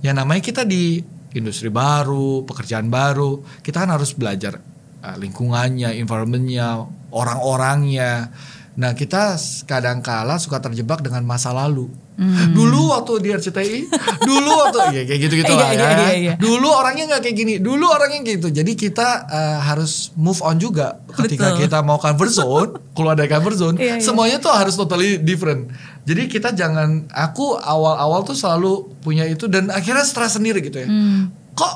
ya 0.00 0.16
namanya 0.16 0.40
kita 0.40 0.64
di 0.64 1.04
industri 1.34 1.68
baru, 1.68 2.46
pekerjaan 2.46 2.88
baru, 2.88 3.42
kita 3.60 3.84
kan 3.84 3.90
harus 3.90 4.14
belajar 4.14 4.62
uh, 5.02 5.16
lingkungannya, 5.18 5.98
environmentnya, 5.98 6.86
orang-orangnya. 7.10 8.30
Nah 8.74 8.90
kita 8.92 9.38
kadang 9.70 10.02
kala 10.02 10.34
suka 10.42 10.58
terjebak 10.58 10.98
dengan 10.98 11.22
masa 11.22 11.54
lalu. 11.54 11.86
Dulu 12.54 12.94
waktu 12.94 13.26
di 13.26 13.28
RCTI, 13.34 13.78
dulu 14.30 14.50
waktu 14.54 14.78
ya 14.94 15.02
kayak 15.02 15.20
gitu-gitu 15.26 15.50
Iya, 15.50 15.58
lah 15.58 15.70
iya, 15.70 15.82
ya. 15.82 15.90
iya, 15.90 16.10
iya. 16.14 16.32
Dulu 16.38 16.70
orangnya 16.70 17.10
nggak 17.10 17.22
kayak 17.26 17.36
gini, 17.38 17.54
dulu 17.58 17.90
orangnya 17.90 18.22
gitu. 18.22 18.54
Jadi 18.54 18.78
kita 18.78 19.26
uh, 19.26 19.58
harus 19.66 20.14
move 20.14 20.38
on 20.42 20.54
juga 20.58 21.02
ketika 21.10 21.54
Betul. 21.54 21.66
kita 21.66 21.78
mau 21.82 21.98
comfort 21.98 22.30
zone, 22.30 22.70
keluar 22.96 23.18
dari 23.18 23.26
comfort 23.26 23.58
zone, 23.58 23.76
Iya, 23.82 23.98
iya. 23.98 24.02
semuanya 24.02 24.38
tuh 24.38 24.54
harus 24.54 24.78
totally 24.78 25.18
different. 25.18 25.74
Jadi 26.06 26.30
kita 26.30 26.54
jangan, 26.54 27.10
aku 27.10 27.58
awal-awal 27.58 28.22
tuh 28.22 28.38
selalu 28.38 28.94
punya 29.02 29.26
itu 29.26 29.50
dan 29.50 29.74
akhirnya 29.74 30.06
stres 30.06 30.38
sendiri 30.38 30.62
gitu 30.62 30.86
ya. 30.86 30.88
Hmm. 30.90 31.34
Kok 31.58 31.74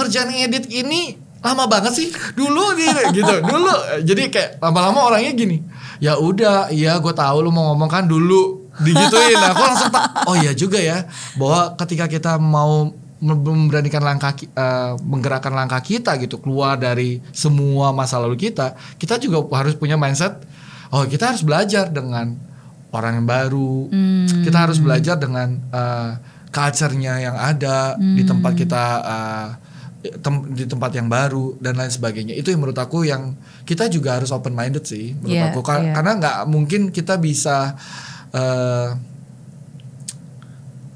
ngerjain 0.00 0.32
edit 0.32 0.64
ini 0.72 1.20
lama 1.44 1.68
banget 1.68 1.92
sih? 1.92 2.08
Dulu 2.32 2.72
nih 2.72 3.12
gitu, 3.12 3.34
dulu. 3.44 3.74
Jadi 4.00 4.32
kayak 4.32 4.64
lama-lama 4.64 5.12
orangnya 5.12 5.36
gini. 5.36 5.60
Ya 6.00 6.16
udah, 6.16 6.72
iya 6.72 6.96
gue 6.96 7.12
tahu 7.12 7.44
lu 7.44 7.52
mau 7.52 7.76
ngomong 7.76 7.90
kan 7.92 8.08
dulu 8.08 8.72
digituin. 8.80 9.36
Aku 9.52 9.60
langsung 9.60 9.92
tak, 9.92 10.24
oh 10.24 10.34
iya 10.40 10.56
juga 10.56 10.80
ya. 10.80 11.04
Bahwa 11.36 11.76
ketika 11.76 12.08
kita 12.08 12.40
mau 12.40 12.88
memberanikan 13.24 14.04
langkah 14.04 14.36
eh, 14.36 14.92
menggerakkan 15.00 15.52
langkah 15.52 15.80
kita 15.80 16.16
gitu 16.20 16.40
keluar 16.44 16.76
dari 16.76 17.24
semua 17.32 17.88
masa 17.96 18.20
lalu 18.20 18.36
kita 18.36 18.76
kita 19.00 19.16
juga 19.16 19.40
harus 19.56 19.72
punya 19.72 19.96
mindset 19.96 20.44
oh 20.92 21.08
kita 21.08 21.32
harus 21.32 21.40
belajar 21.40 21.88
dengan 21.88 22.36
orang 22.92 23.22
yang 23.22 23.26
baru 23.26 23.88
kita 24.44 24.68
harus 24.68 24.76
belajar 24.76 25.16
dengan 25.16 25.56
eh, 25.56 26.10
culture-nya 26.52 27.24
yang 27.24 27.36
ada 27.40 27.96
di 27.96 28.28
tempat 28.28 28.52
kita 28.52 28.84
eh, 29.00 29.48
tem- 30.14 30.44
di 30.50 30.64
tempat 30.64 30.92
yang 30.92 31.08
baru 31.08 31.56
dan 31.58 31.74
lain 31.74 31.88
sebagainya 31.88 32.32
itu 32.32 32.48
yang 32.48 32.60
menurut 32.60 32.76
aku 32.76 33.02
yang 33.02 33.32
kita 33.62 33.88
juga 33.88 34.16
harus 34.16 34.28
open 34.28 34.52
minded 34.52 34.84
sih 34.84 35.16
menurut 35.16 35.32
Iya, 35.34 35.50
aku 35.50 35.60
Ka- 35.60 35.80
iya. 35.80 35.92
karena 35.92 36.12
nggak 36.16 36.36
mungkin 36.46 36.80
kita 36.90 37.16
bisa 37.16 37.72
eh, 38.30 38.88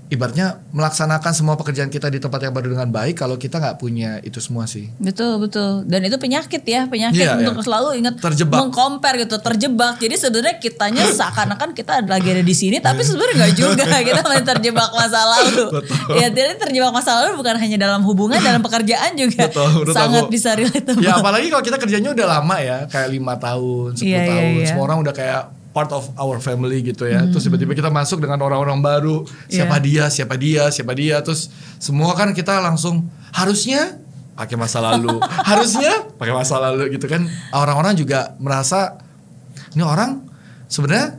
ibaratnya 0.09 0.47
melaksanakan 0.71 1.31
semua 1.31 1.55
pekerjaan 1.55 1.87
kita 1.87 2.07
di 2.07 2.17
tempat 2.17 2.41
yang 2.41 2.51
baru 2.51 2.69
dengan 2.71 2.89
baik 2.89 3.15
kalau 3.15 3.37
kita 3.37 3.57
nggak 3.57 3.77
punya 3.77 4.17
itu 4.21 4.39
semua 4.39 4.65
sih 4.65 4.89
Betul 4.97 5.37
betul 5.39 5.85
dan 5.85 6.01
itu 6.01 6.17
penyakit 6.17 6.63
ya 6.63 6.85
penyakit 6.85 7.21
Iya, 7.21 7.37
untuk 7.39 7.55
iya. 7.55 7.63
selalu 7.63 7.89
ingat 7.97 8.15
Terjebak. 8.19 8.57
mengcompare 8.59 9.21
gitu 9.21 9.37
terjebak 9.37 9.97
jadi 9.97 10.15
sebenarnya 10.15 10.57
kitanya 10.57 11.05
seakan-akan 11.19 11.71
kita 11.73 12.01
lagi 12.03 12.29
ada 12.31 12.41
di 12.41 12.53
sini 12.53 12.79
tapi 12.79 13.01
sebenarnya 13.01 13.35
nggak 13.39 13.53
juga 13.55 13.85
kita 14.09 14.21
masih 14.23 14.45
terjebak 14.47 14.91
masa 14.91 15.21
lalu 15.21 15.65
Betul. 15.75 16.15
ya 16.15 16.27
jadi 16.29 16.53
terjebak 16.59 16.91
masa 16.91 17.11
lalu 17.19 17.37
bukan 17.37 17.55
hanya 17.55 17.77
dalam 17.79 18.01
hubungan 18.03 18.39
dalam 18.39 18.61
pekerjaan 18.61 19.13
juga 19.13 19.45
Betul, 19.47 19.93
sangat 19.93 20.25
aku. 20.25 20.33
bisa 20.33 20.51
relatable 20.53 21.01
ya 21.01 21.15
apalagi 21.15 21.47
kalau 21.49 21.61
kita 21.63 21.77
kerjanya 21.77 22.11
udah 22.11 22.27
lama 22.31 22.57
ya 22.59 22.79
kayak 22.87 23.09
lima 23.09 23.37
tahun 23.37 23.93
10 23.93 24.01
Iya, 24.01 24.17
iya, 24.17 24.25
tahun 24.27 24.49
iya. 24.55 24.67
semua 24.67 24.85
orang 24.85 24.99
udah 25.01 25.13
kayak 25.13 25.43
part 25.79 25.95
of 25.95 26.11
our 26.18 26.43
family 26.43 26.83
gitu 26.83 27.07
ya. 27.07 27.22
Terus 27.31 27.47
tiba-tiba 27.47 27.70
kita 27.70 27.87
masuk 27.87 28.18
dengan 28.18 28.43
orang-orang 28.43 28.83
baru. 28.83 29.22
Siapa 29.47 29.79
Iya. 29.79 29.87
dia 29.87 30.05
siapa 30.11 30.35
dia 30.35 30.62
siapa 30.74 30.91
dia. 30.99 31.22
Terus 31.22 31.55
semua 31.79 32.18
kan 32.18 32.35
kita 32.35 32.59
langsung 32.59 33.07
harusnya 33.31 34.03
pakai 34.35 34.59
masa 34.59 34.83
lalu. 34.83 35.22
Harusnya 35.51 36.11
pakai 36.18 36.35
masa 36.35 36.59
lalu 36.59 36.99
gitu 36.99 37.07
kan. 37.07 37.22
Orang-orang 37.55 37.95
juga 37.95 38.35
merasa 38.43 38.99
ini 39.74 39.87
orang 39.87 40.26
sebenarnya 40.66 41.18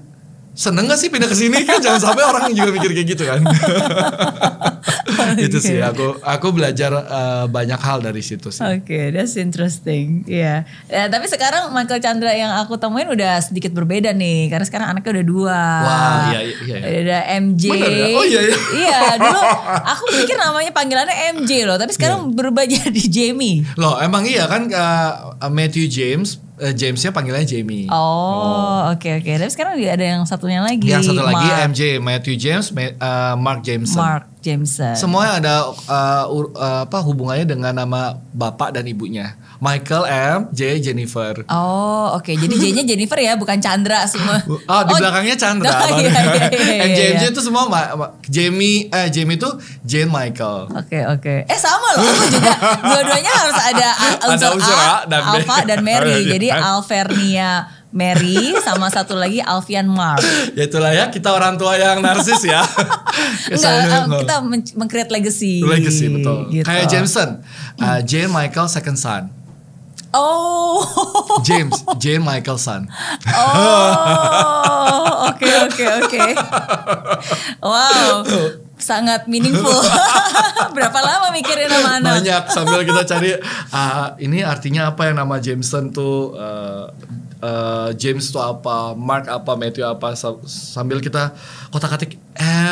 seneng 0.55 0.91
gak 0.91 0.99
sih 0.99 1.07
pindah 1.07 1.31
ke 1.31 1.37
sini? 1.39 1.63
Kan 1.63 1.79
jangan 1.79 2.11
sampai 2.11 2.23
orang 2.27 2.51
juga 2.51 2.71
mikir 2.75 2.91
kayak 2.91 3.07
gitu 3.15 3.23
kan 3.23 3.39
itu 5.47 5.57
sih 5.57 5.77
aku 5.79 6.17
aku 6.19 6.47
belajar 6.49 6.91
uh, 6.93 7.45
banyak 7.45 7.77
hal 7.77 7.99
dari 7.99 8.19
situ 8.19 8.49
sih 8.49 8.61
Oke, 8.61 8.83
okay, 8.85 9.05
that's 9.09 9.35
interesting. 9.35 10.23
Iya. 10.23 10.63
Ya, 10.85 11.03
tapi 11.07 11.25
sekarang 11.25 11.71
Michael 11.71 11.99
Chandra 11.99 12.31
yang 12.31 12.53
aku 12.55 12.75
temuin 12.75 13.07
udah 13.07 13.39
sedikit 13.39 13.71
berbeda 13.71 14.11
nih, 14.11 14.47
karena 14.47 14.65
sekarang 14.65 14.87
anaknya 14.89 15.19
udah 15.19 15.25
dua. 15.25 15.61
Wah, 15.81 16.17
iya, 16.31 16.39
iya, 16.45 16.75
iya. 16.79 16.99
Ada 17.01 17.17
MJ. 17.41 17.63
Bener 17.67 17.91
ya? 17.91 18.07
Oh, 18.13 18.23
iya, 18.23 18.39
iya. 18.41 18.57
Iya, 18.73 18.99
dulu 19.21 19.39
aku 19.83 20.03
pikir 20.15 20.35
namanya 20.35 20.71
panggilannya 20.71 21.15
MJ 21.35 21.51
loh, 21.65 21.77
tapi 21.77 21.91
sekarang 21.91 22.31
berubah 22.31 22.63
jadi 22.73 23.03
Jamie. 23.05 23.65
loh 23.75 23.97
emang 23.99 24.23
iya 24.23 24.45
kan 24.45 24.67
uh, 24.69 25.11
Matthew 25.47 25.87
James 25.87 26.37
uh, 26.57 26.71
Jamesnya 26.71 27.09
panggilannya 27.09 27.47
Jamie 27.47 27.87
Oh, 27.89 28.91
oke 28.91 29.09
oke. 29.19 29.31
Tapi 29.31 29.51
sekarang 29.51 29.73
ada 29.79 30.05
yang 30.05 30.21
satunya 30.23 30.61
lagi. 30.61 30.85
yang 30.85 31.01
satu 31.01 31.21
lagi 31.21 31.47
Mark, 31.47 31.67
MJ 31.73 31.81
Matthew 31.97 32.35
James 32.35 32.69
Ma- 32.71 32.95
uh, 32.95 33.33
Mark 33.35 33.59
Jameson 33.61 33.99
Mark 33.99 34.23
Jameson. 34.39 34.95
Semuanya 34.95 35.33
ada 35.43 35.53
uh, 35.67 36.23
uh, 36.31 36.81
apa 36.87 36.99
hubungannya 37.03 37.43
dengan 37.43 37.75
nama 37.75 38.15
bapak 38.31 38.71
dan 38.71 38.87
ibunya. 38.87 39.35
Michael 39.59 40.07
M, 40.07 40.37
J, 40.55 40.79
Jennifer. 40.79 41.43
Oh, 41.51 42.15
oke. 42.15 42.31
Jadi 42.31 42.55
J-nya 42.55 42.83
Jennifer 42.89 43.19
ya, 43.19 43.35
bukan 43.35 43.59
Chandra 43.59 44.07
semua. 44.07 44.39
Oh, 44.47 44.81
di 44.87 44.93
belakangnya 44.95 45.35
Chandra. 45.35 45.67
Oh, 45.79 45.97
iya, 45.99 46.11
iya, 46.11 46.47
iya, 46.51 46.83
MJ, 46.85 46.99
iya. 47.01 47.11
MJ 47.17 47.23
itu 47.35 47.41
semua 47.43 47.67
ma- 47.67 47.91
ma- 47.95 48.11
Jamie, 48.27 48.87
eh 48.87 49.07
Jamie 49.11 49.35
itu 49.35 49.49
Jane 49.83 50.07
Michael. 50.07 50.69
Oke 50.71 51.01
oke. 51.07 51.35
Eh 51.43 51.59
sama 51.59 51.97
loh 51.99 52.07
aku 52.07 52.25
juga. 52.29 52.53
Dua-duanya 52.87 53.31
harus 53.31 53.57
ada 53.59 53.87
unsur, 54.31 54.53
A, 54.55 54.79
A 54.79 54.95
dan 55.09 55.21
B. 55.23 55.29
Alpha 55.39 55.55
dan 55.67 55.79
Mary. 55.83 56.23
Iya. 56.23 56.39
Jadi 56.39 56.47
Alvernia 56.51 57.51
Mary 57.89 58.53
sama 58.61 58.85
satu 58.87 59.17
lagi 59.17 59.41
Alfian 59.41 59.89
Mark. 59.89 60.21
Ya 60.53 60.69
itulah 60.69 60.93
ya 60.93 61.09
kita 61.09 61.33
orang 61.33 61.57
tua 61.57 61.73
yang 61.73 62.05
narsis 62.05 62.45
ya. 62.45 62.61
Enggak, 63.49 63.51
Kesannya- 63.57 64.05
uh, 64.05 64.19
kita 64.21 64.35
men- 64.45 64.73
meng-create 64.77 65.09
legacy. 65.09 65.65
legacy 65.65 66.05
betul. 66.05 66.53
Gitu. 66.53 66.69
Kayak 66.69 66.85
Jameson, 66.85 67.41
uh, 67.81 67.97
Jane 68.05 68.29
Michael 68.29 68.69
second 68.69 68.93
son. 68.93 69.33
Oh. 70.09 70.81
James, 71.45 71.85
Jane 71.97 72.21
Michael 72.21 72.57
son. 72.57 72.89
Oh. 73.29 75.29
Oke 75.29 75.49
oke 75.49 75.85
oke. 76.05 76.23
Wow. 77.61 78.25
Sangat 78.79 79.27
meaningful. 79.27 79.69
Berapa 80.77 80.99
lama 81.03 81.27
mikirin 81.29 81.67
nama 81.67 81.99
anak? 81.99 82.23
Banyak 82.23 82.43
sambil 82.49 82.81
kita 82.81 83.03
cari 83.05 83.35
ah, 83.69 84.15
ini 84.17 84.41
artinya 84.41 84.89
apa 84.89 85.11
yang 85.11 85.19
nama 85.19 85.37
Jameson 85.37 85.91
tuh 85.91 86.33
uh, 86.33 86.89
uh, 87.39 87.89
James 87.95 88.29
tuh 88.29 88.39
apa, 88.39 88.93
Mark 88.93 89.27
apa, 89.27 89.55
Matthew 89.55 89.83
apa 89.83 90.13
Sa- 90.13 90.39
sambil 90.45 90.99
kita 90.99 91.31
kotak-katik 91.69 92.19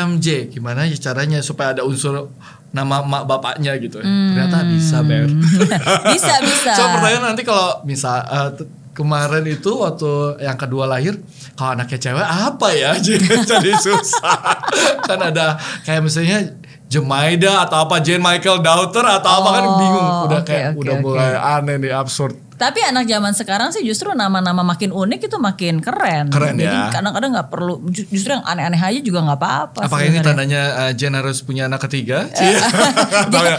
MJ 0.04 0.48
gimana 0.48 0.84
ya 0.84 0.96
caranya 0.96 1.40
supaya 1.40 1.72
ada 1.76 1.84
unsur 1.84 2.28
nama 2.68 3.00
mak 3.00 3.24
bapaknya 3.24 3.72
gitu. 3.80 4.00
Ternyata 4.00 4.60
bisa, 4.68 5.00
Ber. 5.00 5.24
bisa 6.14 6.34
bisa. 6.44 6.72
So 6.76 6.84
pertanyaan 6.92 7.32
nanti 7.32 7.42
kalau 7.42 7.80
misal 7.82 8.20
eh, 8.20 8.50
t- 8.60 8.68
kemarin 8.92 9.46
itu 9.46 9.72
waktu 9.72 10.42
yang 10.44 10.58
kedua 10.58 10.84
lahir, 10.84 11.16
kalau 11.56 11.72
anaknya 11.72 11.96
cewek 11.96 12.26
apa 12.28 12.68
ya? 12.76 12.92
Jadi 13.48 13.72
susah. 13.72 14.58
kan 15.00 15.20
ada 15.22 15.56
kayak 15.82 16.02
misalnya 16.04 16.44
Jemaida 16.88 17.62
atau 17.62 17.84
apa 17.84 18.00
Jane 18.00 18.18
Michael 18.18 18.58
Daughter 18.58 19.04
atau 19.04 19.30
apa 19.34 19.48
kan 19.50 19.62
Oh, 19.62 19.76
bingung 19.76 20.08
udah 20.24 20.38
oke, 20.38 20.48
kayak 20.48 20.66
oke, 20.70 20.78
udah 20.78 20.94
oke. 20.94 21.02
mulai 21.02 21.30
aneh 21.36 21.76
nih 21.76 21.92
absurd. 21.92 22.32
Tapi 22.50 22.82
anak 22.82 23.06
zaman 23.06 23.30
sekarang 23.30 23.70
sih 23.70 23.80
justru 23.80 24.10
nama-nama 24.10 24.66
makin 24.66 24.90
unik 24.90 25.20
itu 25.22 25.36
makin 25.38 25.78
keren. 25.78 26.26
Keren 26.26 26.56
Jadi 26.56 26.66
ya. 26.66 26.90
kadang-kadang 26.90 27.30
nggak 27.30 27.48
perlu 27.48 27.78
ju- 27.86 28.08
justru 28.08 28.32
yang 28.32 28.42
aneh-aneh 28.42 28.80
aja 28.80 28.98
juga 28.98 29.22
nggak 29.22 29.38
apa-apa. 29.38 29.80
Apakah 29.84 30.02
ini 30.02 30.18
tandanya 30.18 30.62
eh, 30.82 30.92
Jane 30.92 31.14
harus 31.14 31.38
punya 31.40 31.66
anak 31.66 31.84
ketiga? 31.84 32.26
Ya? 32.34 32.58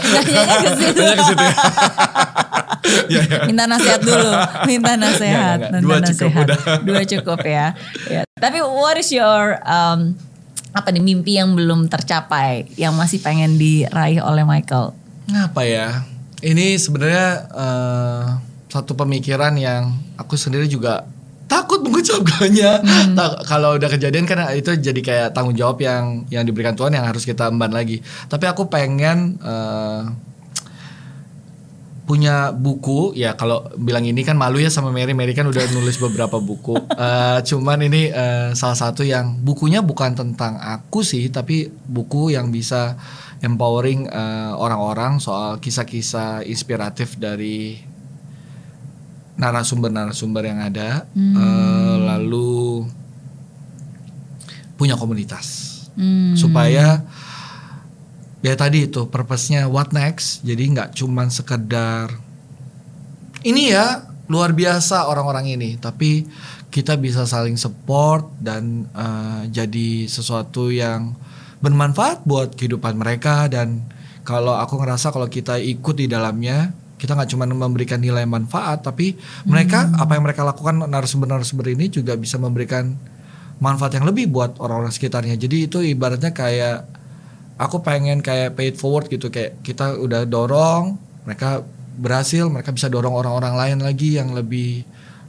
Ke 0.60 0.70
situ. 0.76 0.98
Tanya 0.98 1.14
ke 1.14 1.24
situ 1.24 1.42
ya. 1.42 1.54
Iya, 3.06 3.22
iya. 3.22 3.38
Minta 3.46 3.64
nasihat 3.64 4.02
dulu, 4.02 4.30
minta 4.64 4.96
nasihat, 4.96 5.58
Nggak, 5.60 5.70
nggak, 5.70 5.78
nggak. 5.78 5.80
minta 5.80 5.86
Dua 5.86 5.98
cukup 6.02 6.10
nasihat. 6.26 6.42
udah. 6.42 6.58
Dua 6.82 7.02
cukup 7.06 7.40
ya. 7.40 7.66
ya. 8.08 8.22
Tapi 8.34 8.58
what 8.64 8.96
is 8.96 9.08
your 9.08 9.40
um, 9.62 10.18
apa 10.70 10.88
nih 10.94 11.02
mimpi 11.02 11.38
yang 11.38 11.54
belum 11.58 11.90
tercapai 11.90 12.70
yang 12.78 12.94
masih 12.94 13.18
pengen 13.18 13.58
diraih 13.58 14.22
oleh 14.22 14.46
Michael? 14.46 14.94
Apa 15.30 15.62
ya? 15.66 16.06
Ini 16.40 16.78
sebenarnya 16.78 17.28
eh, 17.52 18.24
satu 18.70 18.94
pemikiran 18.94 19.58
yang 19.58 19.90
aku 20.14 20.38
sendiri 20.38 20.70
juga 20.70 21.04
takut 21.50 21.82
mengucapkannya. 21.82 22.72
Tak- 23.18 23.42
kalau 23.50 23.74
udah 23.74 23.90
kejadian 23.90 24.24
kan 24.24 24.46
itu 24.54 24.78
jadi 24.78 25.00
kayak 25.02 25.28
tanggung 25.34 25.58
jawab 25.58 25.82
yang 25.82 26.22
yang 26.30 26.46
diberikan 26.46 26.78
Tuhan 26.78 26.94
yang 26.94 27.02
harus 27.02 27.26
kita 27.26 27.50
emban 27.50 27.74
lagi. 27.74 27.98
Tapi 28.30 28.46
aku 28.46 28.70
pengen 28.70 29.36
eh, 29.42 30.02
punya 32.10 32.50
buku 32.50 33.14
ya 33.14 33.38
kalau 33.38 33.70
bilang 33.78 34.02
ini 34.02 34.26
kan 34.26 34.34
malu 34.34 34.58
ya 34.58 34.66
sama 34.66 34.90
Mary. 34.90 35.14
Mary 35.14 35.30
kan 35.30 35.46
udah 35.46 35.62
nulis 35.70 35.94
beberapa 36.02 36.42
buku. 36.42 36.74
Eh, 37.00 37.40
cuman 37.48 37.80
ini 37.86 38.12
eh, 38.12 38.52
salah 38.52 38.76
satu 38.76 39.00
yang 39.06 39.40
bukunya 39.40 39.80
bukan 39.80 40.12
tentang 40.12 40.60
aku 40.60 41.00
sih 41.00 41.32
tapi 41.32 41.70
buku 41.70 42.34
yang 42.34 42.52
bisa 42.52 42.98
empowering 43.40 44.04
eh, 44.10 44.52
orang-orang 44.52 45.16
soal 45.16 45.56
kisah-kisah 45.62 46.44
inspiratif 46.44 47.16
dari 47.16 47.80
narasumber-narasumber 49.38 50.44
yang 50.44 50.60
ada. 50.60 51.08
Eh, 51.14 51.96
lalu 52.04 52.84
punya 54.76 54.98
komunitas. 54.98 55.70
Hmm. 56.00 56.38
supaya 56.38 57.02
ya 58.40 58.56
tadi 58.56 58.88
itu 58.88 59.08
purpose-nya 59.08 59.68
what 59.68 59.92
next? 59.92 60.40
Jadi 60.44 60.72
nggak 60.76 60.96
cuman 60.96 61.28
sekedar 61.28 62.12
ini 63.44 63.72
ya 63.72 64.04
luar 64.28 64.52
biasa 64.52 65.08
orang-orang 65.08 65.56
ini. 65.56 65.70
Tapi 65.76 66.24
kita 66.70 66.94
bisa 66.96 67.26
saling 67.26 67.58
support 67.58 68.30
dan 68.38 68.86
eh, 68.94 69.42
jadi 69.50 70.06
sesuatu 70.06 70.70
yang 70.70 71.12
bermanfaat 71.60 72.24
buat 72.24 72.56
kehidupan 72.56 72.96
mereka. 72.96 73.50
Dan 73.50 73.84
kalau 74.24 74.56
aku 74.56 74.80
ngerasa 74.80 75.12
kalau 75.12 75.28
kita 75.28 75.60
ikut 75.60 75.96
di 75.96 76.06
dalamnya 76.08 76.72
kita 77.00 77.16
nggak 77.16 77.32
cuma 77.32 77.48
memberikan 77.48 77.96
nilai 77.96 78.28
manfaat 78.28 78.84
tapi 78.84 79.16
mereka 79.48 79.88
apa 79.96 80.20
yang 80.20 80.20
mereka 80.20 80.44
lakukan 80.44 80.84
narasumber-narasumber 80.84 81.72
ini 81.72 81.88
juga 81.88 82.12
bisa 82.12 82.36
memberikan 82.36 82.92
manfaat 83.56 83.96
yang 83.96 84.04
lebih 84.04 84.28
buat 84.28 84.60
orang-orang 84.60 84.92
sekitarnya. 84.92 85.40
Jadi 85.40 85.56
itu 85.64 85.80
ibaratnya 85.80 86.32
kayak 86.36 86.99
aku 87.60 87.84
pengen 87.84 88.24
kayak 88.24 88.56
pay 88.56 88.72
it 88.72 88.80
forward 88.80 89.12
gitu 89.12 89.28
kayak 89.28 89.60
kita 89.60 90.00
udah 90.00 90.24
dorong 90.24 90.96
mereka 91.28 91.60
berhasil, 92.00 92.48
mereka 92.48 92.72
bisa 92.72 92.88
dorong 92.88 93.12
orang-orang 93.12 93.54
lain 93.54 93.78
lagi 93.84 94.16
yang 94.16 94.32
lebih 94.32 94.82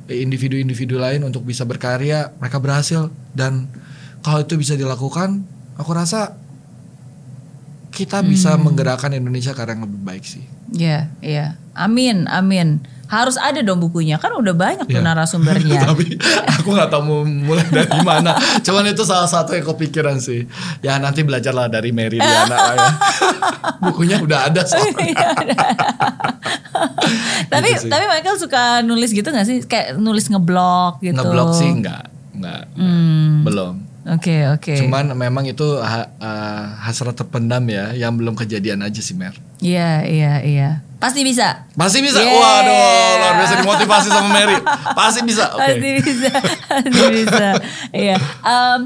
eh, 0.07 0.17
individu-individu 0.23 0.95
lain 0.95 1.27
untuk 1.27 1.43
bisa 1.43 1.67
berkarya, 1.67 2.31
mereka 2.39 2.57
berhasil. 2.63 3.11
Dan 3.35 3.67
kalau 4.23 4.41
itu 4.41 4.55
bisa 4.55 4.79
dilakukan, 4.79 5.43
aku 5.75 5.91
rasa 5.91 6.40
kita 8.01 8.17
bisa 8.21 8.55
menggerakkan 8.55 9.11
Indonesia 9.11 9.51
ke 9.51 9.59
arah 9.59 9.71
yang 9.71 9.85
lebih 9.85 9.99
baik 10.01 10.23
sih. 10.23 10.41
Iya, 10.71 11.07
iya. 11.19 11.45
Amin, 11.71 12.25
amin. 12.25 12.81
Harus 13.05 13.35
ada 13.35 13.59
dong 13.59 13.77
bukunya. 13.79 14.15
Kan 14.15 14.31
udah 14.31 14.51
banyak 14.51 14.85
tuh 14.85 14.95
Iya. 14.95 15.03
narasumbernya. 15.03 15.83
Tapi 15.85 16.15
aku 16.49 16.67
nggak 16.69 16.87
tahu 16.87 17.01
mau 17.03 17.19
mulai 17.21 17.61
dari 17.67 17.99
mana. 18.01 18.31
Cuman 18.57 18.87
itu 18.87 19.03
salah 19.03 19.25
satu 19.25 19.51
yang 19.51 19.65
kepikiran 19.65 20.15
sih. 20.17 20.47
Ya 20.79 20.95
nanti 20.95 21.21
belajarlah 21.21 21.67
dari 21.67 21.91
Mary 21.91 22.15
Diana 22.15 22.49
lah 22.49 22.73
ya. 22.73 22.87
Bukunya 23.83 24.15
udah 24.17 24.47
ada 24.47 24.63
soalnya. 24.63 24.95
Iya, 24.97 25.27
tapi 27.51 27.67
Gitu 27.69 27.81
sih. 27.83 27.89
tapi 27.91 28.03
Michael 28.07 28.37
suka 28.37 28.61
nulis 28.81 29.09
gitu 29.11 29.27
gak 29.27 29.43
sih? 29.43 29.61
Kayak 29.61 29.97
nulis 29.97 30.25
ngeblog 30.27 31.01
gitu. 31.01 31.13
Ngeblok 31.13 31.49
sih 31.51 31.69
nggak, 31.73 32.03
nggak, 32.33 32.61
Hmm. 32.73 33.43
belum. 33.43 33.73
Oke, 34.01 34.49
oke. 34.49 34.73
Cuman 34.77 35.13
memang 35.13 35.45
itu 35.45 35.77
ha- 35.77 36.09
eh, 36.11 36.63
hasrat 36.81 37.13
terpendam 37.13 37.61
ya, 37.63 37.93
yang 37.93 38.17
belum 38.17 38.33
kejadian 38.33 38.81
aja 38.81 38.97
sih 38.97 39.13
Mer. 39.13 39.37
Iya, 39.61 40.01
iya, 40.03 40.33
iya. 40.41 40.69
Pasti 40.97 41.21
bisa. 41.21 41.65
Masih 41.73 42.01
bisa, 42.01 42.17
Yeah. 42.17 42.33
waduh 42.33 42.73
luar 43.17 43.33
biasa 43.37 43.53
dimotivasi 43.57 44.07
sama 44.09 44.29
Mary. 44.31 44.57
Pasti 44.93 45.21
bisa, 45.21 45.49
oke. 45.51 45.61
Pasti 45.61 45.89
bisa. 45.99 46.29
Pasti 46.69 47.05
bisa. 47.11 47.47
Iya. 47.91 48.15
Em, 48.41 48.79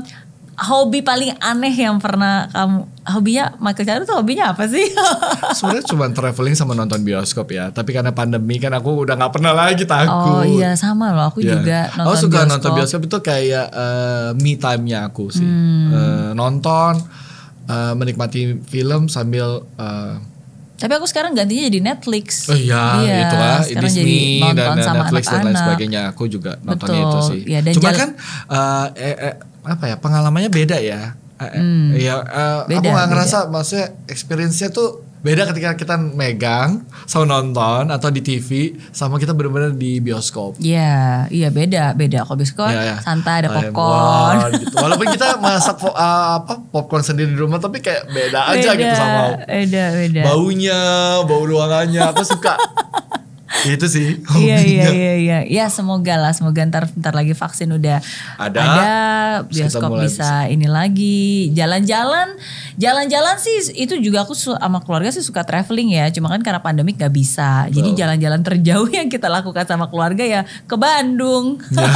hobi 0.57 0.99
paling 0.99 1.35
aneh 1.37 1.69
yang 1.69 1.97
pernah 1.97 2.47
kamu 2.47 2.77
hobinya 3.05 3.53
Michael 3.57 3.85
Chandra 3.85 4.05
tuh 4.05 4.17
hobinya 4.17 4.49
apa 4.49 4.65
sih? 4.65 4.87
Sebenarnya 5.57 5.85
cuma 5.85 6.07
traveling 6.09 6.53
sama 6.53 6.71
nonton 6.71 7.01
bioskop 7.01 7.49
ya. 7.49 7.69
Tapi 7.69 7.91
karena 7.91 8.09
pandemi 8.09 8.55
kan 8.55 8.71
aku 8.71 9.03
udah 9.03 9.13
nggak 9.13 9.31
pernah 9.31 9.51
lagi 9.51 9.83
takut. 9.83 10.09
oh 10.31 10.43
iya 10.43 10.73
sama 10.73 11.11
loh. 11.11 11.27
Aku 11.27 11.39
Iya. 11.39 11.53
juga 11.53 11.79
nonton 11.93 12.07
Aku 12.07 12.15
suka 12.17 12.31
bioskop. 12.31 12.49
nonton 12.49 12.71
bioskop 12.73 13.01
itu 13.03 13.17
kayak 13.21 13.67
eh, 13.67 14.29
me 14.35 14.53
time-nya 14.55 14.99
aku 15.05 15.29
sih. 15.29 15.43
Hmm. 15.43 15.91
Eh, 15.91 16.29
nonton, 16.33 16.93
eh, 17.65 17.93
menikmati 17.93 18.41
film 18.61 19.05
sambil 19.05 19.63
eh, 19.75 20.15
Tapi 20.75 20.91
aku 20.91 21.07
sekarang 21.07 21.31
gantinya 21.31 21.63
jadi 21.65 21.79
Netflix. 21.79 22.51
Oh 22.51 22.53
iya, 22.53 22.83
itu 23.23 23.35
lah 23.35 23.63
sekarang 23.63 23.83
Disney 23.87 24.03
jadi 24.03 24.51
dan, 24.51 24.75
dan 24.75 24.77
sama 24.83 25.03
Netflix 25.03 25.23
dan 25.31 25.41
lain 25.47 25.55
sebagainya. 25.55 26.01
Aku 26.11 26.23
juga 26.27 26.51
nontonnya 26.59 26.99
Betul, 26.99 27.07
itu 27.07 27.19
sih. 27.31 27.41
iya, 27.47 27.59
dan 27.63 27.71
Cuma 27.73 27.91
kan 27.95 28.09
eh, 28.51 28.87
eh, 28.99 29.15
eh, 29.31 29.35
apa 29.63 29.83
ya 29.87 29.95
pengalamannya 29.95 30.51
beda 30.51 30.77
ya. 30.83 31.15
Eh, 31.35 31.43
eh, 31.45 31.63
ya 31.99 32.15
eh, 32.19 32.19
aku 32.19 32.27
Hmm. 32.27 32.67
Beda, 32.67 32.87
nggak 32.91 33.07
beda. 33.07 33.11
ngerasa 33.11 33.37
maksudnya 33.47 33.87
experience-nya 34.05 34.69
tuh 34.69 35.03
beda 35.25 35.49
ketika 35.49 35.73
kita 35.73 35.95
megang 35.97 36.85
sama 37.03 37.25
nonton 37.27 37.89
atau 37.89 38.07
di 38.07 38.21
TV 38.21 38.49
sama 38.91 39.17
kita 39.17 39.33
benar-benar 39.33 39.73
di 39.73 39.97
bioskop. 39.97 40.53
Iya, 40.55 41.25
iya 41.27 41.49
beda, 41.49 41.91
beda. 41.91 42.23
Kalau 42.23 42.37
bioskop 42.37 42.69
Iya, 42.69 42.81
iya. 42.85 42.95
santai 43.01 43.41
ada 43.41 43.49
popcorn. 43.49 43.73
goreng 43.73 44.53
gitu. 44.61 44.75
Walaupun 44.77 45.07
kita 45.09 45.27
masak 45.37 45.75
po- 45.75 45.91
uh, 45.91 46.37
apa 46.37 46.61
popcorn 46.63 47.01
sendiri 47.01 47.27
di 47.27 47.37
rumah 47.37 47.57
tapi 47.57 47.81
kayak 47.81 48.05
beda 48.07 48.53
aja 48.53 48.69
gitu 48.71 48.93
sama 48.93 49.41
Beda, 49.41 49.83
beda. 49.91 50.21
baunya, 50.23 50.79
bau 51.25 51.41
ruangannya. 51.41 52.01
Aku 52.05 52.21
suka. 52.21 52.53
Itu 53.63 53.87
sih. 53.87 54.07
Iya 54.35 54.59
iya 54.61 54.85
hobinya. 54.85 54.87
iya 54.91 55.13
iya. 55.15 55.39
Ya 55.47 55.65
semoga 55.71 56.19
lah, 56.19 56.35
semoga 56.35 56.59
ntar 56.67 56.91
ntar 56.99 57.15
lagi 57.15 57.31
vaksin 57.31 57.71
udah 57.71 58.03
Ada. 58.35 58.63
bioskop 59.47 59.55
Terus 59.55 59.73
kita 59.73 59.87
mulai 59.87 60.05
bisa 60.05 60.31
ini 60.51 60.67
lagi. 60.67 61.49
Jalan-jalan, 61.55 62.35
jalan-jalan 62.75 63.35
sih 63.39 63.79
itu 63.79 63.95
juga 64.03 64.27
aku 64.27 64.35
sama 64.35 64.83
keluarga 64.83 65.09
sih 65.15 65.23
suka 65.23 65.47
traveling 65.47 65.95
ya. 65.95 66.11
Cuma 66.11 66.27
kan 66.27 66.43
karena 66.43 66.59
pandemik 66.59 66.99
nggak 66.99 67.13
bisa. 67.15 67.65
Jadi 67.71 67.95
Betul. 67.95 67.99
jalan-jalan 68.03 68.41
terjauh 68.43 68.89
yang 68.99 69.07
kita 69.07 69.31
lakukan 69.31 69.63
sama 69.65 69.87
keluarga 69.87 70.23
ya 70.25 70.41
ke 70.67 70.75
Bandung. 70.75 71.57
Ya. 71.71 71.87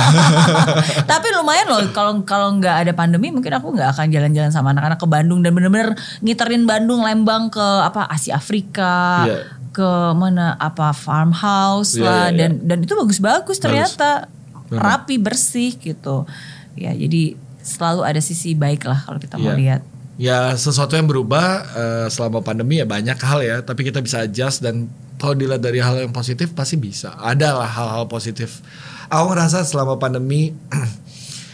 Tapi 1.11 1.27
lumayan 1.35 1.67
loh 1.67 1.83
kalau 1.91 2.23
kalau 2.23 2.55
nggak 2.55 2.87
ada 2.87 2.93
pandemi 2.95 3.29
mungkin 3.29 3.51
aku 3.51 3.75
nggak 3.75 3.99
akan 3.99 4.07
jalan-jalan 4.09 4.51
sama 4.53 4.71
anak-anak 4.71 4.97
ke 4.97 5.07
Bandung 5.09 5.43
dan 5.43 5.51
bener-bener 5.51 5.93
ngiterin 6.23 6.63
Bandung, 6.63 7.03
Lembang 7.03 7.51
ke 7.51 7.65
apa 7.83 8.07
Asia 8.07 8.39
Afrika. 8.39 9.27
Iya. 9.27 9.58
Ke 9.69 9.91
mana 10.17 10.57
apa 10.57 10.91
farmhouse 10.91 11.95
Iya, 11.95 12.03
lah 12.03 12.25
iya. 12.29 12.37
dan 12.37 12.51
dan 12.65 12.77
itu 12.81 12.93
bagus-bagus 12.93 13.57
ternyata 13.57 14.27
Benar. 14.67 14.81
rapi 14.81 15.15
bersih 15.17 15.77
gitu 15.77 16.25
ya 16.73 16.93
jadi 16.93 17.37
selalu 17.61 18.01
ada 18.01 18.21
sisi 18.21 18.53
baik 18.53 18.85
lah 18.85 19.05
kalau 19.05 19.19
kita 19.21 19.37
mau 19.37 19.53
Iya. 19.53 19.57
lihat 19.57 19.81
Ya 20.19 20.51
sesuatu 20.51 20.99
yang 20.99 21.07
berubah 21.07 21.63
eh, 21.71 22.07
selama 22.11 22.43
pandemi 22.43 22.75
ya 22.75 22.83
banyak 22.83 23.15
hal 23.23 23.39
ya, 23.39 23.63
tapi 23.63 23.87
kita 23.87 24.03
bisa 24.03 24.27
adjust 24.27 24.59
dan 24.59 24.91
kalau 25.15 25.31
dilihat 25.31 25.63
dari 25.63 25.79
hal 25.79 25.95
yang 25.95 26.11
positif 26.11 26.51
pasti 26.51 26.75
bisa. 26.75 27.15
Ada 27.15 27.55
lah 27.55 27.63
hal-hal 27.71 28.03
positif. 28.11 28.59
Aku 29.07 29.31
ngerasa 29.31 29.63
selama 29.63 29.95
pandemi, 29.95 30.51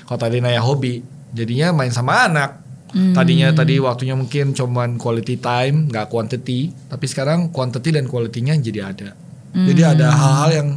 kalau 0.10 0.18
tadi 0.18 0.42
nanya 0.42 0.66
hobi, 0.66 1.06
jadinya 1.30 1.78
main 1.78 1.94
sama 1.94 2.26
anak. 2.26 2.65
Tadinya 2.94 3.52
tadi 3.52 3.82
waktunya 3.82 4.16
mungkin 4.16 4.56
cuman 4.56 4.96
quality 4.96 5.36
time, 5.42 5.90
nggak 5.92 6.08
quantity, 6.08 6.72
tapi 6.88 7.06
sekarang 7.10 7.52
quantity 7.52 7.92
dan 7.92 8.06
quality-nya 8.08 8.56
jadi 8.62 8.80
ada. 8.94 9.10
Jadi 9.56 9.82
ada 9.84 10.12
hal-hal 10.12 10.50
yang 10.52 10.70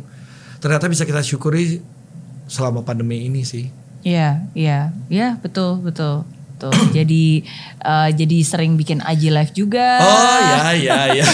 ternyata 0.63 0.87
bisa 0.87 1.03
kita 1.03 1.23
syukuri 1.23 1.83
selama 2.47 2.83
pandemi 2.87 3.27
ini 3.27 3.43
sih. 3.43 3.71
Iya 4.07 4.47
iya 4.55 4.95
iya 5.11 5.35
betul 5.43 5.83
betul 5.83 6.23
betul 6.55 6.71
jadi 6.97 7.43
eh, 7.83 8.09
jadi 8.15 8.39
sering 8.47 8.79
bikin 8.79 9.03
IG 9.03 9.35
live 9.35 9.53
juga 9.55 9.99
Oh 9.99 10.39
ya 10.39 10.75
ya 10.79 11.01
ya. 11.19 11.27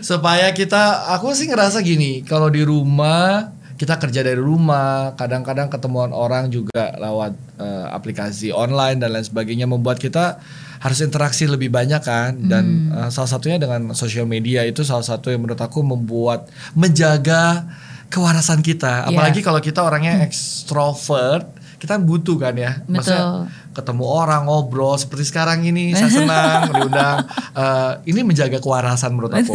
Supaya 0.00 0.48
kita, 0.56 1.12
aku 1.12 1.36
sih 1.36 1.48
ngerasa 1.48 1.84
gini, 1.84 2.24
kalau 2.24 2.48
di 2.48 2.64
rumah 2.64 3.52
kita 3.84 4.00
kerja 4.00 4.24
dari 4.24 4.40
rumah, 4.40 5.12
kadang-kadang 5.12 5.68
ketemuan 5.68 6.08
orang 6.16 6.48
juga 6.48 6.96
lewat 6.96 7.36
eh, 7.60 7.86
aplikasi 7.92 8.48
online 8.48 8.96
dan 8.96 9.12
lain 9.12 9.28
sebagainya 9.28 9.68
membuat 9.68 10.00
kita 10.00 10.40
harus 10.80 10.98
interaksi 11.04 11.44
lebih 11.44 11.68
banyak 11.68 12.00
kan. 12.00 12.32
Dan 12.48 12.88
eh, 12.88 13.08
salah 13.12 13.28
satunya 13.28 13.60
dengan 13.60 13.92
sosial 13.92 14.24
media 14.24 14.64
itu 14.64 14.80
salah 14.80 15.04
satu 15.04 15.28
yang 15.28 15.44
menurut 15.44 15.60
aku 15.60 15.84
membuat 15.84 16.48
menjaga 16.72 17.68
kewarasan 18.08 18.64
kita. 18.64 19.04
Iya. 19.04 19.12
apalagi 19.12 19.44
kalau 19.44 19.60
kita 19.60 19.84
orangnya 19.84 20.24
ekstrovert 20.24 21.44
kita 21.76 22.00
butuh 22.00 22.40
kan 22.40 22.56
ya. 22.56 22.80
Maksudnya 22.88 23.52
ketemu 23.74 24.04
orang 24.06 24.46
ngobrol 24.46 24.94
seperti 24.94 25.26
sekarang 25.26 25.60
ini 25.62 25.92
saya 25.92 26.08
senang 26.08 26.60
diundang 26.72 27.18
Eh, 27.54 27.92
ini 28.08 28.22
menjaga 28.22 28.58
kewarasan 28.58 29.12
menurut 29.12 29.30
aku 29.30 29.54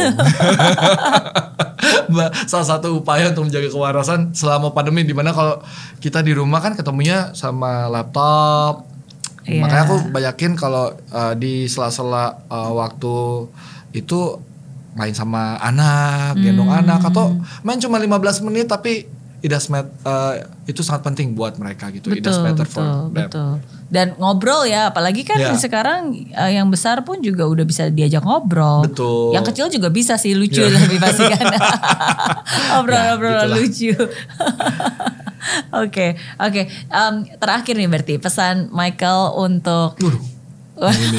Mbak, 2.10 2.30
salah 2.44 2.66
satu 2.66 2.96
upaya 2.96 3.30
untuk 3.30 3.46
menjaga 3.46 3.68
kewarasan 3.68 4.32
selama 4.32 4.70
pandemi 4.70 5.00
di 5.00 5.12
mana 5.12 5.30
kalau 5.30 5.62
kita 5.98 6.20
di 6.20 6.32
rumah 6.32 6.58
kan 6.58 6.74
ketemunya 6.74 7.32
sama 7.32 7.88
laptop 7.88 8.86
Iya. 9.40 9.64
makanya 9.64 9.82
aku 9.84 9.96
banyakin 10.12 10.52
kalau 10.52 10.92
eh, 10.92 11.34
di 11.34 11.64
sela-sela 11.64 12.44
eh, 12.44 12.70
waktu 12.70 13.16
itu 13.92 14.36
main 14.92 15.14
sama 15.14 15.56
anak 15.56 16.36
gendong 16.36 16.68
Hmm. 16.68 16.82
anak 16.84 17.00
atau 17.04 17.32
main 17.60 17.78
cuma 17.78 17.96
15 17.96 18.20
menit 18.42 18.66
tapi 18.66 19.08
it 19.40 19.48
does 19.48 19.66
mat- 19.66 19.88
eh, 20.00 20.34
itu 20.66 20.80
sangat 20.80 21.02
penting 21.02 21.32
buat 21.32 21.54
mereka 21.54 21.88
gitu 21.88 22.08
it 22.08 22.20
does 22.20 22.34
betul 22.34 22.44
matter 22.46 22.64
betul 22.64 22.74
for 22.74 22.84
them. 22.84 23.12
betul 23.18 23.52
dan 23.86 24.06
ngobrol 24.14 24.62
ya 24.64 24.86
apalagi 24.86 25.22
kan 25.22 25.34
Iya. 25.36 25.56
sekarang 25.56 26.00
eh, 26.14 26.52
yang 26.52 26.68
besar 26.68 27.00
pun 27.00 27.18
juga 27.18 27.42
udah 27.44 27.62
bisa 27.62 27.88
diajak 27.88 28.20
ngobrol 28.20 28.84
Betul. 28.84 29.32
yang 29.32 29.42
kecil 29.42 29.66
juga 29.66 29.88
bisa 29.88 30.14
sih 30.14 30.32
lucu 30.32 30.60
Iya. 30.60 30.70
lebih 30.70 30.98
pasti 30.98 31.24
kan 31.26 31.46
obrol-obrol 32.78 33.32
Ya, 33.32 33.42
gitulah. 33.42 33.58
lucu 33.58 33.90
oke 35.82 36.06
oke 36.38 36.62
Em, 36.86 37.14
terakhir 37.34 37.74
nih 37.74 37.88
berarti 37.88 38.14
pesan 38.16 38.68
Michael 38.70 39.34
untuk 39.36 39.96
Waduh. 39.98 40.22
Ini, 40.80 41.18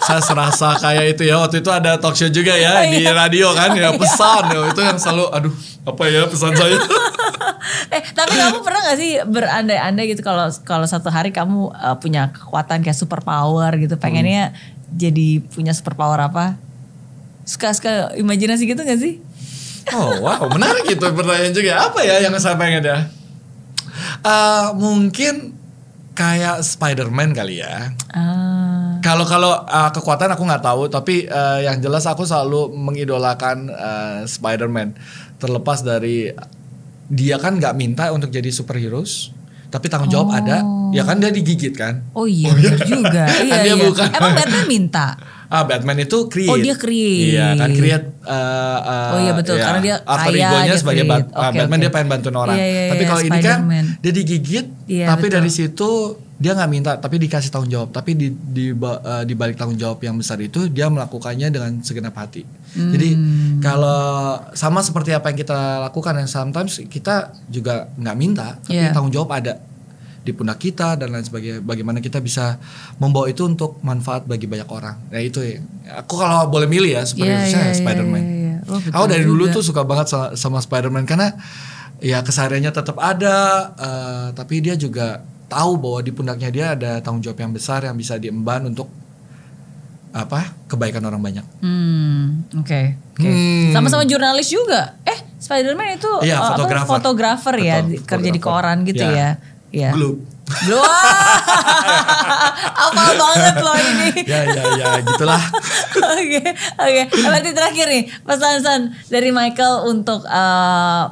saya 0.00 0.16
serasa 0.18 0.80
kayak 0.80 1.04
itu 1.12 1.28
ya 1.28 1.36
waktu 1.36 1.60
itu 1.60 1.68
ada 1.68 2.00
talk 2.00 2.16
show 2.16 2.24
juga 2.26 2.56
ya 2.56 2.72
Oh, 2.74 2.84
di 2.88 3.04
iya. 3.04 3.12
radio 3.12 3.52
kan 3.52 3.76
ya 3.76 3.92
pesan 3.92 4.48
ya 4.48 4.64
itu 4.66 4.80
yang 4.80 4.96
selalu 4.96 5.28
aduh 5.30 5.52
apa 5.84 6.02
ya 6.08 6.26
pesan 6.28 6.54
saya? 6.56 6.78
Eh 7.94 8.02
tapi 8.12 8.34
kamu 8.36 8.60
pernah 8.60 8.80
gak 8.90 8.98
sih 8.98 9.20
berandai-andai 9.24 10.04
gitu 10.12 10.20
kalau 10.24 10.50
kalau 10.66 10.84
satu 10.84 11.08
hari 11.08 11.30
kamu 11.30 11.72
uh, 11.72 11.96
punya 11.96 12.32
kekuatan 12.32 12.82
kayak 12.84 12.96
super 12.96 13.22
power 13.24 13.70
gitu 13.78 13.96
pengennya 13.96 14.52
jadi 14.92 15.40
punya 15.52 15.72
super 15.72 15.96
power 15.96 16.18
apa 16.28 16.58
suka-suka 17.44 18.16
imajinasi 18.18 18.68
gitu 18.68 18.82
gak 18.82 19.00
sih? 19.00 19.20
Oh 19.92 20.24
wow 20.24 20.48
menarik 20.50 20.88
itu 20.88 21.00
pertanyaan 21.00 21.54
juga. 21.54 21.72
Apa 21.88 22.04
ya 22.04 22.20
yang 22.24 22.34
saya 22.40 22.56
pengen 22.56 22.84
ya? 22.84 22.98
Eh, 24.24 24.66
mungkin 24.76 25.52
kayak 26.14 26.62
Spider-Man 26.62 27.34
kali 27.34 27.60
ya. 27.60 27.90
Ah. 28.14 29.02
Kalau 29.02 29.26
kalau 29.28 29.52
uh, 29.66 29.90
kekuatan 29.92 30.32
aku 30.32 30.46
nggak 30.46 30.64
tahu, 30.64 30.88
tapi 30.88 31.28
uh, 31.28 31.60
yang 31.60 31.82
jelas 31.82 32.08
aku 32.08 32.24
selalu 32.24 32.72
mengidolakan 32.72 33.68
uh, 33.68 34.18
Spider-Man. 34.24 34.96
Terlepas 35.44 35.78
dari 35.80 36.32
dia 37.06 37.36
kan 37.36 37.60
nggak 37.60 37.76
minta 37.76 38.08
untuk 38.10 38.28
jadi 38.28 38.48
superhero, 38.48 39.04
tapi 39.68 39.86
tanggung 39.86 40.08
jawab 40.08 40.32
ada. 40.32 40.64
Ya 40.90 41.02
kan 41.02 41.18
dia 41.18 41.28
digigit 41.28 41.74
kan? 41.74 42.06
oh 42.14 42.24
iya 42.24 42.48
bener 42.56 42.78
juga 42.80 43.26
iya 43.44 43.56
dia 43.60 43.74
iya 43.74 43.76
bukan. 43.76 44.08
emang 44.08 44.32
Batman 44.32 44.64
minta 44.64 45.06
Ah 45.44 45.62
Batman 45.62 46.00
itu 46.00 46.26
create. 46.26 46.50
Oh, 46.50 46.56
dia 46.56 46.74
create. 46.74 47.36
Iya 47.36 47.54
kan 47.54 47.70
create. 47.70 48.06
uh, 48.22 48.32
uh, 48.80 49.10
Oh, 49.14 49.18
iya, 49.22 49.32
betul. 49.36 49.54
Karena 49.54 49.78
dia 49.78 49.96
alter 50.02 50.32
kaya, 50.32 50.46
egonya 50.50 50.66
dia 50.66 50.78
sebagai. 50.80 51.04
Bat- 51.04 51.30
uh, 51.30 51.40
Oke, 51.44 51.56
Batman 51.60 51.76
oke. 51.76 51.84
dia 51.84 51.90
pengen 51.92 52.08
bantuin 52.10 52.34
orang. 52.34 52.56
Iya, 52.56 52.66
iya, 52.66 52.82
tapi 52.90 52.98
iya, 52.98 53.06
kalau 53.06 53.22
ini 53.22 53.38
kan 53.38 53.58
dia 54.00 54.12
digigit, 54.12 54.66
Iya, 54.88 55.06
tapi 55.14 55.26
betul. 55.28 55.34
dari 55.36 55.50
situ 55.52 55.90
dia 56.44 56.52
nggak 56.52 56.68
minta, 56.68 56.92
tapi 57.00 57.16
dikasih 57.16 57.48
tanggung 57.48 57.72
jawab. 57.72 57.88
Tapi 57.88 58.12
di 58.12 58.28
di, 58.28 58.68
uh, 58.70 59.24
di 59.24 59.32
balik 59.32 59.56
tanggung 59.56 59.80
jawab 59.80 59.96
yang 59.98 60.12
besar 60.14 60.36
itu 60.38 60.68
dia 60.68 60.92
melakukannya 60.92 61.48
dengan 61.48 61.80
segenap 61.80 62.12
hati. 62.12 62.44
Jadi 62.76 63.08
Hmm. 63.16 63.64
kalau 63.64 63.96
sama 64.52 64.84
seperti 64.84 65.16
apa 65.16 65.32
yang 65.32 65.40
kita 65.40 65.56
lakukan, 65.80 66.20
yang 66.20 66.28
sometimes 66.28 66.84
kita 66.84 67.32
juga 67.48 67.88
nggak 67.96 68.16
minta, 68.18 68.60
tapi 68.60 68.76
Iya. 68.76 68.92
tanggung 68.92 69.08
jawab 69.08 69.32
ada 69.32 69.56
di 70.20 70.32
pundak 70.32 70.56
kita 70.58 70.96
dan 70.96 71.08
lain 71.08 71.22
sebagainya. 71.22 71.60
Bagaimana 71.60 72.00
kita 72.00 72.20
bisa 72.20 72.60
membawa 72.96 73.24
itu 73.26 73.40
untuk 73.42 73.80
manfaat 73.80 74.24
bagi 74.24 74.44
banyak 74.44 74.68
orang. 74.68 74.96
Nah 75.08 75.20
itu 75.20 75.40
ya. 75.40 75.64
Aku 76.00 76.16
kalau 76.16 76.44
boleh 76.46 76.68
milih 76.68 76.92
ya 76.92 77.02
seperti 77.04 77.32
saya 77.48 77.48
iya, 77.48 77.72
iya, 77.72 77.76
Spider-Man. 77.76 78.20
iya, 78.20 78.36
iya. 78.36 78.56
Oh, 78.64 78.80
Aku 79.00 79.06
dari 79.06 79.24
dulu 79.24 79.44
juga. 79.46 79.54
tuh 79.56 79.62
suka 79.62 79.82
banget 79.84 80.08
sama, 80.08 80.26
sama 80.34 80.58
Spider-Man 80.60 81.04
karena 81.04 81.36
ya 82.00 82.20
kesehariannya 82.20 82.72
tetap 82.72 82.96
ada, 82.96 83.36
eh, 83.76 84.26
tapi 84.32 84.60
dia 84.60 84.74
juga 84.74 85.20
tahu 85.46 85.70
bahwa 85.76 85.98
di 86.00 86.10
pundaknya 86.10 86.48
dia 86.48 86.64
ada 86.72 86.90
tanggung 86.98 87.20
jawab 87.20 87.38
yang 87.38 87.50
besar 87.50 87.82
yang 87.82 87.94
bisa 87.94 88.14
diemban 88.14 88.64
untuk 88.64 88.86
apa 90.10 90.50
kebaikan 90.66 91.02
orang 91.02 91.18
banyak. 91.18 91.42
Hmm, 91.58 92.46
oke. 92.54 92.80
oke. 93.12 93.20
Hmm. 93.20 93.70
Sama-sama 93.70 94.02
jurnalis 94.04 94.46
juga. 94.46 94.94
Eh, 95.02 95.18
Spider-Man 95.36 95.94
itu 95.94 96.10
Iya, 96.22 96.34
uh, 96.34 96.38
apa, 96.38 96.46
fotografer. 96.54 96.88
fotografer 96.88 97.54
ya, 97.58 97.74
Betul, 97.76 97.88
di- 97.90 97.98
kerja 98.00 98.24
di 98.24 98.30
fotografer. 98.32 98.62
koran 98.62 98.76
gitu 98.84 99.02
Ya. 99.02 99.12
ya. 99.12 99.28
Iya. 99.70 99.90
Globe. 99.92 100.18
Apa 102.84 103.02
banget 103.16 103.54
loh 103.58 103.74
ini. 103.74 104.08
ya 104.22 104.40
ya 104.44 104.62
ya 104.76 104.88
gitulah. 105.02 105.40
Oke, 106.14 106.40
oke. 106.76 107.02
Berarti 107.16 107.50
terakhir 107.50 107.86
nih 107.88 108.02
pesan-pesan 108.22 108.80
dari 109.08 109.30
Michael 109.30 109.88
untuk 109.88 110.20
uh, 110.24 111.04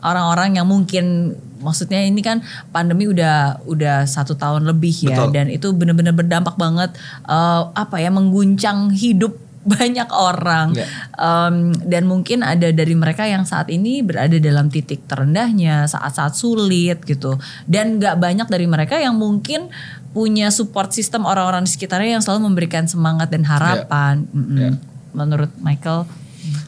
orang-orang 0.00 0.58
yang 0.58 0.66
mungkin 0.66 1.36
maksudnya 1.64 2.04
ini 2.04 2.20
kan 2.20 2.44
pandemi 2.70 3.08
udah 3.08 3.64
udah 3.64 4.04
satu 4.04 4.36
tahun 4.36 4.68
lebih 4.68 5.08
ya 5.08 5.16
Betul. 5.16 5.28
dan 5.32 5.46
itu 5.48 5.72
benar-benar 5.72 6.12
berdampak 6.12 6.54
banget 6.60 6.92
uh, 7.24 7.72
apa 7.72 7.96
ya 7.98 8.12
mengguncang 8.12 8.92
hidup 8.92 9.34
banyak 9.64 10.08
orang 10.12 10.76
Ya. 10.76 10.84
Um, 11.16 11.72
dan 11.86 12.04
mungkin 12.04 12.44
ada 12.44 12.68
dari 12.68 12.92
mereka 12.92 13.24
yang 13.24 13.48
saat 13.48 13.72
ini 13.72 14.04
berada 14.04 14.36
dalam 14.36 14.68
titik 14.68 15.06
terendahnya 15.08 15.88
saat-saat 15.88 16.36
sulit 16.36 17.00
gitu 17.06 17.40
dan 17.64 17.96
nggak 17.96 18.18
banyak 18.18 18.48
dari 18.50 18.66
mereka 18.68 18.98
yang 18.98 19.16
mungkin 19.16 19.72
punya 20.12 20.50
support 20.50 20.92
system 20.92 21.24
orang-orang 21.24 21.64
di 21.64 21.70
sekitarnya 21.72 22.18
yang 22.18 22.24
selalu 22.24 22.52
memberikan 22.52 22.84
semangat 22.84 23.30
dan 23.32 23.46
harapan 23.46 24.26
Mm-mm. 24.34 24.58
Ya. 24.58 24.70
menurut 25.14 25.50
Michael 25.62 26.04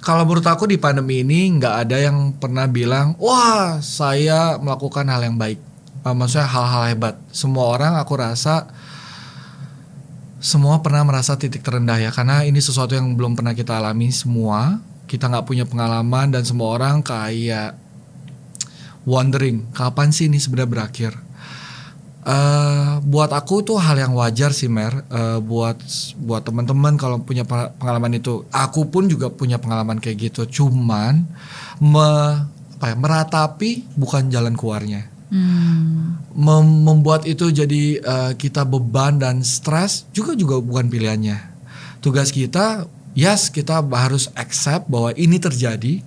Kalau 0.01 0.25
menurut 0.25 0.47
aku 0.47 0.65
di 0.65 0.81
pandemi 0.81 1.21
ini 1.21 1.53
nggak 1.61 1.75
ada 1.85 1.97
yang 2.01 2.33
pernah 2.37 2.65
bilang, 2.65 3.13
wah 3.21 3.77
saya 3.85 4.57
melakukan 4.57 5.05
hal 5.09 5.21
yang 5.27 5.37
baik. 5.37 5.61
Uh, 6.07 6.15
Maksudnya 6.15 6.49
hal-hal 6.49 6.83
hebat. 6.95 7.15
Semua 7.35 7.69
orang 7.75 7.99
aku 8.01 8.17
rasa 8.17 8.71
semua 10.39 10.79
pernah 10.79 11.03
merasa 11.03 11.35
titik 11.35 11.65
terendah 11.65 11.99
ya, 11.99 12.15
karena 12.15 12.47
ini 12.47 12.63
sesuatu 12.63 12.95
yang 12.95 13.19
belum 13.19 13.35
pernah 13.35 13.53
kita 13.53 13.77
alami 13.83 14.15
semua. 14.15 14.79
Kita 15.11 15.27
nggak 15.27 15.47
punya 15.47 15.65
pengalaman 15.67 16.31
dan 16.31 16.43
semua 16.47 16.79
orang 16.79 17.03
kayak 17.03 17.75
wondering 19.07 19.67
kapan 19.75 20.11
sih 20.11 20.27
ini 20.31 20.39
sebenarnya 20.39 20.71
berakhir. 20.71 21.13
Eh, 22.27 22.93
buat 23.07 23.31
aku 23.31 23.63
tuh 23.63 23.79
hal 23.79 24.03
yang 24.03 24.11
wajar 24.19 24.51
sih 24.51 24.67
Mer. 24.67 25.07
Eh, 25.15 25.39
buat 25.39 25.79
buat 26.19 26.43
teman-teman 26.43 26.99
kalau 26.99 27.23
punya 27.23 27.47
pengalaman 27.47 28.19
itu, 28.19 28.43
aku 28.51 28.91
pun 28.91 29.07
juga 29.07 29.31
punya 29.31 29.63
pengalaman 29.63 30.03
kayak 30.03 30.35
gitu. 30.35 30.43
Cuman 30.63 31.23
me- 31.79 32.51
apa 32.77 32.93
ya, 32.93 32.97
meratapi 32.99 33.87
bukan 33.95 34.27
jalan 34.27 34.59
keluarnya. 34.59 35.07
Hmm. 35.31 36.19
Mem- 36.35 36.83
membuat 36.83 37.31
itu 37.31 37.47
jadi 37.55 38.03
eh, 38.03 38.33
kita 38.35 38.67
beban 38.67 39.23
dan 39.23 39.47
stres 39.47 40.03
juga 40.11 40.35
juga 40.35 40.59
bukan 40.59 40.91
pilihannya. 40.91 41.39
Tugas 42.03 42.35
kita, 42.35 42.91
yes 43.15 43.55
kita 43.55 43.87
harus 43.87 44.35
accept 44.35 44.91
bahwa 44.91 45.15
ini 45.15 45.39
terjadi. 45.39 46.03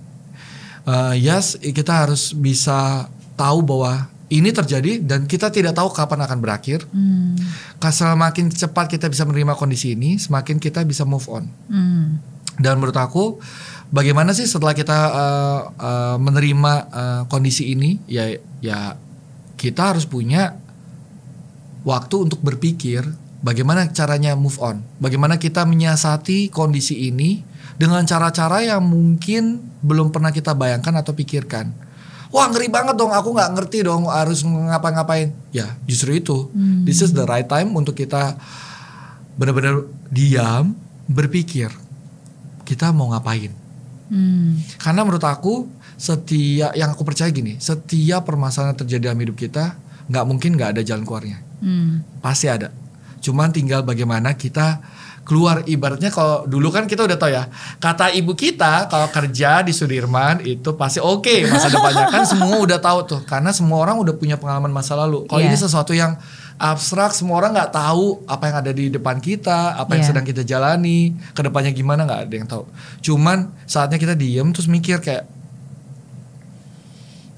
Eh, 0.84 1.16
yes 1.16 1.56
kita 1.56 1.96
harus 1.96 2.36
bisa 2.36 3.08
tahu 3.40 3.64
bahwa 3.64 4.12
ini 4.30 4.54
terjadi 4.54 5.02
dan 5.02 5.26
kita 5.26 5.50
tidak 5.50 5.74
tahu 5.74 5.90
kapan 5.90 6.22
akan 6.26 6.38
berakhir. 6.38 6.86
Hmm. 6.94 7.34
Semakin 7.82 8.54
cepat 8.54 8.86
kita 8.86 9.10
bisa 9.10 9.26
menerima 9.26 9.58
kondisi 9.58 9.98
ini, 9.98 10.22
semakin 10.22 10.62
kita 10.62 10.86
bisa 10.86 11.02
move 11.04 11.26
on. 11.28 11.50
Hmm. 11.66 12.22
Dan 12.60 12.78
menurut 12.78 12.98
aku, 13.00 13.42
bagaimana 13.90 14.36
sih 14.38 14.46
setelah 14.46 14.78
kita 14.78 14.98
uh, 15.10 15.62
uh, 15.74 16.18
menerima 16.22 16.74
uh, 16.94 17.22
kondisi 17.26 17.74
ini, 17.74 17.98
ya 18.06 18.30
ya 18.62 18.94
kita 19.58 19.96
harus 19.96 20.06
punya 20.06 20.60
waktu 21.88 22.16
untuk 22.30 22.44
berpikir 22.46 23.02
bagaimana 23.42 23.90
caranya 23.90 24.38
move 24.38 24.60
on, 24.62 24.86
bagaimana 25.02 25.42
kita 25.42 25.66
menyiasati 25.66 26.54
kondisi 26.54 27.10
ini 27.10 27.42
dengan 27.80 28.04
cara-cara 28.04 28.62
yang 28.62 28.84
mungkin 28.84 29.64
belum 29.82 30.12
pernah 30.12 30.30
kita 30.36 30.54
bayangkan 30.54 31.00
atau 31.00 31.16
pikirkan. 31.16 31.89
Wah 32.30 32.46
ngeri 32.54 32.70
banget 32.70 32.94
dong, 32.94 33.10
aku 33.10 33.34
nggak 33.34 33.58
ngerti 33.58 33.82
dong 33.82 34.06
harus 34.06 34.46
ngapa-ngapain. 34.46 35.34
Ya 35.50 35.74
justru 35.90 36.14
itu, 36.22 36.54
this 36.86 37.02
is 37.02 37.10
the 37.10 37.26
right 37.26 37.50
time 37.50 37.74
untuk 37.74 37.98
kita 37.98 38.38
benar-benar 39.34 39.90
diam, 40.14 40.78
berpikir 41.10 41.74
kita 42.70 42.94
mau 42.94 43.10
ngapain. 43.10 43.50
Hmm. 44.14 44.62
Karena 44.78 45.02
menurut 45.02 45.26
aku 45.26 45.66
setiap 45.98 46.78
yang 46.78 46.94
aku 46.94 47.02
percaya 47.02 47.34
gini, 47.34 47.58
setiap 47.58 48.30
permasalahan 48.30 48.78
yang 48.78 48.80
terjadi 48.86 49.02
dalam 49.10 49.22
hidup 49.26 49.38
kita 49.38 49.74
nggak 50.10 50.26
mungkin 50.26 50.54
nggak 50.54 50.78
ada 50.78 50.82
jalan 50.86 51.06
keluarnya, 51.06 51.42
Hmm. 51.62 52.06
pasti 52.22 52.46
ada. 52.46 52.70
Cuman 53.26 53.50
tinggal 53.50 53.82
bagaimana 53.82 54.38
kita 54.38 54.82
keluar. 55.30 55.62
Ibaratnya 55.70 56.10
kalau 56.10 56.50
dulu 56.50 56.74
kan 56.74 56.90
kita 56.90 57.06
udah 57.06 57.18
tahu 57.22 57.30
ya 57.30 57.46
kata 57.78 58.10
ibu 58.18 58.34
kita 58.34 58.90
kalau 58.90 59.06
kerja 59.14 59.62
di 59.62 59.70
Sudirman 59.70 60.42
itu 60.42 60.74
pasti 60.74 60.98
oke 60.98 61.46
masa 61.46 61.70
depannya. 61.70 62.10
Kan 62.10 62.26
semua 62.26 62.58
udah 62.58 62.82
tahu 62.82 63.00
tuh 63.06 63.22
karena 63.30 63.54
semua 63.54 63.78
orang 63.86 64.02
udah 64.02 64.18
punya 64.18 64.42
pengalaman 64.42 64.74
masa 64.74 64.98
lalu. 64.98 65.30
Kalau 65.30 65.38
Iya. 65.38 65.54
ini 65.54 65.58
sesuatu 65.62 65.94
yang 65.94 66.18
abstrak 66.58 67.14
semua 67.14 67.40
orang 67.40 67.54
nggak 67.56 67.72
tahu 67.72 68.26
apa 68.26 68.44
yang 68.50 68.58
ada 68.60 68.72
di 68.74 68.90
depan 68.90 69.22
kita 69.22 69.78
apa 69.78 69.96
yang 69.96 70.04
Iya. 70.04 70.10
sedang 70.12 70.26
kita 70.26 70.42
jalani 70.44 71.14
ke 71.32 71.40
depannya 71.40 71.72
gimana 71.72 72.04
nggak 72.04 72.22
ada 72.26 72.34
yang 72.34 72.48
tahu. 72.50 72.66
Cuman 73.00 73.54
saatnya 73.64 74.02
kita 74.02 74.18
diem 74.18 74.50
terus 74.50 74.66
mikir 74.66 74.98
kayak 75.00 75.30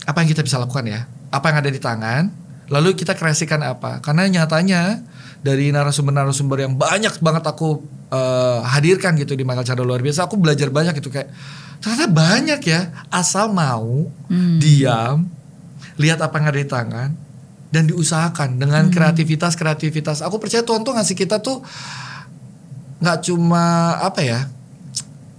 apa 0.08 0.18
yang 0.24 0.30
kita 0.32 0.42
bisa 0.42 0.58
lakukan 0.58 0.88
ya? 0.88 1.06
Apa 1.30 1.54
yang 1.54 1.58
ada 1.62 1.70
di 1.70 1.78
tangan? 1.78 2.24
Lalu 2.72 2.96
kita 2.98 3.14
kreasikan 3.14 3.62
apa? 3.62 4.00
Karena 4.00 4.26
nyatanya 4.26 5.04
dari 5.42 5.74
narasumber-narasumber 5.74 6.70
yang 6.70 6.74
banyak 6.78 7.18
banget 7.18 7.44
aku 7.46 7.82
eh, 8.14 8.60
hadirkan 8.66 9.18
gitu 9.18 9.34
di 9.34 9.42
Michael 9.42 9.66
Chandra 9.66 9.86
luar 9.86 10.02
biasa 10.02 10.30
aku 10.30 10.38
belajar 10.38 10.70
banyak 10.70 10.98
gitu 11.02 11.10
kayak 11.10 11.34
ternyata 11.82 12.08
banyak 12.08 12.62
ya 12.62 12.94
asal 13.10 13.50
mau 13.50 14.06
diam 14.62 15.26
lihat 15.98 16.22
apa 16.22 16.38
yang 16.38 16.46
ada 16.54 16.60
di 16.62 16.70
tangan 16.70 17.10
dan 17.74 17.84
diusahakan 17.89 18.62
dengan 18.62 18.86
kreativitas 18.94 19.58
kreativitas 19.58 20.22
aku 20.22 20.38
percaya 20.38 20.62
Tuhan 20.62 20.86
tuh 20.86 20.94
ngasih 20.94 21.18
kita 21.18 21.42
tuh 21.42 21.66
nggak 23.02 23.26
cuma 23.26 23.98
apa 23.98 24.22
ya 24.22 24.46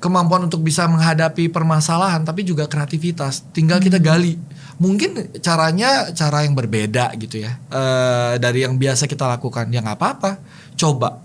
kemampuan 0.02 0.50
untuk 0.50 0.66
bisa 0.66 0.90
menghadapi 0.90 1.46
permasalahan 1.46 2.26
tapi 2.26 2.42
juga 2.42 2.66
kreativitas. 2.66 3.46
Tinggal 3.54 3.78
kita 3.78 4.02
gali 4.02 4.34
mungkin 4.78 5.32
caranya 5.40 6.12
cara 6.12 6.44
yang 6.46 6.56
berbeda 6.56 7.12
gitu 7.18 7.42
ya. 7.42 7.58
Eh, 7.68 8.34
dari 8.40 8.64
yang 8.64 8.76
biasa 8.76 9.08
kita 9.10 9.28
lakukan. 9.28 9.68
Ya 9.72 9.84
nggak 9.84 9.98
apa-apa. 9.98 10.40
Coba. 10.78 11.20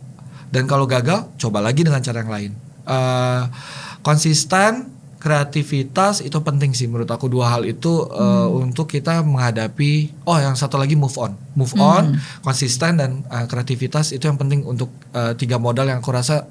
Dan 0.51 0.65
kalau 0.65 0.87
gagal 0.87 1.27
coba 1.39 1.59
lagi 1.63 1.83
dengan 1.83 1.99
cara 2.03 2.23
yang 2.23 2.31
lain. 2.31 2.51
Eh, 2.87 3.43
konsisten 4.01 4.95
kreativitas 5.17 6.21
itu 6.21 6.39
penting 6.39 6.71
sih 6.71 6.87
menurut 6.87 7.09
aku. 7.09 7.27
Dua 7.27 7.51
hal 7.51 7.67
itu 7.67 8.07
eh, 8.07 8.47
untuk 8.51 8.87
kita 8.87 9.23
menghadapi. 9.23 10.23
Oh 10.23 10.39
yang 10.39 10.55
satu 10.55 10.79
lagi 10.79 10.95
move 10.95 11.15
on. 11.19 11.35
Move 11.55 11.75
on 11.79 12.15
konsisten 12.47 12.99
dan 12.99 13.23
eh, 13.27 13.45
kreativitas 13.45 14.15
itu 14.15 14.27
yang 14.27 14.39
penting 14.39 14.63
untuk 14.63 14.91
eh, 15.11 15.35
tiga 15.35 15.59
modal 15.59 15.91
yang 15.91 15.99
aku 15.99 16.11
rasa 16.15 16.47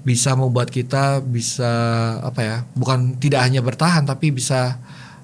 bisa 0.00 0.32
membuat 0.32 0.72
kita 0.72 1.20
bisa 1.20 1.68
apa 2.24 2.40
ya 2.40 2.56
bukan 2.72 3.20
tidak 3.20 3.44
hanya 3.44 3.60
bertahan 3.60 4.08
tapi 4.08 4.32
bisa 4.32 4.80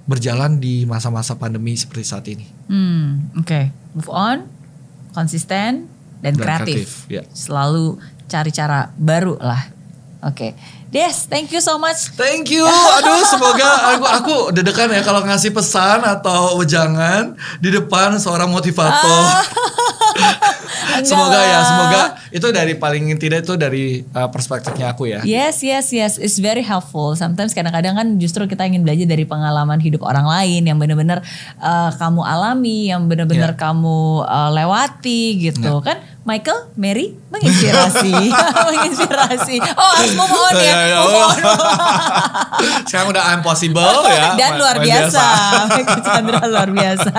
berjalan 0.06 0.56
di 0.56 0.86
masa-masa 0.86 1.34
pandemi 1.34 1.74
seperti 1.74 2.04
saat 2.06 2.26
ini 2.30 2.46
Hmm, 2.66 3.30
oke. 3.38 3.70
Move 3.94 4.10
on, 4.10 4.38
konsisten 5.14 5.86
dan, 6.18 6.34
Dan 6.34 6.34
kreatif. 6.34 7.06
kreatif, 7.06 7.06
ya. 7.06 7.22
Selalu 7.30 8.02
cari 8.26 8.50
cara 8.50 8.90
baru 8.98 9.38
lah. 9.38 9.70
Oke. 10.26 10.58
Des, 10.96 11.28
thank 11.28 11.52
you 11.52 11.60
so 11.60 11.76
much. 11.76 12.08
Thank 12.16 12.48
you. 12.48 12.64
Aduh, 12.64 13.20
semoga 13.28 13.68
aku 13.92 14.04
aku 14.08 14.34
deg-degan 14.56 14.88
ya 14.96 15.04
kalau 15.04 15.20
ngasih 15.28 15.52
pesan 15.52 16.00
atau 16.00 16.56
wejangan 16.56 17.36
di 17.60 17.68
depan 17.68 18.16
seorang 18.16 18.48
motivator. 18.48 19.20
Enggak 20.96 21.04
semoga 21.04 21.40
ya, 21.44 21.60
semoga 21.60 22.00
itu 22.32 22.46
dari 22.48 22.72
paling 22.72 23.04
tidak 23.20 23.44
itu 23.44 23.54
dari 23.60 23.84
uh, 24.16 24.32
perspektifnya 24.32 24.96
aku 24.96 25.04
ya. 25.12 25.20
Yes, 25.20 25.60
yes, 25.60 25.92
yes. 25.92 26.16
It's 26.16 26.40
very 26.40 26.64
helpful. 26.64 27.12
Sometimes 27.12 27.52
kadang-kadang 27.52 27.92
kan 28.00 28.06
justru 28.16 28.48
kita 28.48 28.64
ingin 28.64 28.80
belajar 28.80 29.04
dari 29.04 29.28
pengalaman 29.28 29.76
hidup 29.76 30.00
orang 30.00 30.24
lain 30.24 30.64
yang 30.64 30.80
benar-benar 30.80 31.20
uh, 31.60 31.92
kamu 32.00 32.20
alami, 32.24 32.88
yang 32.88 33.04
benar-benar 33.04 33.52
Ya. 33.52 33.58
kamu 33.68 34.24
uh, 34.24 34.50
lewati 34.56 35.52
gitu 35.52 35.84
kan. 35.84 36.00
Michael, 36.26 36.74
Mary 36.74 37.14
menginspirasi, 37.30 38.10
menginspirasi. 38.66 39.56
Oh 39.78 39.90
harus 39.94 40.12
move 40.18 40.34
on 40.34 40.52
ya, 40.58 40.66
Ya, 40.66 40.80
ya, 40.90 40.98
move 40.98 41.14
oh. 41.14 41.26
on. 41.30 41.38
Sekarang 42.90 43.14
udah 43.14 43.24
impossible 43.38 43.86
ya. 44.10 44.34
Dan 44.34 44.58
luar 44.58 44.82
biasa. 44.82 45.22
Michael 45.70 46.02
Chandra 46.02 46.40
luar 46.50 46.68
biasa. 46.74 47.10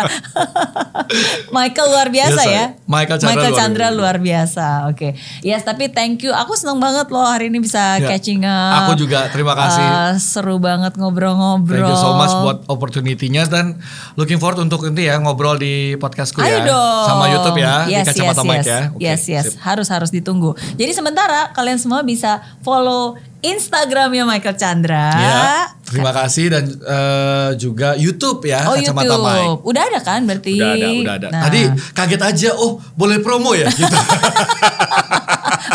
Michael 1.56 1.88
luar 1.88 2.08
biasa 2.12 2.36
Biasa 2.36 2.44
ya. 2.52 2.66
Michael 2.84 3.18
Chandra 3.24 3.48
luar 3.48 3.56
Chandra 3.56 3.88
biasa. 3.88 3.96
luar 3.96 4.18
biasa. 4.20 4.66
Oke. 4.92 5.10
Yes, 5.40 5.64
tapi 5.64 5.88
thank 5.88 6.28
you. 6.28 6.36
Aku 6.36 6.60
seneng 6.60 6.84
banget 6.84 7.08
loh 7.08 7.24
hari 7.24 7.48
ini 7.48 7.64
bisa 7.64 7.96
Ya. 7.98 8.12
catching 8.12 8.44
up. 8.44 8.92
Aku 8.92 9.00
juga, 9.00 9.32
terima 9.32 9.56
kasih. 9.56 9.86
Uh, 9.88 10.12
seru 10.20 10.60
banget 10.60 11.00
ngobrol-ngobrol. 11.00 11.80
Thank 11.80 11.92
you 11.92 11.98
so 11.98 12.12
much 12.14 12.34
buat 12.44 12.58
opportunity-nya 12.68 13.48
dan 13.48 13.80
looking 14.20 14.36
forward 14.38 14.60
untuk 14.60 14.84
nanti 14.84 15.08
ya 15.08 15.16
ngobrol 15.18 15.56
di 15.56 15.96
podcastku 15.96 16.44
Ayo 16.44 16.60
ya. 16.60 16.68
dong. 16.68 17.06
Sama 17.08 17.24
YouTube 17.32 17.58
ya 17.58 17.88
yes, 17.88 18.04
di 18.04 18.08
Kacamata 18.12 18.44
yes, 18.44 18.48
Mike 18.48 18.60
yes. 18.60 18.68
ya. 18.68 18.82
Oke, 18.98 19.06
yes, 19.06 19.30
yes. 19.30 19.54
sip. 19.54 19.62
Harus 19.62 19.88
harus 19.94 20.10
ditunggu. 20.10 20.58
Jadi 20.74 20.92
sementara 20.98 21.54
kalian 21.54 21.78
semua 21.78 22.02
bisa 22.02 22.42
follow 22.66 23.16
Instagramnya 23.46 24.26
Michael 24.26 24.58
Chandra. 24.58 25.14
Ya, 25.14 25.70
terima 25.86 26.10
kasih 26.10 26.50
dan 26.50 26.66
eh, 26.68 27.50
juga 27.62 27.94
YouTube 27.94 28.50
ya 28.50 28.66
Oh 28.66 28.74
Kacamata 28.74 29.06
YouTube. 29.06 29.24
Mike. 29.30 29.62
Udah 29.62 29.82
ada 29.86 30.00
kan 30.02 30.22
berarti? 30.26 30.54
Udah 30.58 30.74
ada, 30.74 30.88
udah 30.90 31.16
ada. 31.22 31.28
Nah, 31.30 31.42
Tadi 31.46 31.62
kaget 31.94 32.22
aja, 32.26 32.50
oh 32.58 32.82
boleh 32.98 33.22
promo 33.22 33.54
ya 33.54 33.70
gitu. 33.78 33.98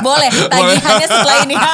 boleh 0.02 0.30
tagihannya 0.50 1.06
setelah 1.06 1.36
ini. 1.46 1.56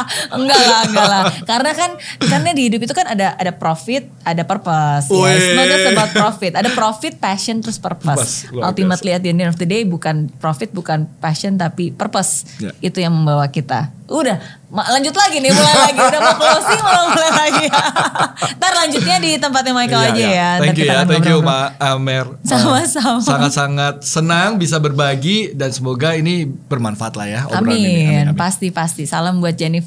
enggak 0.38 0.62
lah, 0.62 0.80
enggak 0.88 1.08
lah. 1.08 1.22
Karena 1.44 1.70
kan 1.74 1.90
karena 2.20 2.50
di 2.52 2.62
hidup 2.70 2.80
itu 2.84 2.94
kan 2.94 3.06
ada 3.08 3.34
ada 3.36 3.52
profit, 3.54 4.08
ada 4.22 4.42
purpose. 4.44 5.08
Ya. 5.08 5.16
Wih. 5.16 5.32
It's 5.32 5.48
not 5.56 5.66
just 5.68 5.86
about 5.92 6.10
profit. 6.12 6.52
Ada 6.56 6.70
profit, 6.72 7.14
passion, 7.18 7.60
terus 7.60 7.78
purpose. 7.78 8.48
Luar 8.50 8.72
Ultimately 8.72 9.10
at 9.12 9.22
the 9.24 9.30
end 9.30 9.44
of 9.44 9.58
the 9.58 9.68
day 9.68 9.82
bukan 9.82 10.30
profit, 10.38 10.70
bukan 10.70 11.08
passion, 11.18 11.58
tapi 11.58 11.90
purpose. 11.92 12.46
Ya. 12.58 12.72
Itu 12.80 12.98
yang 13.02 13.12
membawa 13.12 13.48
kita. 13.48 13.92
Udah, 14.12 14.36
lanjut 14.68 15.14
lagi 15.16 15.40
nih, 15.40 15.50
mulai 15.56 15.74
lagi. 15.88 15.96
Udah 15.96 16.20
mau 16.20 16.34
closing, 16.36 16.80
mau 16.84 17.04
mulai 17.08 17.32
lagi. 17.32 17.66
Ntar 18.60 18.72
lanjutnya 18.84 19.16
di 19.24 19.30
tempatnya 19.40 19.72
Michael 19.72 20.02
Iya, 20.04 20.12
aja 20.12 20.20
iya. 20.20 20.28
ya. 20.28 20.50
Ntar 20.52 20.60
Thank 20.60 20.76
you 20.76 20.84
kita 20.84 20.92
ya, 20.92 21.02
thank 21.08 21.28
you. 21.32 21.38
Ma 21.40 21.58
Amer. 21.80 22.26
Sama-sama. 22.44 23.16
Uh, 23.16 23.24
Sangat-sangat 23.24 23.94
senang 24.04 24.60
bisa 24.60 24.76
berbagi 24.76 25.56
dan 25.56 25.72
semoga 25.72 26.12
ini 26.12 26.44
bermanfaat 26.44 27.14
lah 27.16 27.26
ya 27.28 27.40
obrolan 27.48 27.72
Amin. 27.72 27.88
ini. 27.88 28.04
Amin, 28.04 28.26
amin. 28.32 28.36
pasti 28.36 28.68
pasti. 28.68 29.08
Salam 29.08 29.40
buat 29.40 29.56
Jennifer. 29.56 29.81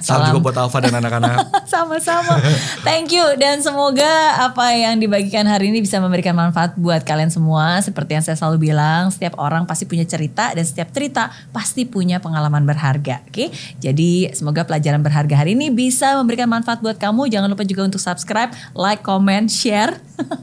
Salam 0.00 0.32
juga 0.32 0.50
buat 0.50 0.56
Alfa 0.56 0.78
dan 0.80 0.94
anak-anak. 0.96 1.36
Sama-sama. 1.72 2.38
Thank 2.86 3.12
you 3.12 3.24
dan 3.36 3.60
semoga 3.60 4.38
apa 4.38 4.72
yang 4.72 4.96
dibagikan 5.02 5.44
hari 5.44 5.74
ini 5.74 5.82
bisa 5.82 5.98
memberikan 5.98 6.32
manfaat 6.32 6.78
buat 6.78 7.02
kalian 7.02 7.28
semua. 7.28 7.82
Seperti 7.82 8.16
yang 8.16 8.24
saya 8.24 8.38
selalu 8.38 8.72
bilang, 8.72 9.10
setiap 9.10 9.36
orang 9.42 9.66
pasti 9.66 9.84
punya 9.84 10.06
cerita 10.06 10.54
dan 10.54 10.64
setiap 10.64 10.94
cerita 10.94 11.34
pasti 11.50 11.84
punya 11.84 12.22
pengalaman 12.22 12.64
berharga. 12.64 13.20
Oke, 13.28 13.50
jadi 13.82 14.32
semoga 14.32 14.64
pelajaran 14.64 15.02
berharga 15.02 15.34
hari 15.34 15.58
ini 15.58 15.68
bisa 15.68 16.16
memberikan 16.16 16.46
manfaat 16.46 16.80
buat 16.80 16.96
kamu. 16.96 17.28
Jangan 17.28 17.50
lupa 17.50 17.66
juga 17.66 17.82
untuk 17.84 18.00
subscribe, 18.00 18.54
like, 18.78 19.02
comment, 19.02 19.50
share. 19.50 19.98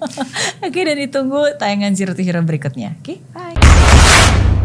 Oke, 0.66 0.80
dan 0.84 1.00
ditunggu 1.00 1.56
tayangan 1.56 1.95
Zero 1.95 2.12
to 2.12 2.22
Hero 2.22 2.43
berikutnya. 2.43 3.00
Oke, 3.00 3.24
bye. 3.32 4.59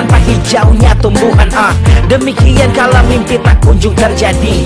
Tanpa 0.00 0.16
hijaunya 0.24 0.96
tumbuhan. 1.04 1.44
Ah, 1.52 1.76
demikian 2.08 2.72
kalau 2.72 3.04
mimpi 3.04 3.36
tak 3.44 3.60
kunjung 3.60 3.92
terjadi. 3.92 4.64